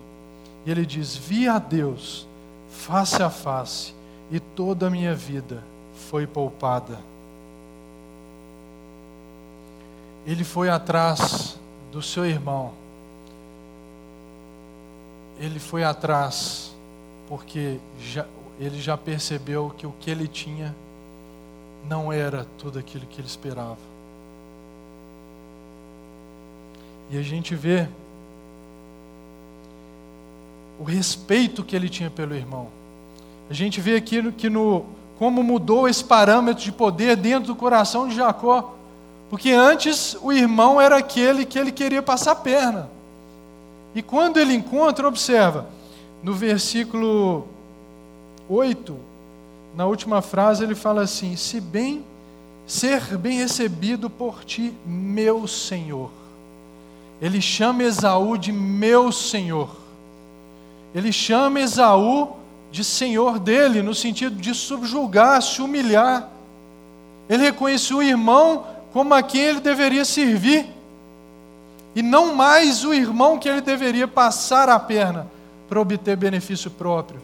E 0.64 0.70
ele 0.70 0.86
diz: 0.86 1.16
Vi 1.16 1.48
a 1.48 1.59
Deus 1.59 2.26
face 2.70 3.20
a 3.20 3.30
face, 3.30 3.94
e 4.30 4.38
toda 4.38 4.86
a 4.86 4.90
minha 4.90 5.14
vida 5.14 5.62
foi 6.09 6.26
poupada. 6.26 7.11
Ele 10.26 10.44
foi 10.44 10.68
atrás 10.68 11.58
do 11.90 12.00
seu 12.00 12.24
irmão 12.24 12.72
ele 15.42 15.58
foi 15.58 15.82
atrás, 15.82 16.72
porque 17.28 17.78
já, 18.00 18.24
ele 18.60 18.80
já 18.80 18.96
percebeu 18.96 19.74
que 19.76 19.84
o 19.84 19.92
que 19.98 20.08
ele 20.08 20.28
tinha 20.28 20.72
não 21.88 22.12
era 22.12 22.46
tudo 22.58 22.78
aquilo 22.78 23.06
que 23.06 23.20
ele 23.20 23.26
esperava. 23.26 23.78
E 27.10 27.18
a 27.18 27.22
gente 27.22 27.56
vê 27.56 27.88
o 30.78 30.84
respeito 30.84 31.64
que 31.64 31.74
ele 31.74 31.88
tinha 31.88 32.08
pelo 32.08 32.36
irmão. 32.36 32.68
A 33.50 33.52
gente 33.52 33.80
vê 33.80 33.96
aqui 33.96 34.30
que 34.32 34.48
no 34.48 34.86
como 35.18 35.42
mudou 35.42 35.88
esse 35.88 36.04
parâmetro 36.04 36.62
de 36.62 36.70
poder 36.70 37.16
dentro 37.16 37.48
do 37.48 37.56
coração 37.56 38.08
de 38.08 38.14
Jacó. 38.14 38.76
Porque 39.32 39.50
antes 39.50 40.14
o 40.20 40.30
irmão 40.30 40.78
era 40.78 40.98
aquele 40.98 41.46
que 41.46 41.58
ele 41.58 41.72
queria 41.72 42.02
passar 42.02 42.32
a 42.32 42.36
perna. 42.36 42.90
E 43.94 44.02
quando 44.02 44.36
ele 44.36 44.52
encontra, 44.52 45.08
observa, 45.08 45.68
no 46.22 46.34
versículo 46.34 47.48
8, 48.46 48.94
na 49.74 49.86
última 49.86 50.20
frase, 50.20 50.62
ele 50.62 50.74
fala 50.74 51.00
assim: 51.00 51.34
Se 51.34 51.62
bem 51.62 52.04
ser 52.66 53.16
bem 53.16 53.38
recebido 53.38 54.10
por 54.10 54.44
ti, 54.44 54.74
meu 54.84 55.46
Senhor. 55.48 56.10
Ele 57.18 57.40
chama 57.40 57.84
Esaú 57.84 58.36
de 58.36 58.52
meu 58.52 59.10
Senhor. 59.10 59.74
Ele 60.94 61.10
chama 61.10 61.58
Esaú 61.58 62.36
de 62.70 62.84
Senhor 62.84 63.38
dele, 63.38 63.80
no 63.80 63.94
sentido 63.94 64.36
de 64.36 64.54
subjugar, 64.54 65.40
se 65.40 65.62
humilhar. 65.62 66.28
Ele 67.30 67.44
reconheceu 67.44 67.96
o 67.96 68.02
irmão 68.02 68.66
como 68.93 69.14
a 69.14 69.22
quem 69.22 69.40
ele 69.40 69.61
deveria 69.61 70.05
servir 70.05 70.66
e 71.95 72.03
não 72.03 72.34
mais 72.34 72.84
o 72.84 72.93
irmão 72.93 73.38
que 73.38 73.49
ele 73.49 73.61
deveria 73.61 74.09
passar 74.09 74.68
a 74.68 74.78
perna 74.78 75.26
para 75.68 75.80
obter 75.80 76.16
benefício 76.16 76.70
próprio. 76.70 77.20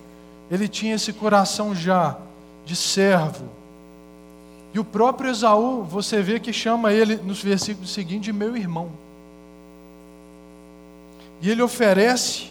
ele 0.50 0.66
tinha 0.66 0.94
esse 0.94 1.12
coração 1.12 1.74
já 1.74 2.16
de 2.64 2.74
servo. 2.74 3.46
E 4.72 4.78
o 4.78 4.84
próprio 4.84 5.30
Esaú, 5.30 5.82
você 5.82 6.22
vê 6.22 6.38
que 6.40 6.52
chama 6.52 6.92
ele 6.92 7.16
nos 7.16 7.42
versículos 7.42 7.90
seguintes 7.90 8.26
de 8.26 8.32
meu 8.32 8.56
irmão. 8.56 8.90
E 11.40 11.50
ele 11.50 11.62
oferece. 11.62 12.50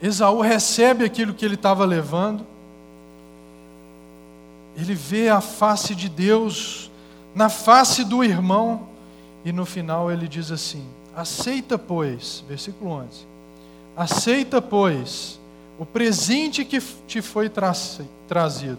Esaú 0.00 0.40
recebe 0.40 1.04
aquilo 1.04 1.34
que 1.34 1.44
ele 1.44 1.54
estava 1.54 1.84
levando. 1.84 2.46
Ele 4.76 4.94
vê 4.94 5.28
a 5.28 5.40
face 5.40 5.94
de 5.94 6.08
Deus 6.08 6.90
na 7.34 7.48
face 7.48 8.04
do 8.04 8.22
irmão. 8.22 8.88
E 9.44 9.52
no 9.52 9.66
final 9.66 10.10
ele 10.10 10.28
diz 10.28 10.50
assim: 10.50 10.84
Aceita, 11.14 11.78
pois, 11.78 12.44
versículo 12.48 12.90
11: 12.90 13.26
Aceita, 13.96 14.62
pois, 14.62 15.38
o 15.78 15.84
presente 15.84 16.64
que 16.64 16.80
te 17.06 17.20
foi 17.20 17.48
tra 17.48 17.72
trazido, 18.28 18.78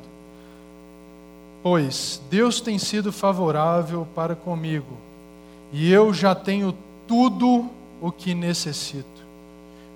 pois 1.61 2.21
Deus 2.29 2.61
tem 2.61 2.79
sido 2.79 3.11
favorável 3.11 4.07
para 4.15 4.35
comigo, 4.35 4.97
e 5.71 5.91
eu 5.91 6.13
já 6.13 6.33
tenho 6.33 6.75
tudo 7.07 7.69
o 8.01 8.11
que 8.11 8.33
necessito. 8.33 9.23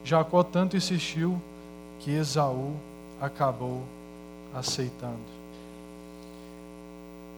Jacó 0.04 0.44
tanto 0.44 0.78
insistiu 0.78 1.42
que 2.00 2.12
Esaú 2.12 2.74
acabou 3.20 3.84
aceitando. 4.54 5.37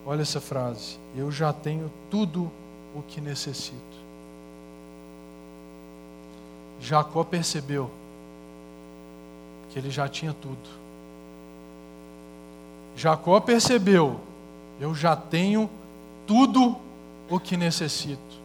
Olha 0.10 0.24
essa 0.24 0.42
frase: 0.42 0.98
Eu 1.16 1.32
já 1.32 1.54
tenho 1.54 1.92
tudo 2.10 2.52
o 2.96 3.04
que 3.04 3.22
necessito. 3.22 3.78
Jacó 6.82 7.24
percebeu 7.24 7.92
que 9.70 9.78
ele 9.78 9.92
já 9.92 10.08
tinha 10.10 10.34
tudo. 10.34 10.68
Jacó 12.96 13.40
percebeu: 13.40 14.20
eu 14.82 14.96
já 14.96 15.16
tenho 15.16 15.70
tudo 16.26 16.76
o 17.30 17.40
que 17.40 17.56
necessito. 17.56 18.40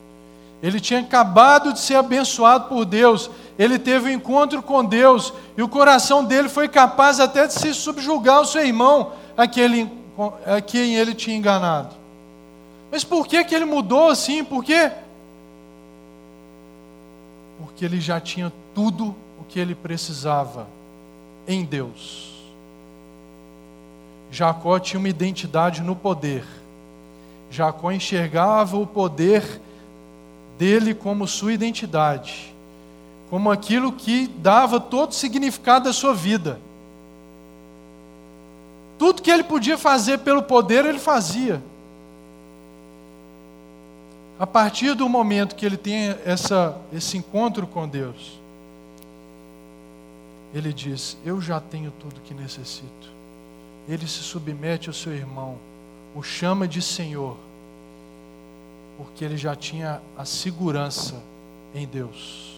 Ele 0.63 0.79
tinha 0.79 1.01
acabado 1.01 1.73
de 1.73 1.81
ser 1.81 1.95
abençoado 1.95 2.69
por 2.69 2.85
Deus, 2.85 3.31
ele 3.59 3.79
teve 3.79 4.11
um 4.11 4.13
encontro 4.13 4.63
com 4.63 4.85
Deus, 4.85 5.33
e 5.57 5.63
o 5.63 5.69
coração 5.69 6.23
dele 6.23 6.51
foi 6.51 6.69
capaz 6.69 7.21
até 7.21 7.47
de 7.47 7.55
se 7.55 7.73
subjugar 7.73 8.37
ao 8.37 8.45
seu 8.45 8.67
irmão, 8.67 9.13
a 9.35 9.47
quem 9.47 9.65
ele, 9.65 10.04
a 10.47 10.61
quem 10.61 10.97
ele 10.97 11.15
tinha 11.15 11.37
enganado. 11.37 11.95
Mas 12.91 13.05
por 13.05 13.27
que, 13.27 13.43
que 13.45 13.55
ele 13.55 13.65
mudou 13.65 14.09
assim? 14.09 14.45
Por 14.45 14.65
quê? 14.65 14.91
porque 17.59 17.85
ele 17.85 18.01
já 18.01 18.21
tinha 18.21 18.53
tudo 18.75 19.15
o 19.41 19.45
que 19.49 19.59
ele 19.59 19.75
precisava 19.75 20.69
em 21.47 21.65
Deus. 21.65 22.33
Jacó 24.31 24.79
tinha 24.79 24.99
uma 24.99 25.09
identidade 25.09 25.83
no 25.83 25.97
poder. 25.97 26.45
Jacó 27.51 27.91
enxergava 27.91 28.77
o 28.77 28.87
poder 28.87 29.61
dele 30.59 30.95
como 30.95 31.27
sua 31.27 31.53
identidade, 31.53 32.55
como 33.31 33.51
aquilo 33.51 33.93
que 33.93 34.27
dava 34.27 34.79
todo 34.79 35.11
o 35.11 35.15
significado 35.15 35.87
da 35.87 35.93
sua 35.93 36.15
vida. 36.15 36.61
Tudo 39.05 39.21
que 39.21 39.31
ele 39.31 39.45
podia 39.45 39.77
fazer 39.77 40.21
pelo 40.21 40.43
poder, 40.43 40.87
ele 40.87 40.99
fazia. 40.99 41.63
A 44.39 44.47
partir 44.47 44.95
do 44.95 45.07
momento 45.11 45.55
que 45.55 45.67
ele 45.67 45.77
tem 45.77 46.17
essa, 46.25 46.75
esse 46.91 47.19
encontro 47.19 47.67
com 47.67 47.87
Deus, 47.87 48.41
ele 50.55 50.73
diz: 50.73 51.19
Eu 51.23 51.39
já 51.39 51.61
tenho 51.61 51.93
tudo 52.01 52.19
que 52.23 52.33
necessito. 52.33 53.11
Ele 53.87 54.09
se 54.09 54.23
submete 54.23 54.89
ao 54.89 54.95
seu 54.95 55.13
irmão, 55.13 55.59
o 56.15 56.23
chama 56.23 56.67
de 56.67 56.81
Senhor, 56.81 57.37
porque 58.97 59.23
ele 59.23 59.37
já 59.37 59.55
tinha 59.55 60.01
a 60.17 60.25
segurança 60.25 61.23
em 61.75 61.87
Deus. 61.87 62.57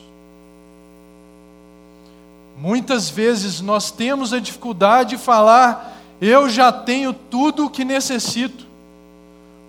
Muitas 2.56 3.10
vezes 3.10 3.60
nós 3.60 3.90
temos 3.90 4.32
a 4.32 4.38
dificuldade 4.38 5.16
de 5.16 5.18
falar: 5.18 5.95
Eu 6.20 6.48
já 6.48 6.72
tenho 6.72 7.12
tudo 7.12 7.66
o 7.66 7.70
que 7.70 7.84
necessito 7.84 8.66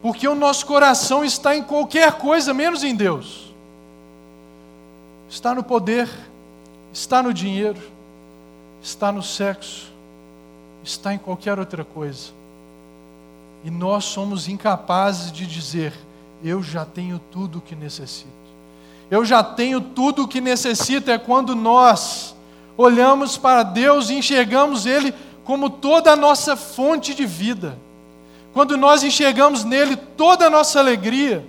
porque 0.01 0.27
o 0.27 0.35
nosso 0.35 0.65
coração 0.65 1.25
está 1.25 1.55
em 1.55 1.63
qualquer 1.63 2.13
coisa 2.13 2.53
menos 2.53 2.83
em 2.83 2.95
Deus. 2.95 3.51
Está 5.29 5.53
no 5.53 5.63
poder, 5.63 6.09
está 6.93 7.21
no 7.21 7.33
dinheiro, 7.33 7.81
está 8.81 9.11
no 9.11 9.21
sexo, 9.21 9.91
está 10.83 11.13
em 11.13 11.17
qualquer 11.17 11.59
outra 11.59 11.83
coisa. 11.83 12.29
E 13.65 13.71
nós 13.71 14.05
somos 14.05 14.47
incapazes 14.47 15.31
de 15.31 15.45
dizer: 15.45 15.93
Eu 16.43 16.63
já 16.63 16.85
tenho 16.85 17.19
tudo 17.31 17.57
o 17.57 17.61
que 17.61 17.75
necessito. 17.75 18.31
Eu 19.09 19.25
já 19.25 19.43
tenho 19.43 19.81
tudo 19.81 20.23
o 20.23 20.27
que 20.27 20.39
necessito. 20.39 21.11
É 21.11 21.17
quando 21.17 21.55
nós 21.55 22.35
olhamos 22.77 23.37
para 23.37 23.63
Deus 23.63 24.09
e 24.09 24.13
enxergamos 24.13 24.85
Ele 24.85 25.13
como 25.47 25.69
toda 25.69 26.11
a 26.11 26.15
nossa 26.17 26.57
fonte 26.57 27.15
de 27.15 27.25
vida. 27.25 27.77
Quando 28.53 28.75
nós 28.75 29.01
enxergamos 29.01 29.63
nele 29.63 29.95
toda 29.95 30.47
a 30.47 30.49
nossa 30.49 30.77
alegria, 30.77 31.47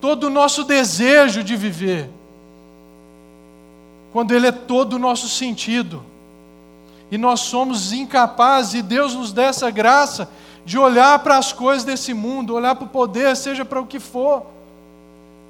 todo 0.00 0.28
o 0.28 0.30
nosso 0.30 0.62
desejo 0.62 1.42
de 1.42 1.56
viver, 1.56 2.08
quando 4.12 4.30
ele 4.30 4.46
é 4.46 4.52
todo 4.52 4.92
o 4.92 4.98
nosso 5.00 5.28
sentido, 5.28 6.04
e 7.10 7.18
nós 7.18 7.40
somos 7.40 7.92
incapazes, 7.92 8.74
e 8.74 8.82
Deus 8.82 9.16
nos 9.16 9.32
dá 9.32 9.46
essa 9.46 9.68
graça 9.68 10.30
de 10.64 10.78
olhar 10.78 11.18
para 11.24 11.36
as 11.36 11.52
coisas 11.52 11.82
desse 11.82 12.14
mundo, 12.14 12.54
olhar 12.54 12.76
para 12.76 12.84
o 12.84 12.88
poder, 12.88 13.36
seja 13.36 13.64
para 13.64 13.80
o 13.80 13.86
que 13.86 13.98
for, 13.98 14.46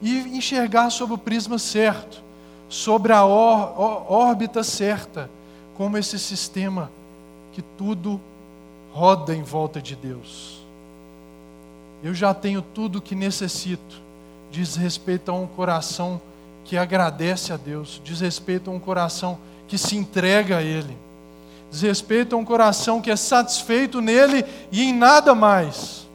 e 0.00 0.20
enxergar 0.38 0.88
sob 0.88 1.12
o 1.12 1.18
prisma 1.18 1.59
certo, 1.59 2.22
sobre 2.70 3.12
a 3.12 3.26
órbita 3.26 4.64
certa, 4.64 5.28
como 5.76 5.98
esse 5.98 6.18
sistema 6.18 6.90
que 7.53 7.62
tudo 7.62 8.20
roda 8.92 9.34
em 9.34 9.42
volta 9.42 9.80
de 9.80 9.94
Deus. 9.94 10.61
Eu 12.03 12.14
já 12.14 12.34
tenho 12.34 12.61
tudo 12.61 12.98
o 12.98 13.03
que 13.03 13.14
necessito. 13.14 14.00
Diz 14.50 14.76
respeito 14.76 15.30
a 15.30 15.34
um 15.34 15.46
coração 15.46 16.20
que 16.64 16.76
agradece 16.76 17.53
a 17.53 17.57
Deus, 17.57 18.00
diz 18.05 18.20
respeito 18.20 18.70
a 18.70 18.72
um 18.72 18.78
coração 18.78 19.38
que 19.66 19.76
se 19.76 19.96
entrega 19.96 20.59
a 20.59 20.62
Ele, 20.62 20.96
diz 21.70 21.80
respeito 21.80 22.36
a 22.36 22.38
um 22.38 22.44
coração 22.44 23.00
que 23.00 23.11
é 23.11 23.16
satisfeito 23.16 24.00
nele 24.00 24.44
e 24.70 24.82
em 24.82 24.92
nada 24.92 25.34
mais. 25.34 26.07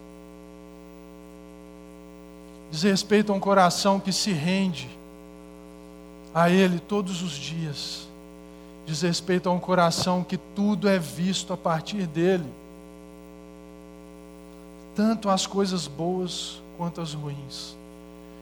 Diz 2.70 2.84
respeito 2.84 3.32
a 3.32 3.36
um 3.36 3.40
coração 3.40 4.00
que 4.00 4.12
se 4.12 4.32
rende 4.32 4.90
a 6.34 6.50
Ele 6.50 6.80
todos 6.80 7.22
os 7.24 7.32
dias. 7.32 8.08
Diz 8.88 9.02
respeito 9.02 9.48
a 9.48 9.52
um 9.52 9.60
coração 9.60 10.24
que 10.24 10.38
tudo 10.38 10.90
é 10.90 10.98
visto 10.98 11.54
a 11.54 11.58
partir 11.58 12.08
dele 12.08 12.50
tanto 14.98 15.30
as 15.30 15.46
coisas 15.46 15.86
boas 15.86 16.60
quanto 16.76 17.00
as 17.00 17.14
ruins. 17.14 17.78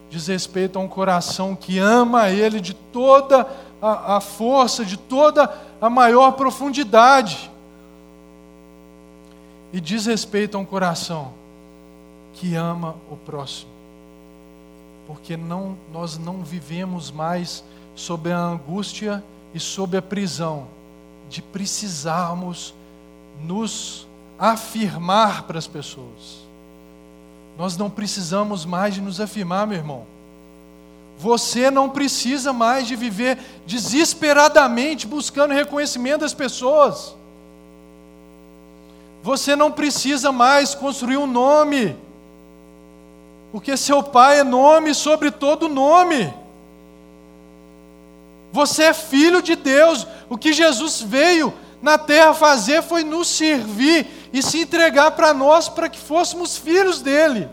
Diz 0.09 0.27
respeito 0.27 0.79
a 0.79 0.81
um 0.81 0.87
coração 0.87 1.53
que 1.53 1.77
ama 1.79 2.29
Ele 2.29 2.61
de 2.61 2.73
toda 2.73 3.45
a, 3.81 4.15
a 4.15 4.21
força, 4.21 4.85
de 4.85 4.95
toda 4.95 5.53
a 5.81 5.89
maior 5.89 6.31
profundidade. 6.31 7.51
E 9.73 9.81
diz 9.81 10.05
respeito 10.05 10.55
a 10.55 10.61
um 10.61 10.65
coração 10.65 11.33
que 12.35 12.55
ama 12.55 12.95
o 13.11 13.17
próximo. 13.17 13.71
Porque 15.05 15.35
não, 15.35 15.77
nós 15.91 16.17
não 16.17 16.41
vivemos 16.41 17.11
mais 17.11 17.65
sob 17.93 18.31
a 18.31 18.39
angústia 18.39 19.21
e 19.55 19.59
sob 19.59 19.95
a 19.95 20.01
prisão 20.01 20.67
de 21.29 21.41
precisarmos 21.41 22.75
nos 23.41 24.05
afirmar 24.37 25.43
para 25.43 25.57
as 25.57 25.65
pessoas. 25.65 26.45
Nós 27.57 27.77
não 27.77 27.89
precisamos 27.89 28.65
mais 28.65 28.93
de 28.95 28.99
nos 28.99 29.21
afirmar, 29.21 29.65
meu 29.65 29.77
irmão. 29.77 30.05
Você 31.17 31.71
não 31.71 31.89
precisa 31.89 32.51
mais 32.51 32.85
de 32.85 32.97
viver 32.97 33.39
desesperadamente 33.65 35.07
buscando 35.07 35.53
reconhecimento 35.53 36.19
das 36.19 36.33
pessoas. 36.33 37.15
Você 39.23 39.55
não 39.55 39.71
precisa 39.71 40.33
mais 40.33 40.75
construir 40.75 41.15
um 41.15 41.25
nome, 41.25 41.95
porque 43.53 43.77
seu 43.77 44.03
pai 44.03 44.41
é 44.41 44.43
nome 44.43 44.93
sobre 44.93 45.31
todo 45.31 45.69
nome. 45.69 46.44
Você 48.55 48.83
é 48.83 48.93
filho 48.93 49.41
de 49.41 49.53
Deus. 49.53 50.07
O 50.29 50.37
que 50.37 50.53
Jesus 50.53 51.01
veio 51.01 51.53
na 51.81 51.97
terra 51.97 52.33
fazer 52.33 52.81
foi 52.81 53.03
nos 53.03 53.27
servir 53.27 54.07
e 54.31 54.41
se 54.41 54.61
entregar 54.61 55.11
para 55.11 55.33
nós 55.33 55.67
para 55.67 55.89
que 55.89 55.99
fôssemos 55.99 56.55
filhos 56.55 57.01
dele. 57.01 57.49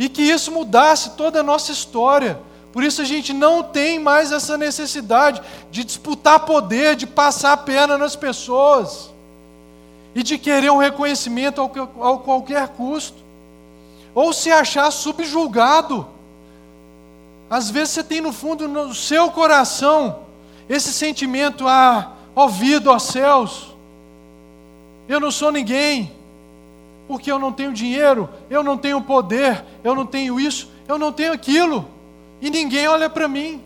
E 0.00 0.08
que 0.08 0.20
isso 0.20 0.50
mudasse 0.50 1.10
toda 1.10 1.40
a 1.40 1.44
nossa 1.44 1.70
história, 1.70 2.40
Por 2.72 2.84
isso 2.84 3.00
a 3.00 3.04
gente 3.06 3.32
não 3.32 3.62
tem 3.62 3.98
mais 3.98 4.32
essa 4.32 4.58
necessidade 4.58 5.40
de 5.70 5.82
disputar 5.82 6.40
poder, 6.40 6.94
de 6.94 7.06
passar 7.06 7.52
a 7.52 7.56
perna 7.56 7.96
nas 7.96 8.14
pessoas 8.14 9.10
e 10.14 10.22
de 10.22 10.36
querer 10.36 10.70
um 10.70 10.76
reconhecimento 10.76 11.58
ao, 11.58 12.18
qualquer 12.18 12.68
custo, 12.68 13.16
ou 14.14 14.30
se 14.30 14.50
achar 14.50 14.90
subjulgado. 14.90 16.15
Às 17.48 17.70
vezes 17.70 17.94
você 17.94 18.04
tem 18.04 18.20
no 18.20 18.32
fundo 18.32 18.66
no 18.66 18.94
seu 18.94 19.30
coração 19.30 20.20
esse 20.68 20.92
sentimento, 20.92 21.66
ah, 21.68 22.12
ó 22.34 22.48
vida, 22.48 22.98
céus, 22.98 23.74
eu 25.08 25.20
não 25.20 25.30
sou 25.30 25.52
ninguém, 25.52 26.12
porque 27.06 27.30
eu 27.30 27.38
não 27.38 27.52
tenho 27.52 27.72
dinheiro, 27.72 28.28
eu 28.50 28.62
não 28.62 28.76
tenho 28.76 29.00
poder, 29.00 29.64
eu 29.84 29.94
não 29.94 30.04
tenho 30.04 30.40
isso, 30.40 30.68
eu 30.88 30.98
não 30.98 31.12
tenho 31.12 31.32
aquilo, 31.32 31.88
e 32.40 32.50
ninguém 32.50 32.88
olha 32.88 33.08
para 33.08 33.28
mim. 33.28 33.62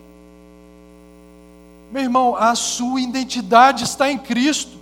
Meu 1.91 2.03
irmão, 2.03 2.35
a 2.35 2.53
sua 2.53 3.01
identidade 3.01 3.83
está 3.83 4.11
em 4.11 4.17
Cristo, 4.17 4.77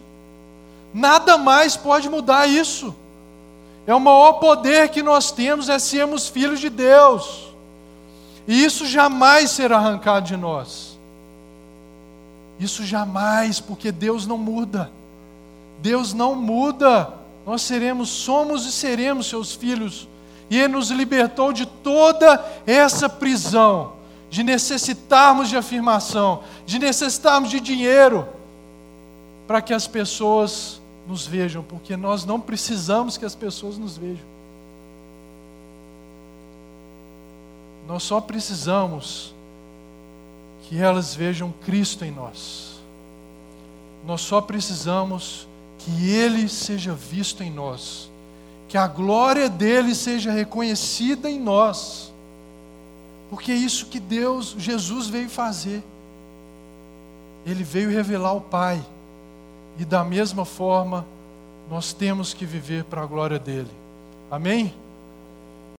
nada 0.94 1.38
mais 1.38 1.78
pode 1.78 2.10
mudar 2.10 2.48
isso. 2.48 2.94
É 3.88 3.96
o 3.96 4.00
maior 4.00 4.34
poder 4.34 4.90
que 4.90 5.02
nós 5.02 5.32
temos 5.32 5.70
é 5.70 5.80
sermos 5.80 6.28
filhos 6.28 6.60
de 6.60 6.70
Deus, 6.70 7.49
e 8.50 8.66
isso 8.66 8.88
jamais 8.88 9.52
será 9.52 9.78
arrancado 9.78 10.26
de 10.26 10.36
nós. 10.36 10.98
Isso 12.60 12.84
jamais, 12.84 13.60
porque 13.60 13.92
Deus 13.92 14.26
não 14.26 14.40
muda. 14.40 14.90
Deus 15.84 16.16
não 16.16 16.34
muda. 16.34 17.14
Nós 17.46 17.62
seremos, 17.62 18.10
somos 18.10 18.66
e 18.66 18.72
seremos 18.72 19.28
seus 19.28 19.54
filhos. 19.54 20.08
E 20.50 20.58
Ele 20.58 20.74
nos 20.74 20.90
libertou 20.90 21.54
de 21.54 21.68
toda 21.68 22.44
essa 22.66 23.08
prisão, 23.08 23.94
de 24.32 24.42
necessitarmos 24.42 25.48
de 25.48 25.56
afirmação, 25.56 26.42
de 26.66 26.80
necessitarmos 26.80 27.52
de 27.52 27.60
dinheiro, 27.60 28.28
para 29.46 29.62
que 29.62 29.76
as 29.76 29.86
pessoas 29.86 30.82
nos 31.08 31.28
vejam, 31.28 31.62
porque 31.62 31.96
nós 31.96 32.26
não 32.26 32.40
precisamos 32.40 33.16
que 33.16 33.26
as 33.26 33.36
pessoas 33.36 33.78
nos 33.78 33.96
vejam. 33.96 34.39
Nós 37.90 38.04
só 38.04 38.22
precisamos 38.22 39.34
que 40.62 40.80
elas 40.80 41.16
vejam 41.16 41.52
Cristo 41.66 42.06
em 42.06 42.12
nós. 42.12 42.80
Nós 44.06 44.22
só 44.22 44.40
precisamos 44.40 45.48
que 45.80 46.12
Ele 46.12 46.48
seja 46.48 46.94
visto 46.94 47.42
em 47.42 47.50
nós, 47.50 48.12
que 48.68 48.78
a 48.78 48.86
glória 48.86 49.50
dele 49.50 49.96
seja 49.96 50.32
reconhecida 50.32 51.28
em 51.32 51.40
nós, 51.40 52.14
porque 53.32 53.52
é 53.52 53.56
isso 53.56 53.88
que 53.88 54.00
Deus, 54.00 54.56
Jesus 54.60 55.08
veio 55.08 55.28
fazer. 55.28 55.84
Ele 57.44 57.64
veio 57.64 57.90
revelar 57.90 58.34
o 58.34 58.42
Pai, 58.42 58.86
e 59.80 59.84
da 59.84 60.04
mesma 60.04 60.46
forma, 60.46 61.08
nós 61.68 61.92
temos 61.92 62.36
que 62.36 62.46
viver 62.46 62.84
para 62.84 63.02
a 63.02 63.08
glória 63.08 63.40
dele. 63.40 63.72
Amém? 64.30 64.76